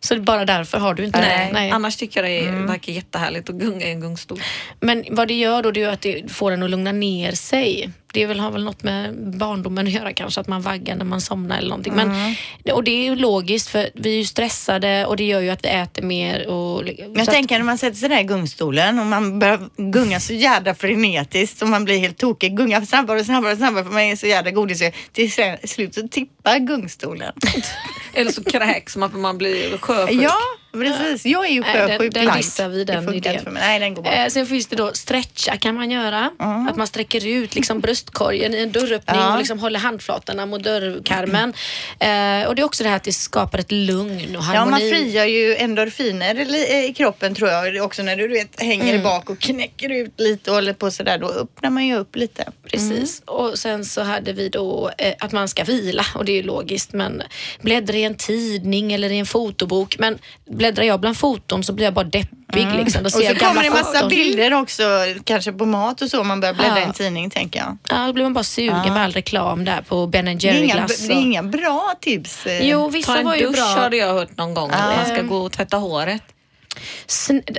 Så 0.00 0.14
det 0.14 0.20
är 0.20 0.22
bara 0.22 0.44
därför 0.44 0.78
har 0.78 0.94
du 0.94 1.04
inte 1.04 1.20
Nej, 1.20 1.46
det. 1.46 1.52
Nej. 1.52 1.70
Annars 1.70 1.96
tycker 1.96 2.22
jag 2.22 2.30
det 2.30 2.48
är, 2.48 2.66
verkar 2.66 2.92
jättehärligt 2.92 3.50
att 3.50 3.56
gunga 3.56 3.86
i 3.86 3.90
en 3.90 4.00
gungstol. 4.00 4.40
Men 4.80 5.04
vad 5.10 5.28
det 5.28 5.34
gör 5.34 5.62
då 5.62 5.70
det 5.70 5.82
är 5.82 5.88
att 5.88 6.00
det 6.00 6.32
får 6.32 6.52
en 6.52 6.62
att 6.62 6.70
lugna 6.70 6.92
ner 6.92 7.32
sig. 7.32 7.90
Det 8.14 8.26
väl, 8.26 8.40
har 8.40 8.50
väl 8.50 8.64
något 8.64 8.82
med 8.82 9.14
barndomen 9.38 9.86
att 9.86 9.92
göra 9.92 10.12
kanske, 10.12 10.40
att 10.40 10.48
man 10.48 10.62
vaggar 10.62 10.96
när 10.96 11.04
man 11.04 11.20
somnar 11.20 11.58
eller 11.58 11.68
någonting. 11.68 11.92
Men, 11.94 12.34
och 12.72 12.84
det 12.84 12.90
är 12.90 13.04
ju 13.04 13.16
logiskt 13.16 13.68
för 13.68 13.90
vi 13.94 14.12
är 14.14 14.18
ju 14.18 14.24
stressade 14.24 15.06
och 15.06 15.16
det 15.16 15.24
gör 15.24 15.40
ju 15.40 15.50
att 15.50 15.64
vi 15.64 15.68
äter 15.68 16.02
mer. 16.02 16.46
Och, 16.48 16.82
Men 16.84 17.12
jag 17.14 17.20
att- 17.20 17.30
tänker 17.30 17.58
när 17.58 17.64
man 17.64 17.78
sätter 17.78 17.96
sig 17.96 18.08
där 18.08 18.20
i 18.20 18.24
gungstolen 18.24 18.98
och 18.98 19.06
man 19.06 19.38
börjar 19.38 19.68
gunga 19.76 20.20
så 20.20 20.32
jädra 20.32 20.74
frenetiskt 20.74 21.62
och 21.62 21.68
man 21.68 21.84
blir 21.84 21.98
helt 21.98 22.18
tokig. 22.18 22.56
Gunga 22.56 22.86
snabbare 22.86 23.20
och 23.20 23.26
snabbare 23.26 23.52
och 23.52 23.58
snabbare 23.58 23.84
för 23.84 23.90
man 23.92 24.02
är 24.02 24.16
så 24.16 24.26
jädra 24.26 24.50
godis. 24.50 24.82
Till 25.12 25.32
slut 25.64 25.94
så 25.94 26.08
tippar 26.08 26.58
gungstolen. 26.58 27.32
Eller 28.14 28.32
så 28.32 28.44
kräks 28.44 28.96
man 28.96 29.10
för 29.10 29.18
man 29.18 29.38
blir 29.38 29.78
sjösjuk. 29.78 30.22
Ja, 30.22 30.34
precis. 30.72 31.26
Jag 31.26 31.46
är 31.46 31.50
ju 31.50 31.62
den- 31.62 31.88
sjösjuk 31.88 32.14
den 32.14 32.24
light. 32.24 32.36
dissar 32.36 32.68
vi, 32.68 32.84
den 32.84 33.14
idén. 33.14 33.48
Nej, 33.52 33.80
den 33.80 33.94
går. 33.94 34.06
Eh, 34.06 34.26
sen 34.28 34.46
finns 34.46 34.66
det 34.66 34.76
då 34.76 34.90
stretcha 34.92 35.56
kan 35.56 35.74
man 35.74 35.90
göra. 35.90 36.30
Att 36.70 36.76
man 36.76 36.86
sträcker 36.86 37.26
ut 37.26 37.54
liksom 37.54 37.80
bröstkorgen 37.80 38.54
i 38.54 38.58
en 38.58 38.72
dörröppning 38.72 39.20
Ja. 39.20 39.32
och 39.32 39.38
liksom 39.38 39.58
håller 39.58 39.78
handflatorna 39.80 40.46
mot 40.46 40.62
dörrkarmen. 40.64 41.52
Eh, 41.98 42.48
och 42.48 42.54
det 42.54 42.62
är 42.62 42.64
också 42.64 42.82
det 42.82 42.88
här 42.88 42.96
att 42.96 43.02
det 43.04 43.12
skapar 43.12 43.58
ett 43.58 43.72
lugn 43.72 44.36
och 44.36 44.42
Ja, 44.44 44.64
man 44.64 44.72
harmoni. 44.72 44.90
frigör 44.90 45.24
ju 45.24 45.56
endorfiner 45.56 46.54
i- 46.54 46.86
i 46.90 46.94
kroppen 46.94 47.34
tror 47.34 47.50
jag. 47.50 47.84
Också 47.84 48.02
när 48.02 48.16
du, 48.16 48.28
du 48.28 48.34
vet, 48.34 48.60
hänger 48.62 48.90
Mm. 48.92 49.02
bak 49.04 49.30
och 49.30 49.38
knäcker 49.40 49.92
ut 49.92 50.14
lite 50.20 50.50
och 50.50 50.54
håller 50.56 50.72
på 50.72 50.90
sådär. 50.90 51.18
Då 51.18 51.28
öppnar 51.28 51.70
man 51.70 51.86
ju 51.86 51.96
upp 51.96 52.16
lite. 52.16 52.44
Precis. 52.70 53.22
Och 53.24 53.58
sen 53.58 53.84
så 53.84 54.02
hade 54.02 54.32
vi 54.32 54.48
då 54.48 54.90
eh, 54.98 55.14
att 55.20 55.32
man 55.32 55.48
ska 55.48 55.64
vila 55.64 56.06
och 56.14 56.24
det 56.24 56.32
är 56.32 56.36
ju 56.36 56.42
logiskt 56.42 56.92
men 56.92 57.22
bläddra 57.62 57.96
i 58.04 58.06
en 58.06 58.14
tidning 58.14 58.92
eller 58.92 59.12
i 59.12 59.18
en 59.18 59.26
fotobok. 59.26 59.96
Men 59.98 60.18
bläddrar 60.50 60.84
jag 60.84 61.00
bland 61.00 61.16
foton 61.16 61.64
så 61.64 61.72
blir 61.72 61.84
jag 61.84 61.94
bara 61.94 62.04
deppig 62.04 62.66
liksom. 62.76 63.02
Då 63.02 63.10
ser 63.10 63.18
Och 63.32 63.38
så 63.38 63.46
kommer 63.46 63.62
det 63.62 63.70
massa 63.70 63.84
foton. 63.92 64.08
bilder 64.08 64.54
också, 64.54 64.82
kanske 65.24 65.52
på 65.52 65.66
mat 65.66 66.02
och 66.02 66.10
så. 66.10 66.20
om 66.20 66.28
Man 66.28 66.40
börjar 66.40 66.54
bläddra 66.54 66.78
i 66.78 66.80
Ja. 66.80 66.86
en 66.86 66.92
tidning 66.92 67.30
tänker 67.30 67.60
jag. 67.60 67.78
Ja, 67.88 68.06
då 68.06 68.12
blir 68.12 68.24
man 68.24 68.34
bara 68.34 68.44
sugen 68.44 68.94
med 68.94 69.02
all 69.04 69.12
reklam 69.12 69.64
där 69.64 69.80
på 69.82 70.06
Ben 70.06 70.38
Jerry-glass. 70.38 71.06
det 71.08 71.14
är 71.14 71.20
inga 71.20 71.42
bra 71.42 71.94
tips. 72.00 72.46
eh. 72.46 72.68
Jo, 72.68 72.80
Ta 72.82 72.88
vissa 72.88 73.18
en 73.18 73.24
var 73.26 73.34
ju 73.34 73.46
dusch 73.46 73.54
bra. 73.56 73.64
hade 73.64 73.96
jag 73.96 74.14
hört 74.14 74.36
någon 74.36 74.54
gång. 74.54 74.70
Att 74.70 74.96
man 74.96 75.06
ska 75.16 75.22
gå 75.22 75.36
och 75.38 75.52
tvätta 75.52 75.76
håret. 75.76 76.22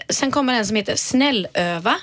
Sen 0.10 0.32
kommer 0.32 0.54
en 0.54 0.66
som 0.66 0.76
heter 0.76 0.96
Snällöva. 0.96 1.96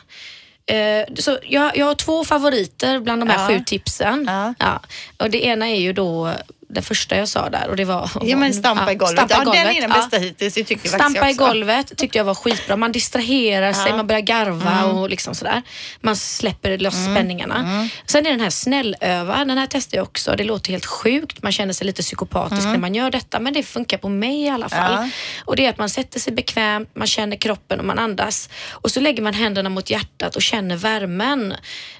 Eh, 0.66 1.14
så 1.18 1.38
jag, 1.48 1.76
jag 1.76 1.86
har 1.86 1.94
två 1.94 2.24
favoriter 2.24 3.00
bland 3.00 3.22
de 3.22 3.28
här 3.30 3.42
Ja. 3.42 3.48
sju 3.58 3.64
tipsen. 3.66 4.30
Ja. 4.58 4.80
Och 5.18 5.30
det 5.30 5.44
ena 5.44 5.68
är 5.68 5.80
ju 5.80 5.92
då 5.92 6.32
det 6.74 6.82
första 6.82 7.16
jag 7.16 7.28
sa 7.28 7.48
där 7.50 7.68
och 7.68 7.76
det 7.76 7.84
var... 7.84 8.10
Ja 8.22 8.36
men 8.36 8.54
stampa 8.54 8.92
i 8.92 8.94
golvet. 8.94 9.18
stampa 9.18 9.34
i 9.34 9.38
ja, 9.38 9.44
golvet. 9.44 9.64
den 9.64 9.76
är 9.76 9.80
den 9.80 9.90
Ja. 9.90 9.96
bästa 9.96 10.16
hittills. 10.18 10.54
Det 10.54 10.64
tycker 10.64 10.88
Stampa 10.88 11.18
i 11.18 11.22
jag 11.22 11.30
också. 11.30 11.44
golvet 11.46 11.96
tyckte 11.96 12.18
jag 12.18 12.24
var 12.24 12.34
skitbra. 12.34 12.76
Man 12.76 12.92
distraherar 12.92 13.72
sig, 13.72 13.92
man 13.92 14.06
börjar 14.06 14.20
garva 14.20 14.84
och 14.84 15.10
liksom 15.10 15.34
sådär. 15.34 15.62
Man 16.00 16.16
släpper 16.16 16.78
loss 16.78 16.94
spänningarna. 16.94 17.88
Sen 18.06 18.26
är 18.26 18.30
den 18.30 18.40
här 18.40 18.50
snällöva, 18.50 19.44
den 19.44 19.58
här 19.58 19.66
testar 19.70 19.96
jag 19.98 20.02
också. 20.04 20.34
Det 20.36 20.44
låter 20.44 20.70
helt 20.70 20.86
sjukt, 20.86 21.42
man 21.42 21.52
känner 21.52 21.72
sig 21.72 21.86
lite 21.86 22.02
psykopatisk 22.02 22.66
när 22.66 22.78
man 22.78 22.94
gör 22.94 23.10
detta 23.10 23.40
men 23.40 23.52
det 23.52 23.62
funkar 23.62 23.98
på 23.98 24.08
mig 24.08 24.42
i 24.42 24.48
alla 24.48 24.68
fall. 24.68 24.92
Ja. 24.92 25.08
Och 25.44 25.56
det 25.56 25.66
är 25.66 25.70
att 25.70 25.78
man 25.78 25.88
sätter 25.88 26.20
sig 26.20 26.32
bekvämt, 26.32 26.88
man 26.94 27.06
känner 27.06 27.36
kroppen 27.36 27.78
och 27.78 27.84
man 27.84 27.98
andas. 27.98 28.48
Och 28.70 28.90
så 28.90 29.00
lägger 29.00 29.22
man 29.22 29.34
händerna 29.34 29.68
mot 29.68 29.90
hjärtat 29.90 30.36
och 30.36 30.42
känner 30.42 30.76
värmen. 30.76 31.54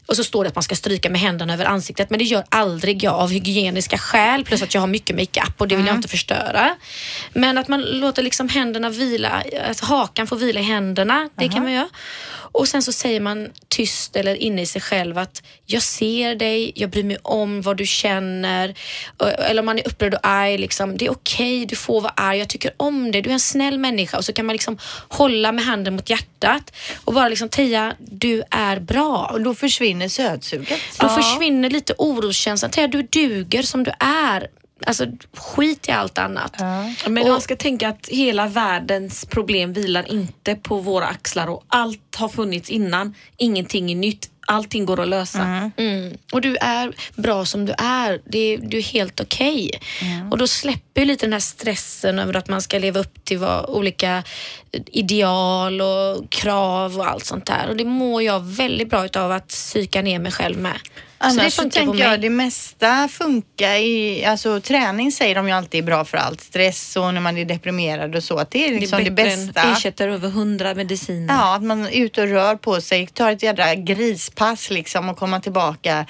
Och 0.07 0.17
så 0.17 0.25
står 0.25 0.45
det 0.45 0.49
att 0.49 0.55
man 0.55 0.63
ska 0.63 0.75
stryka 0.75 1.11
med 1.11 1.21
händerna 1.21 1.53
över 1.53 1.65
ansiktet 1.65 2.11
men 2.11 2.19
det 2.19 2.25
gör 2.25 2.45
aldrig 2.49 3.03
jag 3.05 3.15
av 3.15 3.31
hygieniska 3.31 3.99
skäl 3.99 4.45
plus 4.45 4.62
att 4.63 4.75
jag 4.75 4.81
har 4.81 4.89
mycket 4.89 5.17
makeup 5.17 5.61
och 5.61 5.69
det 5.69 5.77
vill 5.77 5.87
jag 5.87 5.97
inte 5.97 6.09
förstöra. 6.09 6.77
Men 7.33 7.59
att 7.59 7.69
man 7.69 7.81
låter 7.81 8.23
liksom 8.23 8.49
händerna 8.49 8.91
vila, 8.91 9.43
att 9.71 9.81
hakan 9.81 10.27
får 10.27 10.37
vila 10.37 10.61
i 10.61 10.63
händerna, 10.63 11.29
det 11.35 11.49
kan 11.49 11.63
man 11.63 11.73
göra. 11.73 11.89
Och 12.53 12.69
sen 12.69 12.83
så 12.83 12.93
säger 12.93 13.21
man 13.21 13.51
tyst 13.69 14.17
eller 14.17 14.35
inne 14.35 14.63
i 14.63 14.67
sig 14.67 14.81
själv 14.81 15.19
att 15.19 15.43
jag 15.67 15.83
ser 15.83 16.35
dig, 16.35 16.73
jag 16.75 16.91
bryr 16.91 17.05
mig 17.05 17.17
om 17.23 17.63
vad 17.63 17.77
du 17.77 17.87
känner. 17.87 18.75
Eller 19.39 19.61
om 19.61 19.67
man 19.67 19.79
är 19.79 19.89
upprörd 19.89 20.15
och 20.15 20.21
arg, 20.23 20.59
liksom, 20.59 20.97
det 20.97 21.07
är 21.07 21.11
okej, 21.11 21.67
du 21.67 21.77
får 21.77 22.01
vara 22.01 22.13
arg, 22.17 22.39
jag 22.39 22.49
tycker 22.49 22.73
om 22.77 23.11
dig, 23.11 23.23
du 23.23 23.31
är 23.31 23.35
en 23.35 23.41
snäll 23.41 23.79
människa. 23.79 24.17
Och 24.17 24.25
så 24.25 24.33
kan 24.33 24.47
man 24.47 24.53
liksom 24.53 24.79
hålla 25.09 25.53
med 25.53 25.65
handen 25.65 25.95
mot 25.95 26.11
hjärtat 26.11 26.73
och 27.05 27.15
bara 27.15 27.29
liksom 27.29 27.49
Tia, 27.49 27.95
du 27.99 28.43
är 28.51 28.81
bra. 28.81 29.31
Och 29.33 29.41
då 29.41 29.55
försvinner 29.55 30.09
sötsuget. 30.09 30.81
Då 30.99 31.09
försvinner 31.09 31.71
lite 31.71 31.95
oroskänslan. 31.99 32.71
Tia, 32.71 32.87
du 32.87 33.03
duger 33.03 33.63
som 33.63 33.85
du 33.85 33.93
är. 33.99 34.49
Alltså 34.87 35.07
skit 35.37 35.89
i 35.89 35.93
allt 35.93 36.19
annat. 36.19 36.57
Men 37.07 37.23
Och- 37.23 37.29
man 37.29 37.41
ska 37.41 37.57
tänka 37.57 37.89
att 37.89 38.09
hela 38.09 38.47
världens 38.47 39.25
problem 39.27 39.73
vilar 39.73 40.13
inte 40.13 40.55
på 40.55 40.77
våra 40.79 41.07
axlar 41.07 41.47
och 41.47 41.65
allt 41.69 42.17
har 42.17 42.29
funnits 42.29 42.71
innan. 42.71 43.15
Ingenting 43.37 43.91
är 43.93 43.97
nytt. 43.97 44.29
Allting 44.47 44.85
går 44.87 45.01
att 45.01 45.09
lösa. 45.09 45.71
Mm. 45.77 46.17
Och 46.33 46.41
du 46.41 46.57
är 46.57 46.93
bra 47.17 47.45
som 47.45 47.67
du 47.67 47.73
är. 47.79 48.21
Det 48.25 48.39
är 48.39 48.59
du 48.59 48.79
är 48.79 48.83
helt 48.83 49.21
okej. 49.21 49.71
Och 50.31 50.39
då 50.39 50.47
släpper 50.47 51.01
ju 51.01 51.05
lite 51.07 51.27
den 51.27 51.33
här 51.33 51.41
stressen 51.41 52.19
över 52.19 52.37
att 52.37 52.49
man 52.49 52.63
ska 52.63 52.79
leva 52.79 53.01
upp 53.01 53.25
till 53.25 53.39
vad, 53.39 53.65
olika 53.71 54.23
ideal 54.87 55.81
och 55.81 56.31
krav 56.31 56.99
och 56.99 57.07
allt 57.09 57.25
sånt 57.25 57.47
där. 57.47 57.69
Och 57.69 57.77
det 57.77 57.85
mår 57.85 58.23
jag 58.23 58.41
väldigt 58.41 58.91
bra 58.91 59.05
utav 59.05 59.33
att 59.33 59.49
psyka 59.49 60.03
ner 60.03 60.19
mig 60.19 60.33
själv 60.33 60.59
med. 60.59 60.77
Annars 61.23 61.55
så 61.55 61.63
det 61.63 61.71
så 61.71 61.79
tänker 61.79 62.05
jag 62.05 62.21
det 62.21 62.31
mesta 62.31 63.09
funkar 63.09 63.75
i, 63.75 64.25
alltså 64.25 64.61
träning 64.61 65.13
säger 65.13 65.35
de 65.35 65.49
ju 65.49 65.55
alltid 65.55 65.83
är 65.83 65.87
bra 65.87 66.05
för 66.05 66.19
allt. 66.19 66.41
Stress 66.41 66.97
och 66.97 67.15
när 67.15 67.21
man 67.21 67.39
är 67.39 67.45
deprimerad 67.45 68.17
och 68.17 68.25
så. 68.25 68.39
Att 68.39 68.51
det 68.51 68.69
är 68.69 68.81
liksom 68.81 68.99
det, 68.99 69.05
det 69.05 69.23
är 69.23 69.27
bättre 69.27 69.47
bästa. 69.47 69.63
än 69.63 69.73
ersätter 69.73 70.09
över 70.09 70.29
hundra 70.29 70.75
mediciner. 70.75 71.35
Ja, 71.35 71.55
att 71.55 71.63
man 71.63 71.87
är 71.87 72.05
ute 72.05 72.23
och 72.23 72.29
rör 72.29 72.57
på 72.57 72.81
sig, 72.81 73.07
tar 73.07 73.33
ett 73.33 73.43
jädra 73.43 73.75
grispass 73.75 74.71
liksom 74.71 75.09
och 75.09 75.17
kommer 75.17 75.41
tillbaka 75.41 76.07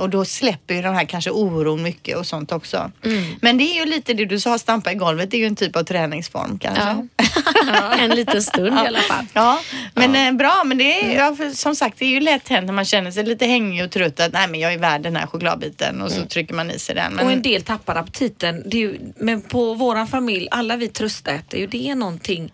och 0.00 0.08
och 0.08 0.12
då 0.12 0.24
släpper 0.24 0.74
ju 0.74 0.82
den 0.82 0.94
här 0.94 1.04
kanske 1.04 1.30
oron 1.30 1.82
mycket 1.82 2.16
och 2.16 2.26
sånt 2.26 2.52
också. 2.52 2.90
Mm. 3.04 3.24
Men 3.40 3.58
det 3.58 3.64
är 3.64 3.74
ju 3.74 3.86
lite 3.86 4.14
det 4.14 4.24
du 4.24 4.40
sa, 4.40 4.58
stampa 4.58 4.92
i 4.92 4.94
golvet, 4.94 5.30
det 5.30 5.36
är 5.36 5.38
ju 5.38 5.46
en 5.46 5.56
typ 5.56 5.76
av 5.76 5.82
träningsform 5.82 6.58
kanske. 6.58 6.82
Ja. 6.82 7.94
en 7.98 8.10
liten 8.10 8.42
stund 8.42 8.74
i 8.74 8.86
alla 8.86 8.98
fall. 8.98 9.26
Ja, 9.32 9.60
men 9.94 10.14
eh, 10.14 10.32
bra. 10.32 10.62
Men 10.64 10.78
det 10.78 10.84
är 10.84 11.18
ja, 11.18 11.36
för, 11.36 11.50
som 11.50 11.74
sagt, 11.74 11.98
det 11.98 12.04
är 12.04 12.08
ju 12.08 12.20
lätt 12.20 12.48
hänt 12.48 12.66
när 12.66 12.72
man 12.72 12.84
känner 12.84 13.10
sig 13.10 13.24
lite 13.24 13.46
hängig 13.46 13.84
och 13.84 13.90
trött 13.90 14.20
att 14.20 14.32
nej 14.32 14.47
men 14.48 14.60
jag 14.60 14.72
är 14.72 14.78
värd 14.78 15.02
den 15.02 15.16
här 15.16 15.26
chokladbiten 15.26 16.02
och 16.02 16.12
så 16.12 16.26
trycker 16.26 16.54
man 16.54 16.70
i 16.70 16.78
sig 16.78 16.94
den. 16.94 17.12
Men, 17.12 17.24
Och 17.26 17.32
en 17.32 17.42
del 17.42 17.62
tappar 17.62 17.96
aptiten. 17.96 18.62
Ju, 18.70 18.98
men 19.16 19.42
på 19.42 19.74
våran 19.74 20.06
familj, 20.06 20.48
alla 20.50 20.76
vi 20.76 20.88
tröstäter 20.88 21.58
ju. 21.58 21.66
Det 21.66 21.88
är 21.90 21.94
någonting. 21.94 22.52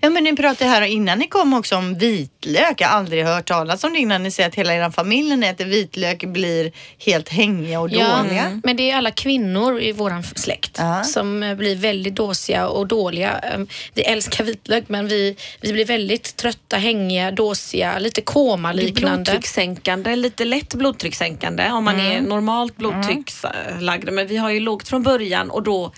Ja, 0.00 0.10
men 0.10 0.24
ni 0.24 0.36
pratade 0.36 0.70
här 0.70 0.82
innan 0.82 1.18
ni 1.18 1.26
kom 1.28 1.54
också 1.54 1.76
om 1.76 1.94
vitlök. 1.98 2.80
Jag 2.80 2.88
har 2.88 2.96
aldrig 2.98 3.24
hört 3.24 3.46
talas 3.48 3.84
om 3.84 3.92
det 3.92 3.98
innan 3.98 4.22
ni 4.22 4.30
säger 4.30 4.48
att 4.48 4.54
hela 4.54 4.74
er 4.74 4.90
familj 4.90 5.46
äter 5.46 5.64
vitlök 5.64 6.24
blir 6.24 6.72
helt 6.98 7.28
hängiga 7.28 7.80
och 7.80 7.88
dåliga. 7.90 8.60
men 8.64 8.76
det 8.76 8.90
är 8.90 8.96
alla 8.96 9.10
kvinnor 9.10 9.80
i 9.80 9.92
våran 9.92 10.22
släkt 10.22 10.76
Ja. 10.78 11.04
som 11.04 11.42
eh, 11.42 11.54
blir 11.54 11.76
väldigt 11.76 12.14
dåsiga 12.14 12.68
och 12.68 12.86
dåliga. 12.86 13.38
Eh, 13.38 13.60
Vi 13.94 14.02
älskar 14.02 14.44
vitlök 14.44 14.84
men 14.88 15.08
vi, 15.08 15.36
vi 15.60 15.72
blir 15.72 15.84
väldigt 15.84 16.36
trötta, 16.36 16.76
hängiga, 16.76 17.30
dåsiga, 17.30 17.98
lite 17.98 18.20
koma-liknande. 18.20 19.16
blodtryckssänkande, 19.16 20.16
lite 20.16 20.44
lätt 20.44 20.74
blodtryckssänkande 20.74 21.70
om 21.70 21.84
man 21.84 22.00
är 22.00 22.20
normalt 22.20 22.76
blodtryckslagd. 22.76 24.10
Men 24.12 24.26
vi 24.26 24.36
har 24.36 24.50
ju 24.50 24.60
lågt 24.60 24.88
från 24.88 25.02
början 25.02 25.50
och 25.50 25.62
då 25.62 25.92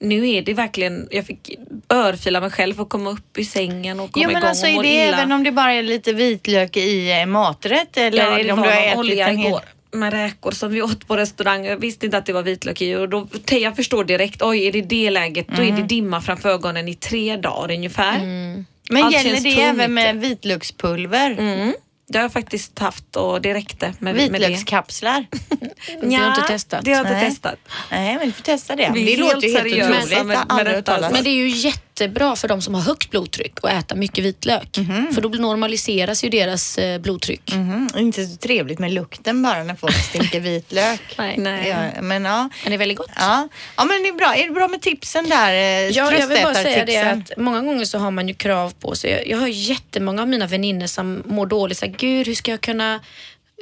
nu 0.00 0.28
är 0.28 0.42
det 0.42 0.54
verkligen, 0.54 1.08
jag 1.10 1.26
fick 1.26 1.50
örfila 1.88 2.40
mig 2.40 2.50
själv 2.50 2.74
för 2.74 2.82
att 2.82 2.88
komma 2.88 3.10
upp 3.10 3.38
i 3.38 3.44
sängen 3.44 4.00
och 4.00 4.12
komma 4.12 4.22
Jo 4.24 4.28
men 4.30 4.36
igång 4.36 4.48
alltså 4.48 4.66
och 4.66 4.72
må 4.72 4.82
det 4.82 4.88
illa. 4.88 5.02
även 5.18 5.32
om 5.32 5.44
det 5.44 5.52
bara 5.52 5.72
är 5.72 5.82
lite 5.82 6.12
vitlök 6.12 6.76
i 6.76 7.20
eh, 7.20 7.26
maträtt 7.26 7.96
eller 7.96 8.24
Ja, 8.24 8.30
det 8.30 8.42
det 8.42 8.52
om 8.52 8.62
du 8.62 8.68
har 8.68 8.76
ätit 8.76 8.98
olja 8.98 9.28
en 9.28 9.36
hel... 9.36 9.46
igår 9.46 9.60
med 9.92 10.12
räkor 10.12 10.50
som 10.50 10.70
vi 10.72 10.82
åt 10.82 11.08
på 11.08 11.16
restaurang. 11.16 11.64
Jag 11.64 11.76
visste 11.76 12.06
inte 12.06 12.18
att 12.18 12.26
det 12.26 12.32
var 12.32 12.42
vitlök 12.42 12.82
i 12.82 12.94
och 12.94 13.08
då, 13.08 13.28
jag 13.50 13.76
förstår 13.76 14.04
direkt, 14.04 14.42
oj 14.42 14.66
är 14.66 14.72
det 14.72 14.82
det 14.82 15.10
läget, 15.10 15.46
då 15.48 15.62
är 15.62 15.66
Mm. 15.68 15.80
det 15.80 15.86
dimma 15.86 16.20
framför 16.20 16.48
ögonen 16.48 16.88
i 16.88 16.94
tre 16.94 17.36
dagar 17.36 17.74
ungefär. 17.76 18.18
Men 18.90 19.04
Allt 19.04 19.14
gäller 19.14 19.30
det 19.34 19.40
tungt. 19.40 19.58
även 19.58 19.94
med 19.94 20.20
vitlökspulver? 20.20 21.30
Mm. 21.38 21.72
Det 22.08 22.18
har 22.18 22.24
jag 22.24 22.32
faktiskt 22.32 22.78
haft 22.78 23.16
och 23.16 23.42
det 23.42 23.54
räckte 23.54 23.86
med, 23.98 24.14
med 24.14 24.14
det. 24.14 24.28
Vitlökskapslar? 24.38 25.26
Det 26.02 26.14
har 26.14 26.22
jag 26.24 26.36
inte 26.36 26.48
testat. 26.48 26.84
Det 26.84 26.90
har 26.90 26.96
jag 26.98 27.06
inte 27.06 27.20
Nej. 27.20 27.30
testat. 27.30 27.58
Nej 27.90 28.16
men 28.18 28.26
du 28.26 28.32
får 28.32 28.42
testa 28.42 28.76
det. 28.76 28.90
Vi 28.94 29.02
är 29.12 29.16
det 29.16 29.22
helt 29.22 29.34
låter 29.34 29.48
ju 29.48 29.54
helt 29.54 29.68
seriösa 29.70 29.92
otroligt. 30.06 30.26
Med- 30.26 30.46
med 30.56 30.66
detta. 30.66 31.10
Men 31.10 31.24
det 31.24 31.30
är 31.30 31.34
ju 31.34 31.48
jättebra 32.00 32.36
för 32.36 32.48
de 32.48 32.62
som 32.62 32.74
har 32.74 32.80
högt 32.82 33.10
blodtryck 33.10 33.52
att 33.62 33.70
äta 33.72 33.94
mycket 33.94 34.24
vitlök. 34.24 34.78
För 35.14 35.20
då 35.20 35.28
normaliseras 35.28 36.24
ju 36.24 36.28
deras 36.28 36.78
eh, 36.78 36.98
blodtryck. 37.00 37.54
Mhm, 37.54 37.88
Inte 37.96 38.26
så 38.26 38.36
trevligt 38.36 38.78
med 38.78 38.92
lukten 38.92 39.42
bara 39.42 39.62
när 39.64 39.74
folk 39.74 39.94
stinker 39.94 40.40
vitlök. 40.40 41.00
Nej. 41.18 41.34
Nej. 41.38 41.68
Ja, 41.68 42.02
men 42.02 42.24
ja. 42.24 42.48
Men 42.62 42.70
det 42.70 42.74
är 42.74 42.78
väldigt 42.78 42.98
gott. 42.98 43.10
Ja. 43.16 43.48
ja, 43.76 43.84
men 43.84 44.02
det 44.02 44.08
är 44.08 44.12
bra. 44.12 44.34
Är 44.36 44.44
det 44.48 44.50
bra 44.54 44.68
med 44.68 44.80
tipsen 44.82 45.28
där? 45.28 45.52
eh, 45.52 45.88
Ja, 45.90 46.12
jag 46.12 46.26
vill 46.28 46.42
bara 46.42 46.54
säga 46.54 46.84
det 46.84 46.92
tröstätartipsen? 46.92 47.24
att 47.36 47.42
många 47.42 47.60
gånger 47.60 47.84
så 47.84 47.98
har 47.98 48.10
man 48.10 48.28
ju 48.28 48.34
krav 48.34 48.72
på 48.80 48.94
sig. 48.94 49.10
Jag, 49.10 49.26
jag 49.28 49.38
har 49.38 49.48
jättemånga 49.48 50.22
av 50.22 50.28
mina 50.28 50.46
vänner 50.46 50.86
som 50.86 51.22
mår 51.26 51.46
dåligt. 51.46 51.78
Så 51.78 51.86
här, 51.86 51.92
Gud, 51.98 52.26
hur 52.26 52.34
ska 52.34 52.50
jag 52.50 52.60
kunna 52.60 53.00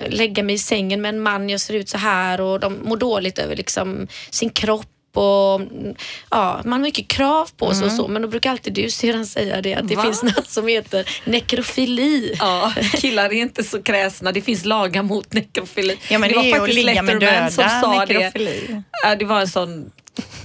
lägga 0.08 0.42
mig 0.42 0.54
i 0.54 0.58
sängen 0.58 1.02
med 1.02 1.08
en 1.08 1.20
man, 1.20 1.50
jag 1.50 1.60
ser 1.60 1.74
ut 1.74 1.88
så 1.88 1.98
här 1.98 2.40
och 2.40 2.60
de 2.60 2.78
mår 2.84 2.96
dåligt 2.96 3.38
över 3.38 3.56
liksom 3.56 4.08
sin 4.30 4.50
kropp 4.50 4.86
och 5.16 5.60
mm, 5.60 5.94
ja, 6.30 6.60
man 6.64 6.72
har 6.72 6.78
mycket 6.78 7.08
krav 7.08 7.50
på 7.56 7.74
sig 7.74 7.86
och 7.86 7.92
så 7.92 8.08
men 8.08 8.22
då 8.22 8.28
brukar 8.28 8.50
alltid 8.50 8.72
du 8.72 8.90
sedan 8.90 9.26
säga 9.26 9.60
det 9.60 9.74
att 9.74 9.88
det 9.88 9.96
Va? 9.96 10.02
finns 10.02 10.22
något 10.22 10.48
som 10.48 10.68
heter 10.68 11.08
nekrofili. 11.24 12.36
Ja, 12.38 12.72
killar 12.92 13.24
är 13.24 13.32
inte 13.32 13.64
så 13.64 13.82
kräsna. 13.82 14.32
Det 14.32 14.40
finns 14.40 14.64
lagar 14.64 15.02
mot 15.02 15.32
nekrofili. 15.32 15.98
Ja, 16.08 16.18
men 16.18 16.32
det, 16.32 16.52
att 16.54 16.74
ligga 16.74 17.02
med 17.02 17.20
Letterman 17.20 17.50
som 17.50 17.68
sa 17.80 18.04
det. 18.06 18.14
nekrofili. 18.14 18.82
Ja, 19.02 19.16
det 19.16 19.24
var 19.24 19.40
en 19.40 19.48
sån... 19.48 19.90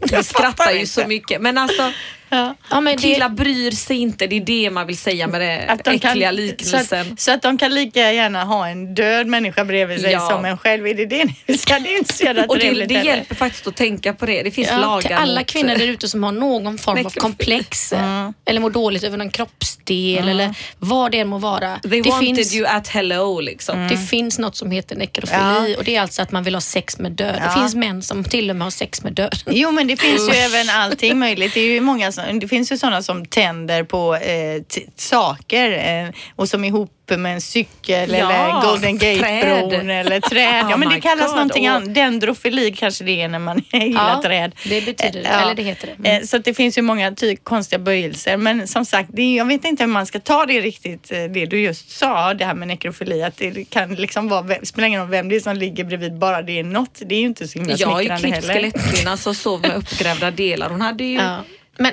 Vi 0.11 0.23
skrattar 0.23 0.71
ju 0.71 0.85
så 0.85 1.07
mycket. 1.07 1.41
Men 1.41 1.57
alltså, 1.57 1.91
Ja. 2.29 2.55
Ja, 2.69 2.81
men 2.81 2.95
det, 2.95 3.01
killar 3.01 3.29
bryr 3.29 3.71
sig 3.71 3.97
inte. 3.97 4.27
Det 4.27 4.35
är 4.35 4.41
det 4.41 4.69
man 4.69 4.87
vill 4.87 4.97
säga 4.97 5.27
med 5.27 5.41
det 5.41 5.65
Att 5.67 5.83
de 5.83 5.99
kan, 5.99 6.11
äckliga 6.11 6.29
så, 6.29 6.35
liknelsen. 6.35 7.11
att, 7.13 7.19
så 7.19 7.31
att 7.31 7.41
de 7.41 7.57
kan 7.57 7.73
lika 7.73 8.11
gärna 8.11 8.43
ha 8.43 8.67
en 8.67 8.95
död 8.95 9.27
människa 9.27 9.65
bredvid 9.65 10.01
sig 10.01 10.11
Ja. 10.11 10.29
som 10.29 10.45
en 10.45 10.57
själv. 10.57 10.87
Är 10.87 10.93
det 10.93 11.05
det 11.05 11.25
ni 11.25 11.57
säga? 11.57 11.79
Det 11.79 11.93
är 11.93 11.97
inte 11.97 12.13
så 12.13 12.23
jävla 12.23 12.45
Och 12.45 12.59
det, 12.59 12.85
det 12.85 12.93
hjälper 12.93 13.35
faktiskt 13.35 13.67
att 13.67 13.75
tänka 13.75 14.13
på 14.13 14.25
det. 14.25 14.43
Det 14.43 14.51
finns 14.51 14.67
ja, 14.71 14.77
lagar 14.77 15.01
till 15.01 15.13
alla 15.15 15.39
mot... 15.39 15.47
kvinnor 15.47 15.75
där 15.75 15.87
ute 15.87 16.07
som 16.07 16.23
har 16.23 16.31
någon 16.31 16.77
form 16.77 17.05
av 17.05 17.09
komplex 17.09 17.93
eh, 17.93 18.29
eller 18.45 18.59
mår 18.61 18.69
dåligt 18.69 19.03
över 19.03 19.17
någon 19.17 19.29
kroppsdel 19.29 20.27
eller 20.29 20.55
vad 20.79 21.11
det 21.11 21.19
än 21.19 21.27
må 21.27 21.37
vara. 21.37 21.79
They 21.79 22.01
det 22.01 22.09
wanted 22.09 22.35
finns, 22.35 22.55
you 22.55 22.67
at 22.67 22.87
hello 22.87 23.39
liksom. 23.39 23.87
Det 23.87 23.97
finns 23.97 24.39
något 24.39 24.55
som 24.55 24.71
heter 24.71 24.95
nekrofili 24.95 25.39
Ja. 25.71 25.77
och 25.77 25.83
det 25.83 25.95
är 25.95 26.01
alltså 26.01 26.21
att 26.21 26.31
man 26.31 26.43
vill 26.43 26.55
ha 26.55 26.61
sex 26.61 26.99
med 26.99 27.11
död. 27.11 27.35
Ja. 27.39 27.45
Det 27.45 27.53
finns 27.61 27.75
män 27.75 28.01
som 28.01 28.23
till 28.23 28.49
och 28.49 28.55
med 28.55 28.65
har 28.65 28.71
sex 28.71 29.03
med 29.03 29.13
död. 29.13 29.35
Jo 29.45 29.71
men 29.71 29.87
det 29.87 29.97
finns 29.97 30.29
ju 30.29 30.33
även 30.33 30.69
allting 30.69 31.19
möjligt. 31.19 31.53
Det, 31.53 31.59
är 31.59 31.65
ju 31.65 31.81
många 31.81 32.11
som, 32.11 32.18
det 32.39 32.47
finns 32.47 32.71
ju 32.71 32.77
sådana 32.77 33.01
som 33.01 33.25
tänder 33.25 33.83
på 33.83 34.15
eh, 34.15 34.61
saker 34.95 35.71
eh, 36.05 36.09
och 36.35 36.49
som 36.49 36.63
är 36.63 36.67
ihop 36.67 36.91
med 37.17 37.33
en 37.33 37.41
cykel 37.41 38.09
Ja, 38.11 38.15
eller 38.31 38.61
Golden 38.67 38.97
Gate-bron 38.97 39.89
eller 39.89 40.19
träd. 40.19 40.65
Ja 40.69 40.73
Oh 40.75 40.77
men 40.77 40.89
det 40.89 41.01
kallas 41.01 41.25
God. 41.27 41.35
någonting 41.35 41.67
annat. 41.67 41.93
Dendrofili 41.95 42.71
kanske 42.71 43.03
det 43.03 43.21
är 43.21 43.27
när 43.27 43.39
man 43.39 43.57
gillar 43.71 44.09
Ja, 44.15 44.21
träd. 44.23 44.55
det 44.65 44.85
betyder 44.85 45.23
det. 45.23 45.29
Eh, 45.29 45.41
Eller 45.41 45.55
det 45.55 45.63
heter 45.63 45.87
det. 45.87 46.09
Mm. 46.09 46.21
Eh, 46.21 46.25
Så 46.27 46.37
det 46.37 46.53
finns 46.53 46.77
ju 46.77 46.81
många 46.81 47.11
ty- 47.11 47.35
konstiga 47.35 47.79
böjelser. 47.79 48.37
Men 48.37 48.67
som 48.67 48.85
sagt, 48.85 49.09
det 49.13 49.21
är, 49.21 49.37
jag 49.37 49.45
vet 49.45 49.65
inte 49.65 49.83
hur 49.83 49.87
man 49.91 50.05
ska 50.05 50.19
ta 50.19 50.45
det 50.45 50.61
riktigt, 50.61 51.11
eh, 51.11 51.23
det 51.23 51.45
du 51.45 51.59
just 51.61 51.91
sa, 51.91 52.33
det 52.33 52.45
här 52.45 52.53
med 52.53 52.67
nekrofili. 52.67 53.23
Att 53.23 53.37
det 53.37 53.69
kan 53.69 53.95
liksom 53.95 54.27
vara, 54.27 54.55
spelar 54.63 54.87
ingen 54.87 55.01
roll 55.01 55.09
vem 55.09 55.29
det 55.29 55.35
är 55.35 55.39
som 55.39 55.55
ligger 55.57 55.83
bredvid, 55.83 56.17
bara 56.17 56.41
det 56.41 56.59
är 56.59 56.63
något. 56.63 56.99
Det 57.05 57.15
är 57.15 57.19
ju 57.19 57.25
inte 57.25 57.47
så 57.47 57.59
himla 57.59 57.75
Jag 57.75 57.87
har 57.87 58.01
ju 58.01 58.07
smickrande 58.07 58.27
klippt 58.41 58.47
heller. 58.53 58.71
skelettkvinnan 58.71 59.17
som 59.17 59.35
sov 59.35 59.61
med 59.61 59.75
uppgrävda 59.75 60.31
delar. 60.31 60.69
Hon 60.69 60.81
hade 60.81 61.03
ju... 61.03 61.15
Ja. 61.15 61.37
Men, 61.77 61.91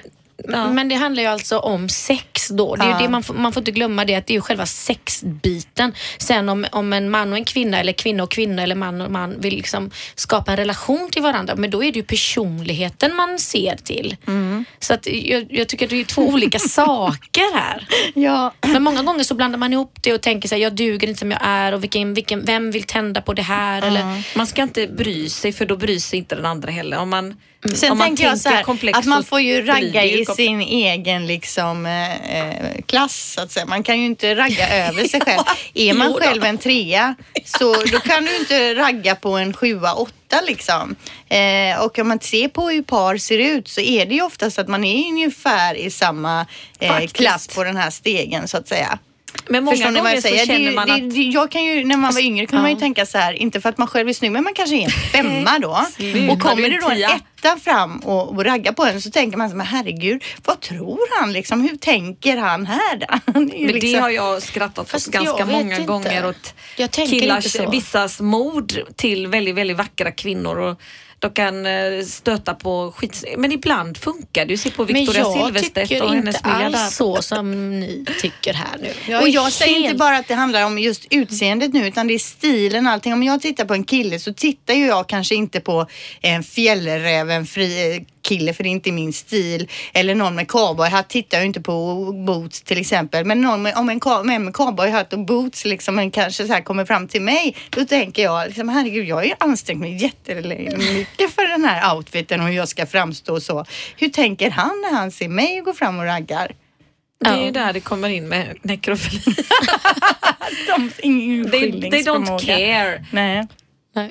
Ja. 0.49 0.73
men 0.73 0.89
det 0.89 0.95
handlar 0.95 1.23
ju 1.23 1.29
alltså 1.29 1.59
om 1.59 1.89
sex 1.89 2.49
då. 2.49 2.77
Det 2.77 2.85
är 2.85 2.91
Ja. 2.91 2.99
det 2.99 3.09
man, 3.09 3.23
får, 3.23 3.35
man 3.35 3.53
får 3.53 3.61
inte 3.61 3.71
glömma 3.71 4.05
det 4.05 4.15
att 4.15 4.27
det 4.27 4.33
är 4.33 4.35
ju 4.35 4.41
själva 4.41 4.67
sexbiten. 4.67 5.93
Sen 6.19 6.49
om, 6.49 6.67
om 6.73 6.93
en 6.93 7.11
man 7.11 7.33
och 7.33 7.39
en 7.39 7.45
kvinna 7.45 7.81
eller 7.81 7.93
kvinna 7.93 8.23
och 8.23 8.31
kvinna 8.31 8.63
eller 8.63 8.75
man 8.75 9.01
och 9.01 9.11
man 9.11 9.41
vill 9.41 9.55
liksom 9.55 9.91
skapa 10.15 10.51
en 10.51 10.57
relation 10.57 11.09
till 11.13 11.23
varandra 11.23 11.55
men 11.57 11.71
då 11.71 11.85
är 11.85 11.93
det 11.93 11.99
ju 11.99 12.03
personligheten 12.03 13.17
man 13.17 13.39
ser 13.39 13.77
till. 13.77 14.17
Mm. 14.27 14.65
Så 14.79 14.95
att 14.95 15.07
jag, 15.07 15.47
jag 15.51 15.69
tycker 15.69 15.87
att 15.87 15.91
det 15.91 16.01
är 16.01 16.05
två 16.05 16.23
olika 16.29 16.59
saker 16.79 17.55
här. 17.59 17.89
Ja. 18.15 18.53
Men 18.61 18.83
många 18.83 19.03
gånger 19.03 19.25
så 19.25 19.35
blandar 19.35 19.59
man 19.59 19.73
ihop 19.73 19.99
det 20.03 20.15
och 20.15 20.21
tänker 20.21 20.49
sig 20.49 20.61
jag 20.61 20.75
duger 20.75 21.09
inte 21.09 21.21
som 21.21 21.31
jag 21.31 21.41
är 21.43 21.73
och 21.73 21.83
vilken, 21.83 22.15
vilken, 22.15 22.45
vem 22.45 22.71
vill 22.71 22.83
tända 22.85 23.21
på 23.21 23.33
det 23.35 23.43
här? 23.43 23.83
Eller, 23.83 24.37
Man 24.39 24.47
ska 24.47 24.63
inte 24.63 24.87
bry 24.87 25.29
sig 25.29 25.53
för 25.53 25.67
då 25.67 25.77
bryr 25.77 25.99
sig 25.99 26.19
inte 26.19 26.35
den 26.35 26.47
andra 26.47 26.71
heller. 26.71 26.99
Om 26.99 27.11
man, 27.11 27.37
Sen 27.75 27.93
om 27.93 27.99
man 27.99 28.07
tänker 28.07 28.25
jag 28.25 28.39
så 28.39 28.49
här, 28.49 28.65
att 28.93 29.05
man 29.05 29.25
får 29.25 29.41
ju 29.41 29.67
ragga 29.67 30.05
i 30.05 30.27
sin 30.27 30.61
egen 30.61 31.27
liksom, 31.27 31.87
eh, 31.87 32.39
eh, 32.39 32.83
klass 32.87 33.33
så 33.33 33.41
att 33.41 33.53
säga. 33.53 33.67
Man 33.67 33.83
kan 33.83 34.01
ju 34.01 34.07
inte 34.07 34.35
ragga 34.35 34.69
över 34.89 35.05
sig 35.05 35.21
själv. 35.21 35.43
Är 35.75 35.95
man 35.95 36.15
själv 36.15 36.45
en 36.45 36.59
trea 36.59 37.15
så 37.45 37.75
då 37.75 37.99
kan 38.01 38.25
du 38.25 38.37
inte 38.37 38.75
ragga 38.75 39.15
på 39.15 39.31
en 39.31 39.53
sjua, 39.53 39.93
åtta 39.95 40.41
liksom. 40.47 40.97
Eh, 41.29 41.85
och 41.85 41.99
om 41.99 42.09
man 42.09 42.21
ser 42.21 42.49
på 42.49 42.69
hur 42.69 42.83
par 42.83 43.17
ser 43.17 43.39
ut 43.39 43.69
så 43.69 43.81
är 43.81 44.07
det 44.07 44.15
ju 44.15 44.23
oftast 44.23 44.59
att 44.59 44.69
man 44.69 44.85
är 44.85 45.09
ungefär 45.09 45.75
i 45.75 45.91
samma 45.91 46.47
eh, 46.79 47.07
klass 47.07 47.49
på 47.49 47.65
den 47.65 47.77
här 47.77 47.91
stegen 47.91 48.49
så 48.49 48.57
att 48.57 48.69
säga. 48.69 48.99
Men 49.49 49.65
många 49.65 49.77
Förstår 49.77 49.91
ni 49.91 50.01
vad 50.01 50.13
jag 50.13 50.23
säger? 50.23 50.59
det, 50.59 50.75
man 50.75 50.89
det, 50.89 51.01
det, 51.01 51.23
jag 51.23 51.51
kan 51.51 51.65
ju, 51.65 51.85
när 51.85 51.97
man 51.97 52.15
var 52.15 52.21
yngre 52.21 52.47
kunde 52.47 52.63
man 52.63 52.71
ju 52.71 52.77
Ja. 52.77 52.81
tänka 52.81 53.07
så 53.07 53.19
här, 53.19 53.33
inte 53.33 53.61
för 53.61 53.69
att 53.69 53.79
man 53.79 53.89
själv 53.89 54.09
är 54.09 54.13
snygg, 54.13 54.33
men 54.33 54.45
man 54.45 54.55
kanske 54.55 54.77
är 54.77 54.83
en 54.83 54.91
femma 55.13 55.59
då. 55.59 55.87
Sluta, 55.97 56.33
och 56.33 56.41
kommer 56.41 56.71
det 56.71 56.79
då 56.81 56.91
en 56.91 57.03
etta 57.03 57.57
fram 57.57 57.99
och, 57.99 58.29
och 58.29 58.45
raggar 58.45 58.73
på 58.73 58.85
en 58.85 59.03
så 59.03 59.11
tänker 59.11 59.39
man 59.39 59.51
så 59.51 59.57
men 59.57 59.67
herregud, 59.67 60.25
vad 60.45 60.61
tror 60.61 61.21
han 61.21 61.33
liksom? 61.33 61.61
Hur 61.61 61.77
tänker 61.77 62.37
han 62.37 62.67
här? 62.67 62.97
Det 63.27 63.41
ju 63.41 63.41
Men 63.41 63.49
det 63.67 63.73
liksom- 63.73 64.03
har 64.03 64.11
jag 64.11 64.43
skrattat 64.43 64.95
åt 64.95 65.07
ganska 65.07 65.45
många 65.47 65.75
inte. 65.75 65.87
gånger 65.87 66.27
åt 66.27 66.55
Jag 66.77 66.91
killars, 66.93 67.57
vissas 67.73 68.21
mord 68.21 68.73
till 68.97 69.27
väldigt, 69.27 69.55
väldigt 69.55 69.77
vackra 69.77 70.11
kvinnor. 70.13 70.59
Och 70.59 70.81
de 71.19 71.31
kan 71.31 71.67
eh, 71.67 72.03
stöta 72.07 72.55
på 72.55 72.93
skit. 72.97 73.25
Men 73.37 73.53
ibland 73.53 73.97
funkar 73.97 74.45
det. 74.47 74.53
Du 74.53 74.57
ser 74.57 74.71
på 74.71 74.85
men 74.85 74.95
Victoria 74.95 75.21
jag 75.21 75.47
Silvstedt 75.55 75.89
tycker 75.89 76.03
och 76.03 76.09
inte 76.15 76.19
hennes 76.19 76.45
miljardär. 76.45 76.79
alls 76.79 76.97
så 76.97 77.23
som 77.23 77.81
ni 77.81 78.05
tycker 78.21 78.55
här 78.55 78.79
nu. 78.81 79.17
och 79.17 79.23
är 79.29 79.33
jag 79.33 79.53
säger 79.53 79.77
inte 79.77 79.89
helt- 79.89 79.99
bara 79.99 80.17
att 80.17 80.29
det 80.29 80.35
handlar 80.35 80.65
om 80.67 80.79
just 80.79 81.07
utseendet 81.11 81.73
nu 81.73 81.87
utan 81.89 82.07
det 82.07 82.15
är 82.15 82.19
stilen 82.19 82.87
och 82.87 82.93
allting. 82.93 83.13
Om 83.13 83.23
jag 83.23 83.43
tittar 83.43 83.65
på 83.65 83.75
en 83.75 83.85
kille 83.85 84.19
så 84.19 84.35
tittar 84.35 84.75
ju 84.75 84.87
jag 84.87 85.09
kanske 85.09 85.35
inte 85.35 85.61
på 85.61 85.87
en 86.21 86.43
fjällräven 86.43 87.47
fri 87.47 88.05
kille 88.27 88.53
för 88.53 88.63
det 88.63 88.69
är 88.69 88.71
inte 88.71 88.93
min 88.93 89.13
stil. 89.13 89.71
Eller 89.93 90.15
någon 90.15 90.35
med 90.35 90.49
cowboyhatt 90.49 91.09
tittar 91.09 91.39
jag 91.39 91.47
inte 91.47 91.61
på 91.61 91.95
boots 92.27 92.63
till 92.63 92.79
exempel. 92.79 93.25
Men 93.25 93.41
någon 93.41 93.63
med, 93.63 93.77
om 93.77 93.89
en 93.89 94.01
med, 94.25 94.41
med 94.41 94.55
cowboyhatt 94.55 95.13
och 95.13 95.19
boots 95.19 95.65
liksom 95.65 95.99
en 95.99 96.11
kanske 96.11 96.47
så 96.47 96.53
här 96.53 96.61
kommer 96.61 96.85
fram 96.85 97.09
till 97.09 97.23
mig. 97.23 97.57
Då 97.71 97.85
tänker 97.85 98.23
jag 98.23 98.47
liksom, 98.47 98.69
herregud 98.69 99.09
jag 99.09 99.17
har 99.17 99.25
ju 99.25 99.35
ansträngt 99.39 99.81
mig 99.81 100.03
jättemycket 100.03 101.35
för 101.35 101.49
den 101.49 101.65
här 101.65 101.97
outfiten 101.97 102.41
och 102.41 102.47
hur 102.47 102.55
jag 102.55 102.69
ska 102.69 102.87
framstå 102.87 103.35
och 103.35 103.43
så. 103.43 103.65
Hur 103.97 104.09
tänker 104.09 104.51
han 104.51 104.83
när 104.91 104.99
han 104.99 105.11
ser 105.11 105.29
mig 105.29 105.61
gå 105.61 105.73
fram 105.73 105.99
och 105.99 106.05
raggar? 106.05 106.53
Det 107.21 107.31
är 107.31 107.45
ju 107.45 107.51
där 107.51 107.73
det 107.73 107.81
kommer 107.81 108.09
in 108.09 108.29
med 108.29 108.59
nekrofili. 108.63 109.21
De, 110.67 110.91
ingen 111.03 111.51
They, 111.51 111.91
they 111.91 112.03
don't 112.03 112.47
care. 112.47 113.05
Nej. 113.13 113.47
Nej. 113.95 114.11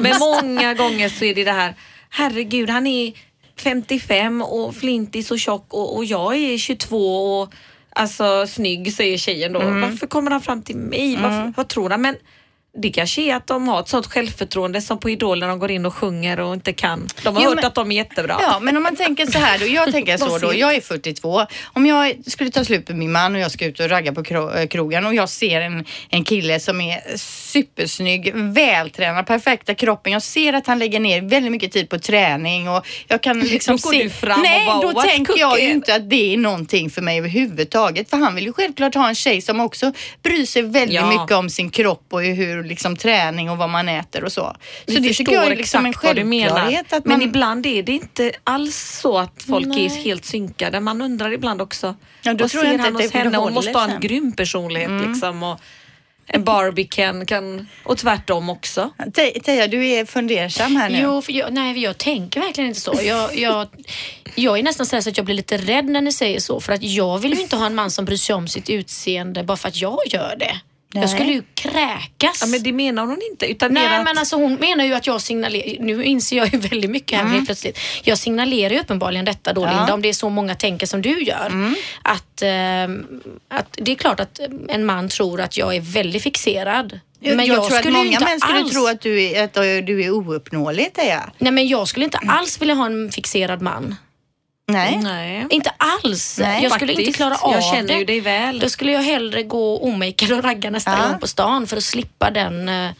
Men 0.00 0.18
många 0.18 0.74
gånger 0.74 1.08
så 1.08 1.24
är 1.24 1.34
det 1.34 1.44
det 1.44 1.52
här, 1.52 1.74
herregud 2.10 2.70
han 2.70 2.86
är 2.86 3.12
55 3.60 4.42
och 4.42 4.74
flintis 4.74 5.30
och 5.30 5.38
tjock 5.38 5.74
och, 5.74 5.96
och 5.96 6.04
jag 6.04 6.36
är 6.36 6.58
22 6.58 7.40
och 7.40 7.52
alltså 7.90 8.46
snygg 8.46 8.92
säger 8.92 9.18
tjejen 9.18 9.52
då. 9.52 9.60
Mm. 9.60 9.80
Varför 9.80 10.06
kommer 10.06 10.30
han 10.30 10.40
fram 10.40 10.62
till 10.62 10.76
mig? 10.76 11.16
Varför, 11.22 11.52
Vad 11.56 11.68
tror 11.68 11.90
han? 11.90 12.02
Men 12.02 12.16
det 12.78 12.90
kanske 12.90 13.22
är 13.22 13.34
att 13.36 13.46
de 13.46 13.68
har 13.68 13.80
ett 13.80 13.88
sånt 13.88 14.06
självförtroende 14.06 14.80
som 14.80 15.00
på 15.00 15.10
Idol 15.10 15.38
när 15.40 15.48
de 15.48 15.58
går 15.58 15.70
in 15.70 15.86
och 15.86 15.94
sjunger 15.94 16.40
och 16.40 16.54
inte 16.54 16.72
kan. 16.72 17.06
De 17.22 17.36
har 17.36 17.42
Jo, 17.42 17.48
hört 17.48 17.56
men- 17.56 17.64
att 17.66 17.74
de 17.74 17.92
är 17.92 17.96
jättebra. 17.96 18.36
Ja, 18.42 18.58
men 18.60 18.76
om 18.76 18.82
man 18.82 18.96
tänker 18.96 19.26
så 19.26 19.38
här 19.38 19.58
då. 19.58 19.66
Jag 19.66 19.92
tänker 19.92 20.16
så 20.16 20.38
då. 20.38 20.54
Jag 20.54 20.74
är 20.74 20.80
42. 20.80 21.46
Om 21.72 21.86
jag 21.86 22.14
skulle 22.26 22.50
ta 22.50 22.64
slut 22.64 22.88
med 22.88 22.98
min 22.98 23.12
man 23.12 23.34
och 23.34 23.40
jag 23.40 23.50
ska 23.50 23.64
ut 23.66 23.80
och 23.80 23.88
ragga 23.90 24.12
på 24.12 24.50
eh, 24.56 24.66
krogen 24.66 25.06
och 25.06 25.14
jag 25.14 25.28
ser 25.28 25.60
en, 25.60 25.84
en 26.10 26.24
kille 26.24 26.60
som 26.60 26.80
är 26.80 27.16
supersnygg, 27.18 28.32
vältränad, 28.34 29.26
perfekta 29.26 29.74
kroppen. 29.74 30.12
Jag 30.12 30.22
ser 30.22 30.52
att 30.52 30.66
han 30.66 30.78
lägger 30.78 31.00
ner 31.00 31.22
väldigt 31.22 31.52
mycket 31.52 31.72
tid 31.72 31.88
på 31.88 31.98
träning 31.98 32.68
och 32.68 32.86
jag 33.08 33.22
kan 33.22 33.40
liksom 33.40 33.76
Då 33.76 33.82
går 33.88 33.92
se... 33.92 34.02
du 34.02 34.10
fram 34.10 34.38
och 34.40 34.42
Nej, 34.46 34.66
bara, 34.66 34.80
då 34.82 34.88
"What's 35.00 35.02
tänker 35.08 35.38
jag 35.38 35.50
ju 35.50 35.56
cooking?" 35.56 35.70
inte 35.70 35.94
att 35.94 36.10
det 36.10 36.32
är 36.32 36.36
någonting 36.36 36.90
för 36.90 37.02
mig 37.02 37.18
överhuvudtaget. 37.18 38.10
För 38.10 38.16
han 38.16 38.34
vill 38.34 38.44
ju 38.46 38.52
självklart 38.52 38.94
ha 38.94 39.08
en 39.08 39.14
tjej 39.14 39.40
som 39.42 39.60
också 39.60 39.92
bryr 40.22 40.46
sig 40.46 40.62
väldigt 40.62 40.94
Ja. 40.94 41.06
mycket 41.20 41.36
om 41.36 41.50
sin 41.50 41.70
kropp 41.70 42.06
och 42.10 42.22
hur 42.22 42.59
liksom 42.62 42.96
träning 42.96 43.50
och 43.50 43.58
vad 43.58 43.70
man 43.70 43.88
äter 43.88 44.24
och 44.24 44.32
så. 44.32 44.40
Så 44.40 44.56
Vi 44.86 44.94
det 44.94 45.08
förstår 45.08 45.24
tycker 45.24 45.32
jag 45.32 45.52
är 45.52 45.56
liksom 45.56 45.86
en 45.86 45.92
självklarhet. 45.92 46.92
Att 46.92 47.04
Men 47.04 47.18
man, 47.18 47.28
ibland 47.28 47.66
är 47.66 47.82
det 47.82 47.92
inte 47.92 48.32
alls 48.44 49.00
så 49.02 49.18
att 49.18 49.42
folk 49.48 49.66
Nej. 49.66 49.86
är 49.86 49.90
helt 49.90 50.24
synkade. 50.24 50.80
Man 50.80 51.02
undrar 51.02 51.32
ibland 51.32 51.62
också. 51.62 51.94
Ja, 52.22 52.34
vad 52.38 52.50
ser 52.50 52.72
inte 52.72 52.82
han 52.82 52.96
att 52.96 52.98
det 52.98 53.04
hos 53.04 53.12
henne? 53.12 53.38
Hon 53.38 53.54
måste 53.54 53.72
ha 53.72 53.90
en 53.90 54.00
grym 54.00 54.32
personlighet 54.32 54.90
liksom. 55.08 55.42
Och 55.42 55.60
en 56.32 56.44
Barbie 56.44 56.84
kan, 56.84 57.26
kan, 57.26 57.66
och 57.84 57.98
tvärtom 57.98 58.50
också. 58.50 58.90
Te- 59.14 59.40
Teija, 59.40 59.66
du 59.66 59.88
är 59.88 60.04
fundersam 60.04 60.76
här 60.76 60.90
nu. 60.90 60.98
Jo, 61.02 61.22
jag, 61.28 61.52
nej, 61.52 61.82
jag 61.82 61.98
tänker 61.98 62.40
verkligen 62.40 62.68
inte 62.68 62.80
så. 62.80 63.00
Jag, 63.02 63.36
jag, 63.36 63.68
jag 64.34 64.58
är 64.58 64.62
nästan 64.62 64.86
så, 64.86 65.02
så 65.02 65.10
att 65.10 65.16
jag 65.16 65.26
blir 65.26 65.34
lite 65.34 65.56
rädd 65.56 65.84
när 65.84 66.00
ni 66.00 66.12
säger 66.12 66.40
så. 66.40 66.60
För 66.60 66.72
att 66.72 66.82
jag 66.82 67.18
vill 67.18 67.34
ju 67.34 67.40
inte 67.40 67.56
ha 67.56 67.66
en 67.66 67.74
man 67.74 67.90
som 67.90 68.04
bryr 68.04 68.16
sig 68.16 68.34
om 68.34 68.48
sitt 68.48 68.70
utseende 68.70 69.42
bara 69.42 69.56
för 69.56 69.68
att 69.68 69.76
jag 69.80 69.98
gör 70.06 70.36
det. 70.38 70.60
Nej. 70.94 71.02
Jag 71.02 71.10
skulle 71.10 71.32
ju 71.32 71.42
kräkas. 71.54 72.38
Ja, 72.40 72.46
men 72.46 72.62
det 72.62 72.72
menar 72.72 73.06
hon 73.06 73.18
inte. 73.30 73.46
Utan 73.46 73.74
Nej 73.74 73.86
att, 73.86 74.04
men 74.04 74.18
alltså 74.18 74.36
hon 74.36 74.54
menar 74.54 74.84
ju 74.84 74.94
att 74.94 75.06
jag 75.06 75.20
signalerar, 75.20 75.82
nu 75.82 76.04
inser 76.04 76.36
jag 76.36 76.52
ju 76.52 76.58
väldigt 76.68 76.90
mycket 76.90 77.18
här 77.18 77.24
helt 77.24 77.46
plötsligt. 77.46 77.78
Jag 78.02 78.18
signalerar 78.18 78.74
ju 78.74 78.80
uppenbarligen 78.80 79.24
detta 79.24 79.52
då 79.52 79.60
Mm. 79.60 79.72
Ja. 79.72 79.78
Mm. 79.78 79.80
Linda, 79.80 79.94
om 79.94 80.02
det 80.02 80.08
är 80.08 80.12
så 80.12 80.28
många 80.28 80.54
tänker 80.54 80.86
som 80.86 81.02
du 81.02 81.22
gör. 81.22 81.74
Att, 82.02 82.42
ehm, 82.42 83.06
att 83.48 83.66
det 83.72 83.92
är 83.92 83.96
klart 83.96 84.20
att 84.20 84.40
en 84.68 84.86
man 84.86 85.08
tror 85.08 85.40
att 85.40 85.56
jag 85.56 85.76
är 85.76 85.80
väldigt 85.80 86.22
fixerad. 86.22 87.00
Jag, 87.20 87.36
men 87.36 87.46
jag, 87.46 87.56
jag, 87.56 87.68
tror 87.68 87.78
att 87.78 87.84
många 87.84 88.20
män 88.20 88.40
skulle 88.40 88.58
alls, 88.58 88.72
tro 88.72 88.86
att 88.86 89.00
du 89.00 89.22
är, 89.22 89.44
att 89.44 89.54
du 89.86 90.04
är 90.04 90.10
ouppnåelig, 90.10 90.92
Teija. 90.94 91.30
Nej 91.38 91.52
men 91.52 91.68
jag 91.68 91.88
skulle 91.88 92.04
inte 92.04 92.18
alls 92.18 92.60
vilja 92.60 92.74
ha 92.74 92.86
en 92.86 93.12
fixerad 93.12 93.62
man. 93.62 93.96
Nej. 94.72 95.00
Nej. 95.02 95.46
Inte 95.50 95.70
alls. 95.76 96.38
Nej, 96.38 96.62
jag 96.62 96.72
skulle 96.72 96.92
faktiskt. 96.92 97.06
inte 97.08 97.16
klara 97.16 97.36
av 97.36 97.52
Jag 97.52 97.64
känner 97.64 97.88
det. 97.88 97.94
ju 97.98 98.04
dig 98.04 98.20
väl. 98.20 98.58
Då 98.58 98.68
skulle 98.68 98.92
jag 98.92 99.02
hellre 99.02 99.42
gå 99.42 99.78
omakead 99.78 100.32
och 100.32 100.44
ragga 100.44 100.70
nästa 100.70 100.90
Ja. 100.90 101.08
gång 101.08 101.20
på 101.20 101.26
stan 101.26 101.66
för 101.66 101.76
att 101.76 101.84
slippa 101.84 102.30
den 102.30 102.68
eh, 102.68 102.90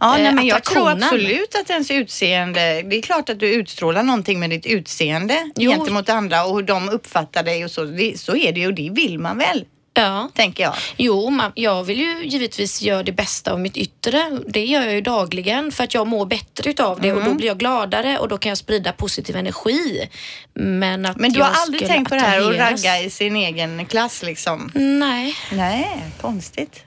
Ja, 0.00 0.16
nej, 0.16 0.32
men 0.34 0.46
jag 0.46 0.64
tror 0.64 0.90
absolut 0.90 1.54
att 1.54 1.70
ens 1.70 1.90
utseende, 1.90 2.82
det 2.82 2.96
är 2.96 3.02
klart 3.02 3.28
att 3.28 3.40
du 3.40 3.54
utstrålar 3.54 4.02
någonting 4.02 4.40
med 4.40 4.50
ditt 4.50 4.66
utseende 4.66 5.50
Jo. 5.56 5.70
gentemot 5.72 6.08
andra 6.08 6.44
och 6.44 6.54
hur 6.56 6.62
de 6.62 6.88
uppfattar 6.88 7.42
dig 7.42 7.64
och 7.64 7.70
så. 7.70 7.84
Det, 7.84 8.20
så 8.20 8.36
är 8.36 8.52
det 8.52 8.60
ju 8.60 8.66
och 8.66 8.74
det 8.74 8.90
vill 8.90 9.18
man 9.18 9.38
väl, 9.38 9.64
Ja. 10.02 10.30
tänker 10.34 10.62
jag. 10.62 10.74
Jo, 10.96 11.30
man, 11.30 11.52
jag 11.54 11.84
vill 11.84 12.00
ju 12.00 12.24
givetvis 12.24 12.82
göra 12.82 13.02
det 13.02 13.12
bästa 13.12 13.52
av 13.52 13.60
mitt 13.60 13.76
yttre. 13.76 14.38
Det 14.46 14.64
gör 14.64 14.82
jag 14.82 14.94
ju 14.94 15.00
dagligen 15.00 15.72
för 15.72 15.84
att 15.84 15.94
jag 15.94 16.06
mår 16.06 16.26
bättre 16.26 16.70
utav 16.70 17.00
det 17.00 17.12
och 17.12 17.18
Mm. 17.18 17.30
då 17.30 17.36
blir 17.36 17.46
jag 17.46 17.58
gladare 17.58 18.18
och 18.18 18.28
då 18.28 18.38
kan 18.38 18.48
jag 18.48 18.58
sprida 18.58 18.92
positiv 18.92 19.36
energi. 19.36 20.08
Men 20.54 21.06
att 21.06 21.16
Men 21.16 21.32
du 21.32 21.42
har 21.42 21.50
aldrig 21.50 21.86
tänkt 21.86 22.08
på 22.08 22.14
det 22.14 22.20
här 22.20 22.40
att 22.50 22.56
ragga 22.58 23.00
i 23.00 23.10
sin 23.10 23.36
egen 23.36 23.86
klass 23.86 24.22
liksom? 24.22 24.70
Nej. 24.74 25.34
Nej, 25.52 26.00
konstigt. 26.20 26.84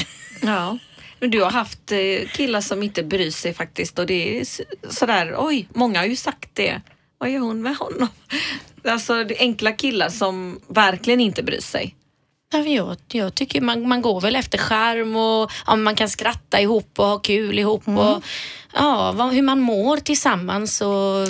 Ja. 0.42 0.78
Men 1.20 1.30
du 1.30 1.42
har 1.42 1.50
haft 1.50 1.92
eh, 1.92 2.28
killar 2.32 2.60
som 2.60 2.82
inte 2.82 3.02
bryr 3.02 3.30
sig 3.30 3.54
faktiskt 3.54 3.98
och 3.98 4.06
det 4.06 4.40
är 4.40 4.44
sådär, 4.90 5.34
oj, 5.38 5.68
många 5.74 5.98
har 5.98 6.06
ju 6.06 6.16
sagt 6.16 6.50
det. 6.54 6.80
Vad 7.18 7.30
gör 7.30 7.40
hon 7.40 7.62
med 7.62 7.76
honom? 7.76 8.08
Alltså 8.84 9.24
enkla 9.38 9.72
killar 9.72 10.08
som 10.08 10.60
verkligen 10.68 11.20
inte 11.20 11.42
bryr 11.42 11.60
sig. 11.60 11.94
Nej, 12.52 12.74
Jag, 12.74 12.96
jag 13.12 13.34
tycker 13.34 13.60
man, 13.60 13.88
man 13.88 14.02
går 14.02 14.20
väl 14.20 14.36
efter 14.36 14.58
skärm 14.58 15.16
och 15.16 15.50
ja, 15.66 15.76
man 15.76 15.94
kan 15.96 16.08
skratta 16.08 16.60
ihop 16.60 16.98
och 16.98 17.06
ha 17.06 17.18
kul 17.18 17.58
ihop 17.58 17.86
Mm. 17.86 17.98
och 17.98 18.22
ja, 18.74 19.12
vad, 19.12 19.32
hur 19.32 19.42
man 19.42 19.60
mår 19.60 19.96
tillsammans. 19.96 20.80
Och, 20.80 21.22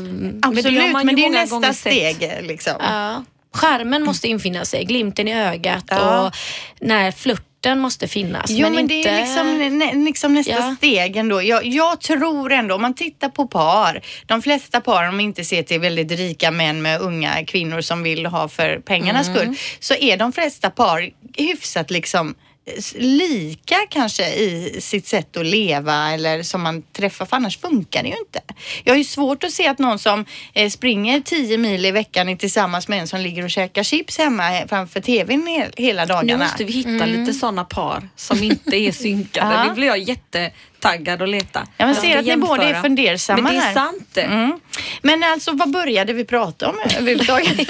Absolut, 0.43 0.65
det 0.65 0.81
har 0.81 0.93
man 0.93 1.07
men 1.07 1.17
det 1.17 1.25
är 1.27 1.31
nästa 1.31 1.73
steg 1.75 2.39
liksom. 2.43 2.73
ja, 2.81 3.25
skärmen 3.55 4.05
måste 4.05 4.29
infinna 4.29 4.65
sig, 4.65 4.85
glimten 4.85 5.29
i 5.29 5.35
ögat 5.35 5.85
Ja. 5.89 6.21
och 6.27 6.35
när 6.81 7.13
flörten 7.13 7.45
måste 7.79 8.09
finnas. 8.09 8.51
Jo, 8.51 8.67
men, 8.67 8.75
men, 8.75 8.87
det 8.87 8.95
inte... 8.95 9.11
är 9.11 9.21
liksom, 9.21 9.79
nä, 9.79 9.95
liksom 9.95 10.35
nästa 10.35 10.53
Ja. 10.53 10.75
steg 10.79 11.17
ändå. 11.17 11.43
Jag, 11.43 11.67
jag 11.67 12.01
tror 12.01 12.53
ändå, 12.53 12.75
om 12.75 12.83
man 12.83 12.95
tittar 12.95 13.29
på 13.29 13.47
par, 13.47 14.01
de 14.27 14.43
flesta 14.43 14.81
par, 14.81 15.09
om 15.09 15.21
inte 15.21 15.45
ser 15.45 15.63
till 15.63 15.81
väldigt 15.81 16.11
rika 16.13 16.51
män 16.51 16.83
med 16.83 17.01
unga 17.01 17.45
kvinnor 17.45 17.81
som 17.81 18.03
vill 18.03 18.27
ha 18.27 18.49
för 18.49 18.79
pengarnas 18.81 19.29
Mm. 19.29 19.39
skull, 19.39 19.57
så 19.81 19.95
är 19.95 20.17
de 20.17 20.33
flesta 20.33 20.71
par 20.71 21.11
hyfsat 21.37 21.91
liksom 21.91 22.35
lika 22.95 23.77
kanske 23.91 24.35
i 24.35 24.77
sitt 24.81 25.07
sätt 25.07 25.37
att 25.37 25.47
leva 25.47 26.11
eller 26.11 26.43
som 26.43 26.63
man 26.63 26.83
träffar 26.83 27.27
för 27.27 27.37
annars 27.37 27.59
funkar 27.59 28.03
det 28.03 28.09
ju 28.09 28.17
inte. 28.19 28.41
Jag 28.85 28.93
har 28.93 28.99
ju 28.99 29.05
svårt 29.05 29.45
att 29.45 29.53
se 29.53 29.67
att 29.69 29.79
någon 29.79 29.99
som 29.99 30.25
eh, 30.55 30.71
springer 30.71 31.21
10 31.21 31.59
mil 31.59 31.87
i 31.87 31.91
veckan 31.91 32.29
är 32.29 32.37
tillsammans 32.37 32.89
med 32.89 33.01
en 33.01 33.09
som 33.09 33.21
ligger 33.21 33.43
och 33.45 33.51
käkar 33.51 33.83
chips 33.83 34.19
hemma 34.19 34.43
framför 34.69 35.01
tvn 35.01 35.49
he- 35.49 35.73
hela 35.77 36.07
dagarna. 36.07 36.33
Nu 36.39 36.45
måste 36.45 36.65
vi 36.65 36.73
hitta 36.73 37.07
lite 37.07 37.35
sådana 37.35 37.65
par 37.65 38.09
som 38.17 38.43
inte 38.43 38.77
är 38.77 38.93
synkade. 38.93 39.47
Mm. 39.47 39.57
Ja. 39.61 39.65
Nu 39.69 39.75
blir 39.75 39.87
jag 39.89 39.99
jättetaggad 40.85 41.23
att 41.23 41.29
leta. 41.29 41.67
Ja, 41.77 41.87
Jag 41.87 41.97
ser 41.97 42.19
att 42.19 42.25
ni 42.27 42.37
båda 42.37 42.63
är 42.63 42.83
fundersamma 42.83 43.43
Men 43.43 43.53
det 43.53 43.59
är 43.59 43.63
här. 43.63 43.75
sant 43.75 44.09
det. 44.13 44.21
Mm. 44.23 44.61
Men 45.03 45.25
alltså 45.25 45.53
vad 45.53 45.71
började 45.71 46.13
vi 46.13 46.25
prata 46.25 46.69
om 46.69 46.77
överhuvudtaget? 46.99 47.59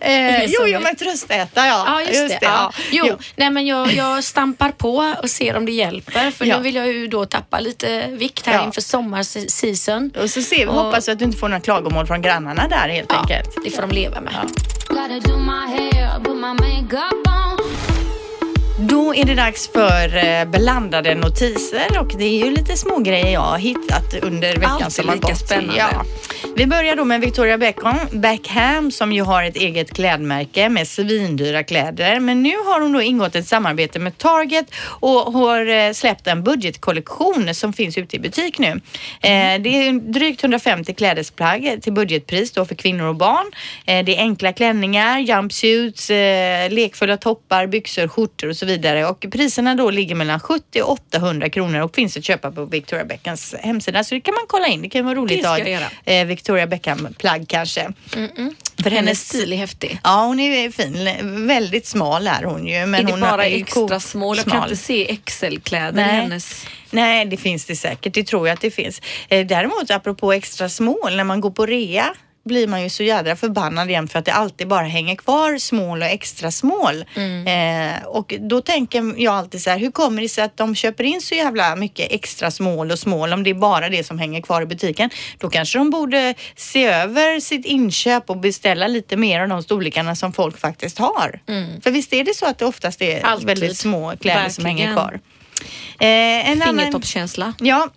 eh, 0.00 0.44
jo, 0.44 0.60
jo, 0.66 0.80
men 0.80 0.96
tröstäta 0.96 1.66
ja. 1.66 1.84
Ja, 1.86 2.00
just, 2.02 2.28
det. 2.28 2.38
Ja. 2.42 2.72
Jo, 2.90 3.04
Jo. 3.08 3.16
Nej, 3.36 3.50
men 3.50 3.66
jag, 3.66 3.92
jag 3.92 4.24
stampar 4.24 4.70
på 4.70 5.14
och 5.22 5.30
ser 5.30 5.56
om 5.56 5.66
det 5.66 5.72
hjälper. 5.72 6.30
För 6.30 6.44
Ja. 6.46 6.56
nu 6.56 6.62
vill 6.62 6.74
jag 6.74 6.86
ju 6.92 7.06
då 7.08 7.24
tappa 7.26 7.60
lite 7.60 8.06
vikt 8.06 8.46
här 8.46 8.54
Ja. 8.54 8.64
inför 8.64 8.80
sommarseason. 8.80 10.10
Och 10.22 10.30
så 10.30 10.42
ser 10.42 10.56
vi, 10.56 10.66
Och- 10.66 10.74
hoppas 10.74 11.08
att 11.08 11.18
du 11.18 11.24
inte 11.24 11.38
får 11.38 11.48
några 11.48 11.60
klagomål 11.60 12.06
från 12.06 12.22
grannarna 12.22 12.68
där 12.68 12.88
helt 12.88 13.12
Ja, 13.12 13.20
enkelt. 13.20 13.64
det 13.64 13.70
får 13.70 13.82
de 13.82 13.90
leva 13.90 14.20
med. 14.20 14.34
Då 18.80 19.14
är 19.14 19.24
det 19.24 19.34
dags 19.34 19.68
för 19.68 20.16
eh, 20.16 20.44
blandade 20.44 21.14
notiser 21.14 22.00
och 22.00 22.12
det 22.18 22.24
är 22.24 22.44
ju 22.44 22.50
lite 22.50 22.76
små 22.76 22.98
grejer 22.98 23.32
jag 23.32 23.40
har 23.40 23.58
hittat 23.58 24.14
under 24.22 24.56
veckan 24.56 24.70
Alltid 24.70 24.92
som 24.92 25.08
har 25.08 25.14
lika 25.14 25.28
gått. 25.28 25.38
spännande. 25.38 25.76
Ja. 25.78 26.04
Vi 26.56 26.66
börjar 26.66 26.96
då 26.96 27.04
med 27.04 27.20
Victoria 27.20 27.58
Beckham, 27.58 27.98
Beckham 28.12 28.90
som 28.90 29.12
ju 29.12 29.22
har 29.22 29.42
ett 29.42 29.56
eget 29.56 29.90
klädmärke 29.94 30.68
med 30.68 30.88
svindyra 30.88 31.62
kläder. 31.62 32.20
Men 32.20 32.42
nu 32.42 32.56
har 32.56 32.80
hon 32.80 32.92
då 32.92 33.02
ingått 33.02 33.34
ett 33.34 33.46
samarbete 33.46 33.98
med 33.98 34.18
Target 34.18 34.66
och 35.00 35.32
har 35.32 35.66
eh, 35.66 35.92
släppt 35.92 36.26
en 36.26 36.42
budgetkollektion 36.42 37.54
som 37.54 37.72
finns 37.72 37.98
ute 37.98 38.16
i 38.16 38.18
butik 38.18 38.58
nu. 38.58 38.68
Eh, 38.68 39.60
det 39.60 39.68
är 39.68 40.12
drygt 40.12 40.42
150 40.42 40.94
klädesplagg 40.94 41.78
till 41.82 41.92
budgetpris 41.92 42.52
då 42.52 42.64
för 42.64 42.74
kvinnor 42.74 43.04
och 43.04 43.16
barn. 43.16 43.46
Det 43.84 44.16
är 44.16 44.18
enkla 44.18 44.52
klänningar, 44.52 45.18
jumpsuits, 45.18 46.08
lekfulla 46.70 47.16
toppar, 47.16 47.66
byxor, 47.66 48.08
skjortor 48.08 48.48
och 48.48 48.56
så 48.56 48.67
vidare. 48.68 49.06
Och 49.06 49.26
priserna 49.32 49.74
då 49.74 49.90
ligger 49.90 50.14
mellan 50.14 50.40
70 50.40 50.82
och 50.82 50.90
800 50.90 51.48
kronor 51.48 51.80
och 51.80 51.94
finns 51.94 52.16
att 52.16 52.24
köpa 52.24 52.52
på 52.52 52.64
Victoria 52.64 53.04
Beckhams 53.04 53.54
hemsida. 53.60 54.04
Så 54.04 54.14
det 54.14 54.20
kan 54.20 54.34
man 54.34 54.44
kolla 54.48 54.66
in. 54.66 54.82
Det 54.82 54.88
kan 54.88 55.04
vara 55.04 55.14
roligt 55.14 55.46
att 55.46 55.60
ha 55.60 55.80
eh, 56.04 56.26
Victoria 56.26 56.66
Beckham-plagg 56.66 57.48
kanske. 57.48 57.92
För 58.82 58.90
Hennes 58.90 59.28
stil 59.28 59.52
är 59.52 59.56
häftig. 59.56 60.00
Ja, 60.04 60.24
hon 60.26 60.40
är 60.40 60.70
fin. 60.70 61.46
Väldigt 61.46 61.86
smal 61.86 62.26
är 62.26 62.42
hon 62.42 62.66
ju. 62.66 62.86
Men 62.86 62.94
är 62.94 63.04
det 63.04 63.12
hon 63.12 63.20
bara 63.20 63.46
är 63.46 63.56
extra 63.56 64.00
small? 64.00 64.36
Jag 64.36 64.46
kan 64.46 64.62
inte 64.62 64.76
se 64.76 65.16
XL-kläder 65.24 66.00
i 66.00 66.04
hennes. 66.04 66.66
Nej, 66.90 67.26
det 67.26 67.36
finns 67.36 67.64
det 67.64 67.76
säkert. 67.76 68.14
Det 68.14 68.24
tror 68.24 68.48
jag 68.48 68.54
att 68.54 68.60
det 68.60 68.70
finns. 68.70 69.02
Eh, 69.28 69.46
däremot 69.46 69.90
apropå 69.90 70.32
extra 70.32 70.68
small, 70.68 71.16
när 71.16 71.24
man 71.24 71.40
går 71.40 71.50
på 71.50 71.66
rea 71.66 72.14
blir 72.48 72.66
man 72.68 72.82
ju 72.82 72.90
så 72.90 73.02
jädra 73.02 73.36
förbannad 73.36 73.90
igen 73.90 74.08
för 74.08 74.18
att 74.18 74.24
det 74.24 74.32
alltid 74.32 74.68
bara 74.68 74.84
hänger 74.86 75.16
kvar 75.16 75.58
small 75.58 76.02
och 76.02 76.08
extra 76.08 76.50
small. 76.50 77.04
Eh, 77.46 78.06
och 78.06 78.34
då 78.40 78.60
tänker 78.60 79.14
jag 79.22 79.34
alltid 79.34 79.62
så 79.62 79.70
här, 79.70 79.78
hur 79.78 79.90
kommer 79.90 80.22
det 80.22 80.28
sig 80.28 80.44
att 80.44 80.56
de 80.56 80.74
köper 80.74 81.04
in 81.04 81.20
så 81.20 81.34
jävla 81.34 81.76
mycket 81.76 82.12
extra 82.12 82.50
small 82.50 82.90
och 82.90 82.98
small 82.98 83.32
om 83.32 83.42
det 83.42 83.50
är 83.50 83.54
bara 83.54 83.88
det 83.88 84.04
som 84.04 84.18
hänger 84.18 84.40
kvar 84.40 84.62
i 84.62 84.66
butiken? 84.66 85.10
Då 85.38 85.48
kanske 85.50 85.78
de 85.78 85.90
borde 85.90 86.34
se 86.56 86.84
över 86.86 87.40
sitt 87.40 87.66
inköp 87.66 88.30
och 88.30 88.36
beställa 88.36 88.86
lite 88.86 89.16
mer 89.16 89.40
av 89.40 89.48
de 89.48 89.62
storlekarna 89.62 90.14
som 90.16 90.32
folk 90.32 90.58
faktiskt 90.58 90.98
har. 90.98 91.40
För 91.82 91.90
visst 91.90 92.12
är 92.12 92.24
det 92.24 92.34
så 92.36 92.46
att 92.46 92.58
det 92.58 92.64
oftast 92.66 93.02
är 93.02 93.24
Alltid. 93.26 93.46
väldigt 93.46 93.76
små 93.78 94.12
kläder 94.20 94.48
som 94.48 94.64
hänger 94.64 94.86
Verkligen. 94.94 94.94
kvar. 94.96 95.20
Eh, 96.00 96.50
en 96.50 96.62
annan- 96.62 96.76
Fingertoppskänsla. 96.78 97.52
Ja. 97.60 97.88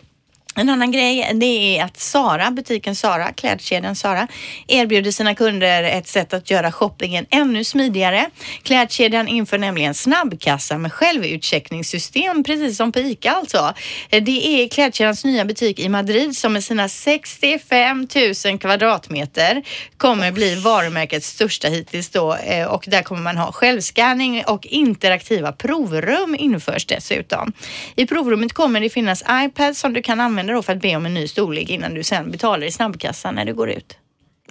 En 0.56 0.70
annan 0.70 0.92
grej 0.92 1.32
det 1.34 1.78
är 1.78 1.84
att 1.84 2.00
Sara, 2.00 2.52
butiken 2.52 2.96
Sara, 2.96 3.34
klädkedjan 3.34 3.96
Sara, 3.96 4.28
erbjuder 4.68 5.12
sina 5.12 5.36
kunder 5.36 5.84
ett 5.84 6.08
sätt 6.08 6.34
att 6.34 6.52
göra 6.52 6.72
shoppingen 6.72 7.26
ännu 7.30 7.64
smidigare. 7.64 8.30
Klädkedjan 8.64 9.28
inför 9.28 9.58
nämligen 9.58 9.94
snabbkassa 9.94 10.78
med 10.78 10.94
självutcheckningssystem, 10.94 12.44
precis 12.44 12.78
som 12.78 12.92
på 12.92 13.00
ICA 13.00 13.32
alltså. 13.32 13.74
Det 14.10 14.64
är 14.64 14.70
klädkedjans 14.70 15.26
nya 15.26 15.46
butik 15.46 15.80
i 15.80 15.90
Madrid 15.90 16.38
som 16.38 16.54
med 16.54 16.64
sina 16.64 16.90
65 16.90 18.08
000 18.46 18.60
kvadratmeter 18.60 19.64
kommer 19.98 20.32
bli 20.32 20.56
varumärkets 20.56 21.28
största 21.28 21.68
hittills 21.68 22.10
då 22.10 22.36
eh, 22.36 22.68
och 22.68 22.84
där 22.88 23.04
kommer 23.04 23.22
man 23.22 23.38
ha 23.38 23.52
självscanning 23.52 24.44
och 24.48 24.66
interaktiva 24.66 25.52
provrum 25.52 26.36
införs 26.40 26.86
dessutom. 26.86 27.54
I 27.96 28.06
provrummet 28.06 28.54
kommer 28.54 28.82
det 28.82 28.90
finnas 28.90 29.24
iPads 29.32 29.80
som 29.80 29.94
du 29.94 30.02
kan 30.02 30.20
använda 30.20 30.41
då 30.48 30.62
för 30.64 30.74
att 30.74 30.82
be 30.82 30.96
om 30.96 31.06
en 31.06 31.14
ny 31.14 31.28
storlek 31.28 31.70
innan 31.70 31.94
du 31.94 32.04
sen 32.04 32.32
betalar 32.32 32.68
i 32.68 32.72
snabbkassan 32.72 33.36
när 33.36 33.46
du 33.46 33.54
går 33.54 33.70
ut. 33.70 33.98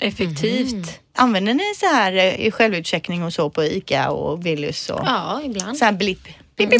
Effektivt. 0.00 1.00
Använder 1.16 1.54
ni 1.54 1.74
så 1.76 1.86
här 1.86 2.12
eh, 2.12 2.34
i 2.46 2.50
självutcheckning 2.50 3.22
och 3.24 3.32
så 3.32 3.50
på 3.50 3.64
ICA 3.64 4.10
och 4.10 4.46
Willys 4.46 4.90
och 4.90 5.00
Ja, 5.06 5.40
ibland. 5.44 5.76
så 5.78 5.84
här 5.84 5.92
blipp? 5.92 6.28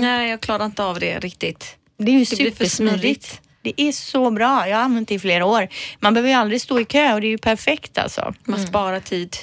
Nej, 0.01 0.31
jag 0.31 0.41
klarar 0.41 0.65
inte 0.65 0.85
av 0.85 1.01
det 1.01 1.19
riktigt. 1.19 1.77
Det 1.99 2.13
är 2.13 2.19
ju 2.19 2.25
Det 2.25 2.37
blir 2.37 2.51
för 2.51 2.65
supersmidigt. 2.65 3.01
smidigt. 3.25 3.41
Det 3.63 3.73
är 3.83 3.93
så 3.93 4.31
bra. 4.31 4.69
Jag 4.69 4.77
har 4.77 4.85
använt 4.85 5.09
det 5.09 5.15
i 5.15 5.19
flera 5.19 5.45
år. 5.47 5.69
Man 6.01 6.15
behöver 6.15 6.29
ju 6.31 6.35
aldrig 6.37 6.61
stå 6.61 6.81
i 6.81 6.85
kö 6.85 7.15
och 7.15 7.21
det 7.21 7.27
är 7.27 7.31
ju 7.31 7.39
perfekt 7.39 7.99
alltså. 7.99 8.35
Man 8.45 8.67
sparar 8.67 9.01
tid. 9.01 9.37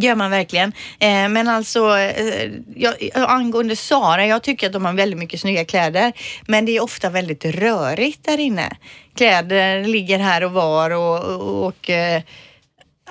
Gör 0.00 0.14
man 0.14 0.30
verkligen. 0.30 0.72
Eh, 0.98 1.28
men 1.28 1.48
alltså, 1.48 1.98
eh, 1.98 2.50
jag, 2.74 2.94
angående 3.14 3.76
Sara, 3.76 4.26
jag 4.26 4.42
tycker 4.42 4.66
att 4.66 4.72
de 4.72 4.84
har 4.84 4.92
väldigt 4.92 5.18
mycket 5.18 5.40
snygga 5.40 5.64
kläder. 5.64 6.12
Men 6.46 6.64
det 6.64 6.76
är 6.76 6.82
ofta 6.82 7.10
väldigt 7.10 7.44
rörigt 7.44 8.24
där 8.24 8.40
inne. 8.40 8.76
Kläder 9.14 9.84
ligger 9.84 10.18
här 10.18 10.44
och 10.44 10.52
var 10.52 10.90
och, 10.90 11.24
och, 11.24 11.66
och 11.66 11.90
eh, 11.90 12.22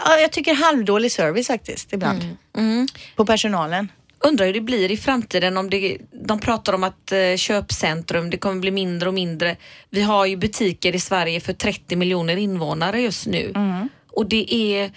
ja, 0.06 0.18
jag 0.20 0.32
tycker 0.32 0.54
halvdålig 0.54 1.12
service 1.12 1.48
faktiskt 1.48 1.94
ibland. 1.94 2.38
Mm. 2.58 2.88
På 3.16 3.26
personalen. 3.26 3.92
Undrar 4.20 4.46
hur 4.46 4.54
det 4.54 4.62
blir 4.62 4.92
i 4.92 4.98
framtiden 4.98 5.58
om 5.58 5.70
det, 5.70 5.98
de 6.12 6.40
pratar 6.40 6.74
om 6.74 6.84
att 6.84 7.12
eh, 7.12 7.36
köpcentrum, 7.36 8.30
det 8.30 8.38
kommer 8.38 8.62
bli 8.62 8.72
mindre 8.72 9.10
och 9.10 9.14
mindre. 9.14 9.56
Vi 9.90 10.02
har 10.02 10.26
ju 10.26 10.38
butiker 10.38 10.96
i 10.96 11.00
Sverige 11.00 11.40
för 11.40 11.54
30 11.54 11.96
miljoner 11.96 12.38
invånare 12.38 13.02
just 13.02 13.28
nu. 13.28 13.54
Och 14.12 14.26
det 14.26 14.54
är, 14.54 14.92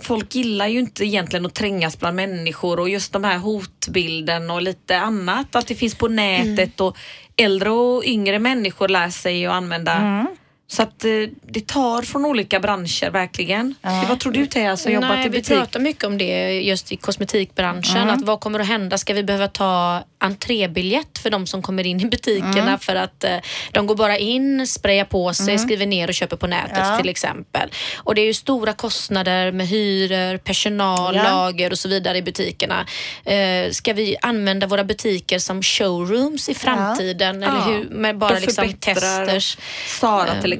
folk 0.00 0.34
gillar 0.34 0.66
ju 0.66 0.78
inte 0.78 1.04
egentligen 1.04 1.46
att 1.46 1.54
trängas 1.54 1.98
bland 1.98 2.16
människor 2.16 2.80
och 2.80 2.88
just 2.88 3.12
de 3.12 3.24
här 3.24 3.38
hotbilden 3.38 4.50
och 4.50 4.62
lite 4.62 4.98
annat, 4.98 5.56
att 5.56 5.66
det 5.66 5.74
finns 5.74 5.94
på 5.94 6.08
nätet 6.08 6.80
och 6.80 6.96
äldre 7.36 7.70
och 7.70 8.04
yngre 8.04 8.38
människor 8.38 8.88
lär 8.88 9.08
sig 9.10 9.46
att 9.46 9.52
använda 9.52 10.26
så 10.68 10.82
att 10.82 11.04
eh, 11.04 11.10
det 11.42 11.66
tar 11.66 12.02
från 12.02 12.24
olika 12.24 12.60
branscher 12.60 13.10
verkligen. 13.10 13.74
Vad 14.08 14.20
tror 14.20 14.32
du 14.32 14.46
Thea 14.46 14.76
som 14.76 14.92
jobbat 14.92 15.10
Nej, 15.10 15.26
i 15.26 15.28
vi 15.28 15.38
butik? 15.38 15.56
pratar 15.58 15.80
mycket 15.80 16.04
om 16.04 16.18
det 16.18 16.60
just 16.60 16.92
i 16.92 16.96
kosmetikbranschen. 16.96 18.10
Att 18.10 18.22
vad 18.22 18.40
kommer 18.40 18.60
att 18.60 18.66
hända? 18.66 18.98
Ska 18.98 19.14
vi 19.14 19.22
behöva 19.22 19.48
ta 19.48 20.02
entrébiljett 20.18 21.18
för 21.18 21.30
de 21.30 21.46
som 21.46 21.62
kommer 21.62 21.86
in 21.86 22.00
i 22.00 22.06
butikerna 22.06 22.78
för 22.78 22.96
att 22.96 23.24
eh, 23.24 23.36
de 23.72 23.86
går 23.86 23.94
bara 23.96 24.18
in, 24.18 24.66
sprayar 24.66 25.04
på 25.04 25.34
sig, 25.34 25.58
skriver 25.58 25.86
ner 25.86 26.08
och 26.08 26.14
köper 26.14 26.36
på 26.36 26.46
nätet 26.46 26.76
Ja. 26.78 26.96
till 26.98 27.08
exempel. 27.08 27.70
Och 27.96 28.14
det 28.14 28.20
är 28.20 28.26
ju 28.26 28.34
stora 28.34 28.72
kostnader 28.72 29.52
med 29.52 29.66
hyror, 29.68 30.36
personal, 30.38 31.16
Ja. 31.16 31.22
lager 31.22 31.70
och 31.70 31.78
så 31.78 31.88
vidare 31.88 32.18
i 32.18 32.22
butikerna. 32.22 32.86
Eh, 33.24 33.70
ska 33.70 33.92
vi 33.92 34.16
använda 34.22 34.66
våra 34.66 34.84
butiker 34.84 35.38
som 35.38 35.62
showrooms 35.62 36.48
i 36.48 36.54
framtiden? 36.54 37.42
Eller 37.42 37.60
hur? 37.60 37.88
Med 37.90 38.18
bara 38.18 38.38
liksom 38.38 38.72
testers. 38.72 39.58
Sara 40.00 40.24
till 40.24 40.52
exempel. 40.52 40.55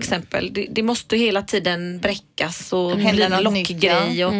Det, 0.50 0.66
det 0.70 0.82
måste 0.82 1.16
hela 1.16 1.42
tiden 1.42 2.00
bräckas 2.00 2.72
och 2.72 2.96
bli 2.96 3.22
en 3.22 3.42
lockgrej. 3.42 4.24
Och, 4.24 4.32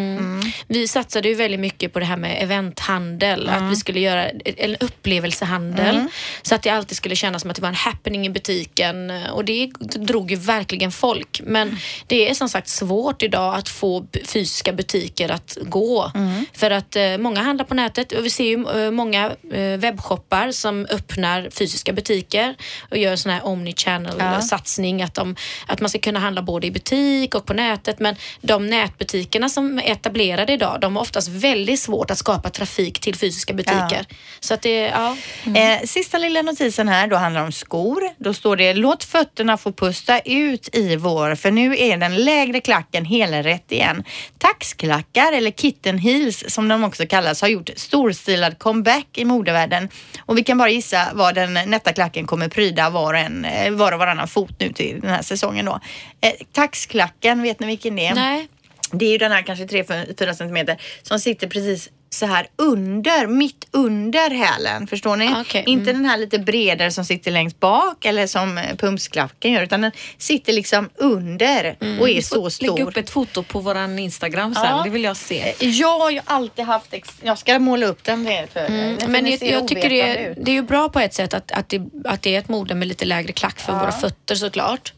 Vi 0.68 0.88
satsade 0.88 1.28
ju 1.28 1.34
väldigt 1.34 1.60
mycket 1.60 1.92
på 1.92 1.98
det 1.98 2.04
här 2.04 2.16
med 2.16 2.42
eventhandel. 2.42 3.48
Att 3.48 3.70
vi 3.72 3.76
skulle 3.76 4.00
göra 4.00 4.28
en 4.44 4.76
upplevelsehandel. 4.76 6.04
Så 6.42 6.54
att 6.54 6.62
det 6.62 6.70
alltid 6.70 6.96
skulle 6.96 7.16
kännas 7.16 7.42
som 7.42 7.50
att 7.50 7.56
det 7.56 7.62
var 7.62 7.68
en 7.68 7.74
happening 7.74 8.26
i 8.26 8.30
butiken. 8.30 9.10
Och 9.32 9.44
det 9.44 9.66
drog 9.96 10.30
ju 10.30 10.36
verkligen 10.36 10.92
folk. 10.92 11.40
Men 11.44 11.76
det 12.06 12.30
är 12.30 12.34
som 12.34 12.48
sagt 12.48 12.68
svårt 12.68 13.22
idag 13.22 13.54
att 13.54 13.68
få 13.68 14.06
fysiska 14.24 14.72
butiker 14.72 15.28
att 15.28 15.58
gå. 15.62 16.12
För 16.52 16.70
att 16.70 16.96
eh, 16.96 17.18
många 17.18 17.42
handlar 17.42 17.64
på 17.64 17.74
nätet 17.74 18.12
och 18.12 18.24
vi 18.24 18.30
ser 18.30 18.44
ju 18.44 18.84
eh, 18.84 18.90
många 18.90 19.32
eh, 19.52 19.78
webbshoppar 19.78 20.50
som 20.52 20.86
öppnar 20.90 21.50
fysiska 21.50 21.92
butiker 21.92 22.54
och 22.90 22.96
gör 22.98 23.16
sån 23.16 23.32
här 23.32 23.46
omnichannel 23.46 24.14
Ja. 24.18 24.40
satsning 24.40 25.02
att, 25.02 25.14
de, 25.14 25.36
att 25.66 25.80
man 25.80 25.90
ska 25.90 25.98
kunna 25.98 26.20
handla 26.20 26.42
både 26.42 26.66
i 26.66 26.70
butik 26.70 27.34
och 27.34 27.46
på 27.46 27.52
nätet. 27.52 28.00
Men 28.00 28.16
de 28.40 28.66
nätbutikerna 28.66 29.48
som 29.48 29.78
är 29.78 29.92
etablerade 29.92 30.52
idag, 30.52 30.80
de 30.80 30.96
har 30.96 31.02
oftast 31.02 31.28
väldigt 31.28 31.80
svårt 31.80 32.10
att 32.10 32.18
skapa 32.18 32.50
trafik 32.50 33.00
till 33.00 33.14
fysiska 33.14 33.54
butiker. 33.54 34.06
Så 34.40 34.54
att 34.54 34.62
det, 34.62 34.76
ja. 34.76 35.16
Eh, 35.56 35.80
sista 35.84 36.18
lilla 36.18 36.42
notisen 36.42 36.88
här, 36.88 37.06
då 37.06 37.16
handlar 37.16 37.40
det 37.40 37.46
om 37.46 37.52
skor. 37.52 38.10
Då 38.18 38.34
står 38.34 38.56
det 38.56 38.74
låt 38.74 39.04
fötterna 39.04 39.56
få 39.56 39.72
pusta 39.72 40.20
ut 40.20 40.68
i 40.72 40.96
vår 40.96 41.34
för 41.34 41.50
nu 41.50 41.76
är 41.78 41.96
den 41.96 42.24
lägre 42.24 42.60
klacken 42.60 43.04
helrätt 43.04 43.72
igen. 43.72 44.04
Taxklackar 44.38 45.32
eller 45.32 45.50
kitten 45.50 45.98
heels 45.98 46.44
som 46.48 46.68
de 46.68 46.84
också 46.84 47.06
kallas 47.06 47.42
har 47.42 47.48
gjort 47.48 47.70
storstilad 47.76 48.58
comeback 48.58 49.06
i 49.14 49.24
modevärlden 49.24 49.88
och 50.20 50.38
vi 50.38 50.42
kan 50.42 50.58
bara 50.58 50.70
gissa 50.70 51.08
vad 51.14 51.34
den 51.34 51.54
nätta 51.54 51.92
klacken 51.92 52.26
kommer 52.26 52.48
pryda 52.48 52.90
var, 52.90 53.14
och 53.14 53.20
en, 53.20 53.44
eh, 53.44 53.72
var 53.72 53.92
och 53.92 53.98
varannan 53.98 54.28
fot 54.28 54.54
nu 54.58 54.72
till 54.72 55.00
den 55.00 55.10
här 55.10 55.22
säsongen 55.22 55.35
då. 55.64 55.80
Eh, 56.20 56.32
taxklacken, 56.52 57.42
vet 57.42 57.60
ni 57.60 57.66
vilken 57.66 57.96
det 57.96 58.06
är? 58.06 58.14
Nej. 58.14 58.48
Det 58.92 59.04
är 59.06 59.10
ju 59.10 59.18
den 59.18 59.32
här 59.32 59.42
kanske 59.42 59.64
3-4 59.64 60.32
centimeter 60.34 60.76
som 61.02 61.18
sitter 61.18 61.48
precis 61.48 61.88
så 62.10 62.26
här 62.26 62.46
under, 62.56 63.26
mitt 63.26 63.66
under 63.70 64.30
hälen. 64.30 64.86
Förstår 64.86 65.16
ni? 65.16 65.34
Okej, 65.40 65.64
Inte 65.66 65.92
den 65.92 66.04
här 66.04 66.16
lite 66.18 66.38
bredare 66.38 66.90
som 66.90 67.04
sitter 67.04 67.30
längst 67.30 67.60
bak 67.60 68.04
eller 68.04 68.26
som 68.26 68.58
eh, 68.58 68.76
pumpsklacken 68.76 69.52
gör 69.52 69.62
utan 69.62 69.80
den 69.80 69.92
sitter 70.18 70.52
liksom 70.52 70.90
under 70.94 71.76
och 72.00 72.08
är 72.08 72.20
så 72.20 72.34
Lägg 72.36 72.44
upp 72.80 72.92
stor. 72.92 72.98
ett 72.98 73.10
foto 73.10 73.42
på 73.42 73.60
våran 73.60 73.98
Instagram 73.98 74.54
sen, 74.54 74.64
Ja. 74.64 74.82
det 74.84 74.90
vill 74.90 75.04
jag 75.04 75.16
se. 75.16 75.54
Jag 75.60 75.98
har 75.98 76.10
ju 76.10 76.20
alltid 76.24 76.64
haft, 76.64 76.92
ex- 76.94 77.20
jag 77.22 77.38
ska 77.38 77.58
måla 77.58 77.86
upp 77.86 78.04
den 78.04 78.24
det 78.24 78.46
för 78.52 78.60
mm, 78.66 78.96
Men 79.12 79.26
jag, 79.26 79.42
jag 79.42 79.68
tycker 79.68 79.88
det 79.90 80.00
är, 80.00 80.34
det 80.40 80.50
är 80.50 80.54
ju 80.54 80.62
bra 80.62 80.88
på 80.88 81.00
ett 81.00 81.14
sätt 81.14 81.34
att, 81.34 81.52
att, 81.52 81.68
det, 81.68 81.82
att 82.04 82.22
det 82.22 82.34
är 82.34 82.38
ett 82.38 82.48
mode 82.48 82.74
med 82.74 82.88
lite 82.88 83.04
lägre 83.04 83.32
klack 83.32 83.58
för 83.60 83.72
våra 83.72 83.92
fötter 83.92 84.34
såklart. 84.34 84.92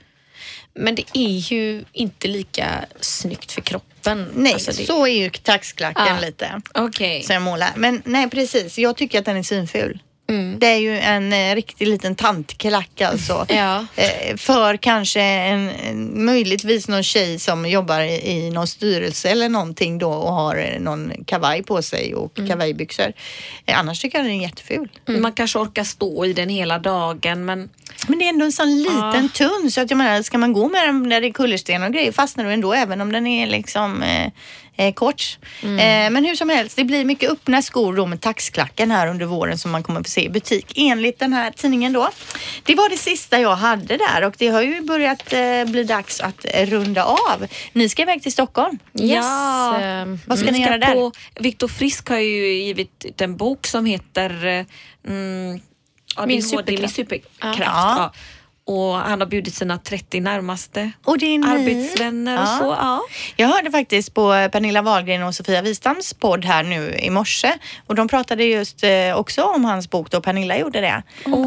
Men 0.79 0.95
det 0.95 1.05
är 1.14 1.53
ju 1.53 1.85
inte 1.93 2.29
lika 2.29 2.85
snyggt 3.01 3.53
för 3.53 3.61
kroppen. 3.61 4.29
Nej, 4.35 4.53
Alltså 4.55 4.70
det, 4.72 4.87
så 4.87 5.07
är 5.07 5.11
ju 5.18 5.31
taxklacken 5.31 6.07
Ja. 6.07 6.20
lite. 6.20 6.61
Okej. 6.74 7.22
som 7.22 7.35
jag 7.35 7.43
målar. 7.43 7.70
Men 7.76 8.03
nej 8.05 8.31
precis, 8.31 8.79
jag 8.79 8.97
tycker 8.97 9.18
att 9.18 9.24
den 9.24 9.37
är 9.37 9.43
svinful. 9.43 9.99
Mm. 10.31 10.59
Det 10.59 10.66
är 10.66 10.76
ju 10.76 10.99
en 10.99 11.33
eh, 11.33 11.55
riktig 11.55 11.89
liten 11.89 12.14
tantklack 12.14 13.01
alltså. 13.01 13.47
Ja. 13.59 13.87
Eh, 13.97 14.37
för 14.37 14.76
kanske 14.76 15.20
en, 15.20 15.70
en, 15.70 16.24
möjligtvis 16.24 16.89
någon 16.89 17.03
tjej 17.03 17.39
som 17.39 17.66
jobbar 17.66 18.01
i, 18.01 18.31
i 18.31 18.51
någon 18.51 18.66
styrelse 18.66 19.29
eller 19.29 19.49
någonting 19.49 19.99
då 19.99 20.11
och 20.12 20.33
har 20.33 20.57
eh, 20.57 20.81
någon 20.81 21.12
kavaj 21.26 21.62
på 21.62 21.83
sig 21.83 22.14
och 22.14 22.39
Mm. 22.39 22.51
kavajbyxor. 22.51 23.12
Eh, 23.66 23.79
annars 23.79 24.01
tycker 24.01 24.18
jag 24.18 24.26
den 24.26 24.35
är 24.35 24.43
jätteful. 24.43 24.89
Man 25.07 25.33
kanske 25.33 25.59
orkar 25.59 25.85
stå 25.85 26.24
i 26.24 26.33
den 26.33 26.49
hela 26.49 26.79
dagen 26.79 27.45
men 27.45 27.68
Men 28.09 28.18
det 28.18 28.24
är 28.24 28.29
ändå 28.29 28.45
en 28.45 28.53
sån 28.53 28.83
liten 28.83 29.29
tunn 29.29 29.70
så 29.70 29.81
att 29.81 29.91
jag 29.91 29.99
menar, 29.99 30.22
ska 30.22 30.39
man 30.39 30.53
gå 30.53 30.68
med 30.68 30.89
den 30.89 31.09
där 31.09 31.20
det 31.20 31.26
är 31.26 31.33
kullersten 31.33 31.83
och 31.83 31.93
grejer 31.93 32.12
fastnar 32.12 32.45
du 32.45 32.53
ändå 32.53 32.72
även 32.72 33.01
om 33.01 33.12
den 33.12 33.26
är 33.26 33.47
liksom 33.47 34.03
eh, 34.79 34.95
kort. 34.95 35.39
Eh, 35.62 35.68
men 36.11 36.24
hur 36.24 36.35
som 36.35 36.49
helst, 36.49 36.76
det 36.76 36.85
blir 36.85 37.05
mycket 37.05 37.31
öppna 37.31 37.62
skor 37.62 37.97
då 37.97 38.07
med 38.07 38.20
taxklacken 38.20 38.91
här 38.91 39.07
under 39.07 39.26
våren 39.26 39.59
som 39.59 39.70
man 39.70 39.83
kommer 39.83 40.03
få 40.03 40.11
se 40.11 40.24
i 40.24 40.29
butik 40.29 40.72
enligt 40.76 41.18
den 41.18 41.33
här 41.33 41.51
tidningen 41.51 41.93
då. 41.93 42.09
Det 42.64 42.74
var 42.74 42.89
det 42.89 42.97
sista 42.97 43.41
jag 43.41 43.57
hade 43.57 43.97
där 43.97 44.24
och 44.24 44.35
det 44.39 44.49
har 44.49 44.62
ju 44.62 44.81
börjat 44.81 45.33
eh, 45.33 45.64
bli 45.64 45.85
dags 45.85 46.20
att 46.20 46.45
eh, 46.55 46.66
runda 46.66 47.05
av. 47.05 47.47
Ni 47.72 47.89
ska 47.89 48.03
iväg 48.03 48.22
till 48.22 48.33
Stockholm. 48.33 48.79
Yes. 49.01 49.24
Ja. 49.24 49.79
ehm, 49.81 50.18
Vad 50.26 50.39
ska 50.39 50.51
ni 50.51 50.62
ska 50.62 50.70
göra 50.70 50.79
där? 50.79 50.95
på, 50.95 51.12
Viktor 51.41 51.68
Frisk 51.68 52.09
har 52.09 52.18
ju 52.18 52.53
givit 52.53 53.05
ut 53.05 53.20
en 53.20 53.37
bok 53.37 53.66
som 53.66 53.85
heter 53.87 54.47
eh, 54.47 54.64
mm, 55.07 55.51
Min 55.53 55.61
HD, 56.16 56.26
Min 56.26 56.43
superkraft. 56.43 56.95
superkraft. 56.95 57.59
Ja. 57.61 57.97
Ja. 57.99 58.12
Och 58.71 58.95
han 58.95 59.21
har 59.21 59.27
bjudit 59.27 59.55
sina 59.55 59.79
30 59.79 60.21
närmaste 60.21 60.91
Och 61.05 61.19
det 61.19 61.27
är 61.35 61.39
ni. 61.39 61.47
arbetsvänner 61.47 62.35
och 62.37 62.43
Ja. 62.49 62.57
så. 62.61 62.64
Ja. 62.64 63.01
Jag 63.37 63.49
hörde 63.49 63.71
faktiskt 63.71 64.14
på 64.14 64.49
Pernilla 64.53 64.83
Wahlgren 64.83 65.23
och 65.23 65.35
Sofia 65.35 65.62
Wistams 65.62 66.14
podd 66.14 66.45
här 66.45 66.62
nu 66.62 66.95
i 66.99 67.11
morse 67.11 67.53
och 67.87 67.95
de 67.95 68.09
pratade 68.09 68.45
just 68.45 68.85
eh, 68.85 69.14
också 69.19 69.43
om 69.43 69.64
hans 69.64 69.91
bok 69.91 70.11
då 70.11 70.21
Pernilla 70.21 70.59
gjorde 70.59 70.81
det. 70.81 71.03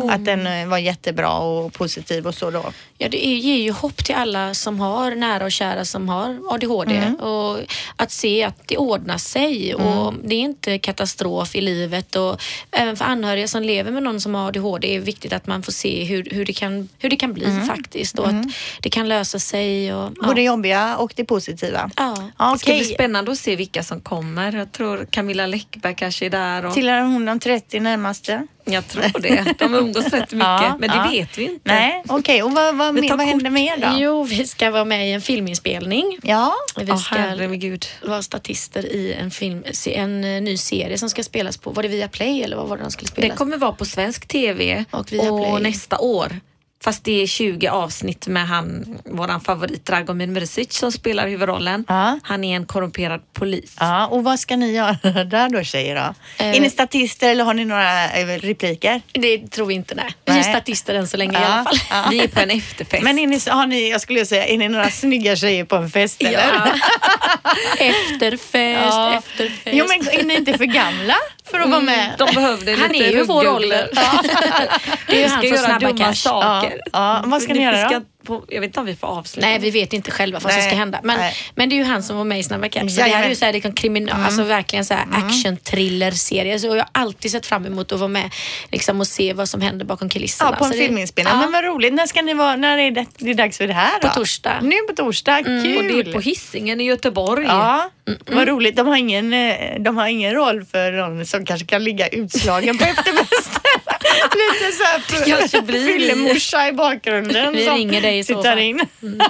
Att 0.09 0.25
den 0.25 0.47
eh, 0.47 0.67
var 0.67 0.77
jättebra 0.77 1.37
och 1.37 1.73
positiv 1.73 2.27
och 2.27 2.35
så 2.35 2.51
då. 2.51 2.63
Ja, 3.01 3.09
det 3.09 3.27
är- 3.27 3.35
ger 3.35 3.55
ju 3.57 3.71
hopp 3.71 4.03
till 4.05 4.15
alla 4.15 4.53
som 4.53 4.79
har 4.79 5.15
nära 5.15 5.45
och 5.45 5.51
kära 5.51 5.85
som 5.85 6.09
har 6.09 6.39
ADHD. 6.49 6.95
Mm. 6.95 7.15
Och 7.15 7.59
att 7.95 8.11
se 8.11 8.43
att 8.43 8.67
det 8.67 8.77
ordnar 8.77 9.17
sig 9.17 9.75
och 9.75 10.13
det 10.23 10.35
är 10.35 10.39
inte 10.39 10.77
katastrof 10.77 11.55
i 11.55 11.61
livet. 11.61 12.15
Och 12.15 12.41
även 12.71 12.97
för 12.97 13.05
anhöriga 13.05 13.47
som 13.47 13.63
lever 13.63 13.91
med 13.91 14.03
någon 14.03 14.21
som 14.21 14.35
har 14.35 14.47
ADHD 14.47 14.87
är 14.95 14.99
det 14.99 15.05
viktigt 15.05 15.33
att 15.33 15.47
man 15.47 15.63
får 15.63 15.71
se 15.71 16.03
hur, 16.03 16.27
hur, 16.31 16.45
det, 16.45 16.53
kan, 16.53 16.89
hur 16.99 17.09
det 17.09 17.15
kan 17.15 17.33
bli 17.33 17.45
faktiskt 17.67 18.19
och 18.19 18.27
att 18.27 18.45
det 18.81 18.89
kan 18.89 19.07
lösa 19.09 19.39
sig. 19.39 19.93
Och, 19.93 20.03
ja. 20.03 20.11
Både 20.27 20.33
det 20.33 20.41
jobbiga 20.43 20.97
och 20.97 21.13
det 21.15 21.25
positiva. 21.25 21.89
Ja. 21.97 22.29
Ja, 22.39 22.51
Det 22.53 22.59
ska 22.59 22.71
bli 22.71 22.83
spännande 22.85 23.31
att 23.31 23.37
se 23.37 23.55
vilka 23.55 23.83
som 23.83 24.01
kommer. 24.01 24.51
Jag 24.51 24.71
tror 24.71 25.05
Camilla 25.09 25.47
Läckberg 25.47 25.95
kanske 25.95 26.25
är 26.25 26.29
där. 26.29 26.65
Och 26.65 26.73
Tillhör 26.73 27.01
hon 27.01 27.25
de 27.25 27.39
30 27.39 27.79
närmaste? 27.79 28.47
Jag 28.65 28.87
tror 28.87 29.19
det. 29.21 29.55
De 29.59 29.73
umgås 29.75 30.03
rätt 30.05 30.31
mycket, 30.31 30.39
Ja, 30.47 30.75
men 30.79 30.89
det 30.89 30.95
ja. 30.95 31.07
vet 31.11 31.37
vi 31.37 31.43
inte. 31.43 31.59
Nej, 31.63 32.03
okej. 32.07 32.43
Och 32.43 32.51
vad, 32.51 32.75
vad, 32.75 32.95
Det 32.95 33.07
tar 33.07 33.17
vad 33.17 33.27
händer 33.27 33.49
mer 33.49 33.77
då? 33.77 33.87
Jo, 33.95 34.23
vi 34.23 34.47
ska 34.47 34.71
vara 34.71 34.85
med 34.85 35.09
i 35.09 35.11
en 35.11 35.21
filminspelning. 35.21 36.17
Ja, 36.23 36.53
Vi 36.77 36.85
ska 36.85 37.15
herregud. 37.15 37.85
vara 38.03 38.21
statister 38.21 38.85
i 38.85 39.13
en, 39.13 39.31
film, 39.31 39.63
en 39.85 40.23
eh, 40.23 40.41
ny 40.41 40.57
serie 40.57 40.97
som 40.97 41.09
ska 41.09 41.23
spelas 41.23 41.57
på, 41.57 41.69
var 41.71 41.83
det 41.83 41.89
via 41.89 42.07
Play 42.07 42.43
eller 42.43 42.57
vad 42.57 42.67
var 42.67 42.77
det 42.77 42.83
den 42.83 42.91
skulle 42.91 43.07
Det 43.07 43.11
spelas? 43.21 43.37
kommer 43.37 43.57
vara 43.57 43.71
på 43.71 43.85
svensk 43.85 44.27
TV 44.27 44.85
Och 44.91 44.99
och, 44.99 45.11
Viaplay. 45.13 45.61
nästa 45.63 45.97
år. 45.99 46.39
Fast 46.83 47.03
det 47.03 47.21
är 47.23 47.27
20 47.27 47.67
avsnitt 47.67 48.27
med 48.27 48.47
han, 48.47 48.97
våran 49.05 49.41
favorit 49.41 49.85
Dragomir 49.85 50.27
Mrsic 50.27 50.73
som 50.73 50.91
spelar 50.91 51.27
huvudrollen. 51.27 51.85
Ja. 51.87 52.19
Han 52.23 52.43
är 52.43 52.55
en 52.55 52.65
korrumperad 52.65 53.21
polis. 53.33 53.75
ja. 53.79 54.07
Och 54.07 54.23
vad 54.23 54.39
ska 54.39 54.55
ni 54.55 54.71
göra 54.71 54.93
där 55.23 55.49
då 55.49 55.63
tjejer? 55.63 55.95
Då? 55.95 56.01
Eh. 56.43 56.55
Är 56.55 56.59
ni 56.61 56.69
statister 56.69 57.29
eller 57.31 57.43
har 57.43 57.53
ni 57.53 57.65
några 57.65 58.11
eh, 58.11 58.25
repliker? 58.39 59.01
Det 59.11 59.47
tror 59.51 59.65
vi 59.65 59.73
inte, 59.73 59.95
nej. 59.95 60.05
Vi 60.25 60.31
är 60.31 60.35
Nej. 60.35 60.43
statister 60.43 60.95
än 60.95 61.07
så 61.07 61.17
länge 61.17 61.39
i 61.39 61.41
Ja, 61.41 61.47
alla 61.47 61.63
fall. 61.63 61.77
ja. 61.89 62.05
Vi 62.11 62.19
är 62.19 62.27
på 62.27 62.39
en 62.39 62.49
efterfest. 62.51 63.03
Men 63.03 63.19
är 63.19 63.27
ni, 63.27 63.39
har 63.47 63.67
ni, 63.67 63.89
jag 63.89 64.01
skulle 64.01 64.25
säga, 64.25 64.45
är 64.45 64.57
ni 64.57 64.67
några 64.69 64.89
snygga 64.89 65.35
tjejer 65.35 65.65
på 65.65 65.75
en 65.75 65.89
fest 65.89 66.21
eller? 66.21 66.31
Ja. 66.65 67.85
Efterfest, 67.85 68.97
efterfest. 69.17 69.67
Jo 69.77 69.85
men 69.89 70.19
är 70.19 70.23
ni 70.23 70.35
inte 70.35 70.57
för 70.57 70.65
gamla 70.65 71.15
för 71.51 71.59
att 71.59 71.69
vara 71.69 71.81
med? 71.81 72.15
De 72.17 72.35
behövde 72.35 72.71
Han 72.75 72.91
lite 72.91 73.05
är 73.05 73.11
ju 73.11 73.23
vår 73.23 73.47
ålder. 73.47 73.89
Det 75.07 75.17
är 75.17 75.21
ju 75.23 75.27
han 75.27 75.43
göra 75.43 75.57
Snabba 75.57 75.97
Cash. 75.97 76.13
saker. 76.13 76.79
Ja, 76.93 77.21
vad 77.25 77.41
ska 77.41 77.53
ni 77.53 77.63
göra 77.63 77.89
då? 77.89 78.01
På, 78.23 78.45
Jag 78.47 78.61
vet 78.61 78.67
inte 78.67 78.79
om 78.79 78.85
vi 78.85 78.95
får 78.95 79.07
avsluta. 79.07 79.47
Nej, 79.47 79.59
vi 79.59 79.71
vet 79.71 79.93
inte 79.93 80.11
själva 80.11 80.39
vad 80.39 80.53
som 80.53 80.61
ska 80.61 80.75
hända. 80.75 80.99
Men, 81.03 81.19
nej. 81.19 81.35
men 81.55 81.69
det 81.69 81.75
är 81.75 81.77
ju 81.77 81.83
han 81.83 82.03
som 82.03 82.17
var 82.17 82.23
med 82.23 82.39
i 82.39 82.43
Snabba 82.43 82.69
Cash. 82.69 82.89
Så 82.89 83.01
det 83.01 83.07
här 83.07 83.23
är 83.23 83.29
ju 83.29 83.35
så 83.35 83.45
här, 83.45 83.53
det 83.53 83.61
kan 83.61 83.73
kriminal, 83.73 84.25
alltså 84.25 84.43
verkligen 84.43 84.85
så 84.85 84.93
här 84.93 85.05
action 85.11 85.57
thriller 85.57 86.11
serie. 86.11 86.59
Så 86.59 86.67
jag 86.67 86.75
har 86.75 86.85
alltid 86.91 87.31
sett 87.31 87.45
fram 87.45 87.65
emot 87.65 87.91
att 87.91 87.99
vara 87.99 88.07
med 88.07 88.29
liksom, 88.71 88.99
och 88.99 89.07
se 89.07 89.33
vad 89.33 89.49
som 89.49 89.61
händer 89.61 89.85
bakom 89.85 90.09
kulisserna. 90.09 90.49
Ja, 90.51 90.57
på 90.57 90.65
en 90.65 90.71
filminspelning. 90.71 91.33
Ja. 91.33 91.39
Men 91.39 91.51
vad 91.51 91.63
roligt. 91.63 91.93
När, 91.93 92.05
ska 92.05 92.21
ni 92.21 92.33
vara, 92.33 92.55
när 92.55 92.77
är 92.77 92.91
det, 92.91 93.05
det 93.17 93.29
är 93.29 93.35
dags 93.35 93.57
för 93.57 93.67
det 93.67 93.73
här 93.73 93.99
då? 94.01 94.07
På 94.07 94.13
torsdag. 94.13 94.59
Nu 94.61 94.75
på 94.89 94.95
torsdag. 94.95 95.43
Kul! 95.43 95.77
Och 95.77 95.83
det 95.83 96.09
är 96.09 96.13
på 96.13 96.19
Hisingen 96.19 96.81
i 96.81 96.83
Göteborg. 96.83 97.45
Ja, 97.45 97.89
vad 98.25 98.47
roligt. 98.47 98.75
De 98.75 98.87
har, 98.87 98.97
ingen, 98.97 99.33
eh, 99.33 99.55
de 99.79 99.97
har 99.97 100.07
ingen 100.07 100.33
roll 100.33 100.65
för 100.65 100.91
någon 100.91 101.25
som 101.25 101.45
kanske 101.45 101.67
kan 101.67 101.83
ligga 101.83 102.07
utslagen 102.07 102.77
på 102.77 102.83
efterfesten. 102.83 103.61
Lite 104.35 104.71
så 104.77 104.83
här 104.83 105.25
Kanske 105.39 105.61
blir 105.61 105.79
vi. 105.79 105.85
fyllemorsa 105.85 106.67
i 106.67 106.71
bakgrunden. 106.71 107.53
Vi 107.55 107.69
ringer 107.69 108.01
dig 108.01 108.10
i 108.17 108.23
så 108.23 108.35
tittar 108.35 108.57
in. 108.57 108.79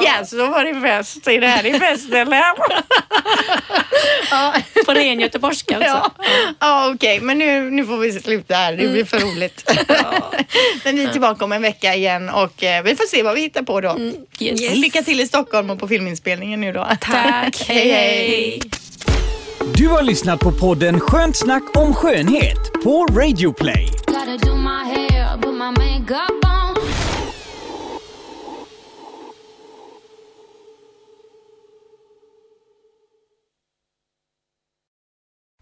Ja, 0.00 0.24
så 0.24 0.36
var 0.36 0.64
det 0.64 0.80
fest. 0.80 1.28
Är 1.28 1.40
det 1.40 1.46
här 1.46 1.66
i 1.66 1.78
fest 1.78 2.12
eller? 2.12 2.42
ja, 4.30 4.54
På 4.86 4.94
ren 4.94 5.20
göteborgska 5.20 5.76
alltså. 5.76 6.12
ja. 6.18 6.54
ja 6.60 6.92
okej. 6.94 7.20
Men 7.20 7.38
nu, 7.38 7.70
nu 7.70 7.86
får 7.86 7.96
vi 7.98 8.12
sluta 8.12 8.54
här. 8.54 8.76
Det 8.76 8.88
blir 8.88 9.04
för 9.04 9.20
roligt. 9.20 9.70
Men 10.84 10.96
vi 10.96 11.04
är 11.04 11.12
tillbaka 11.12 11.44
om 11.44 11.52
en 11.52 11.62
vecka 11.62 11.94
igen 11.94 12.28
och 12.28 12.62
eh, 12.62 12.82
vi 12.82 12.96
får 12.96 13.06
se 13.06 13.22
vad 13.22 13.34
vi 13.34 13.40
hittar 13.40 13.62
på 13.62 13.80
då. 13.80 13.98
Yes. 14.40 14.76
Lycka 14.76 15.02
till 15.02 15.20
i 15.20 15.26
Stockholm 15.26 15.70
och 15.70 15.78
på 15.78 15.88
filminspelningen 15.88 16.60
nu 16.60 16.72
då. 16.72 16.88
Tack. 17.00 17.64
Hej, 17.68 17.90
hej. 17.90 18.60
Du 19.74 19.88
har 19.88 20.02
lyssnat 20.02 20.40
på 20.40 20.52
podden 20.52 21.00
Skönt 21.00 21.36
snack 21.36 21.62
om 21.76 21.94
skönhet 21.94 22.72
på 22.84 23.06
Radio 23.06 23.52
Play. 23.52 23.86
Gotta 24.06 24.36
do 24.36 24.54
my 24.56 24.84
hair, 24.94 25.38
put 25.42 25.54
my 25.54 25.70
makeup 25.70 26.44
on. 26.44 26.76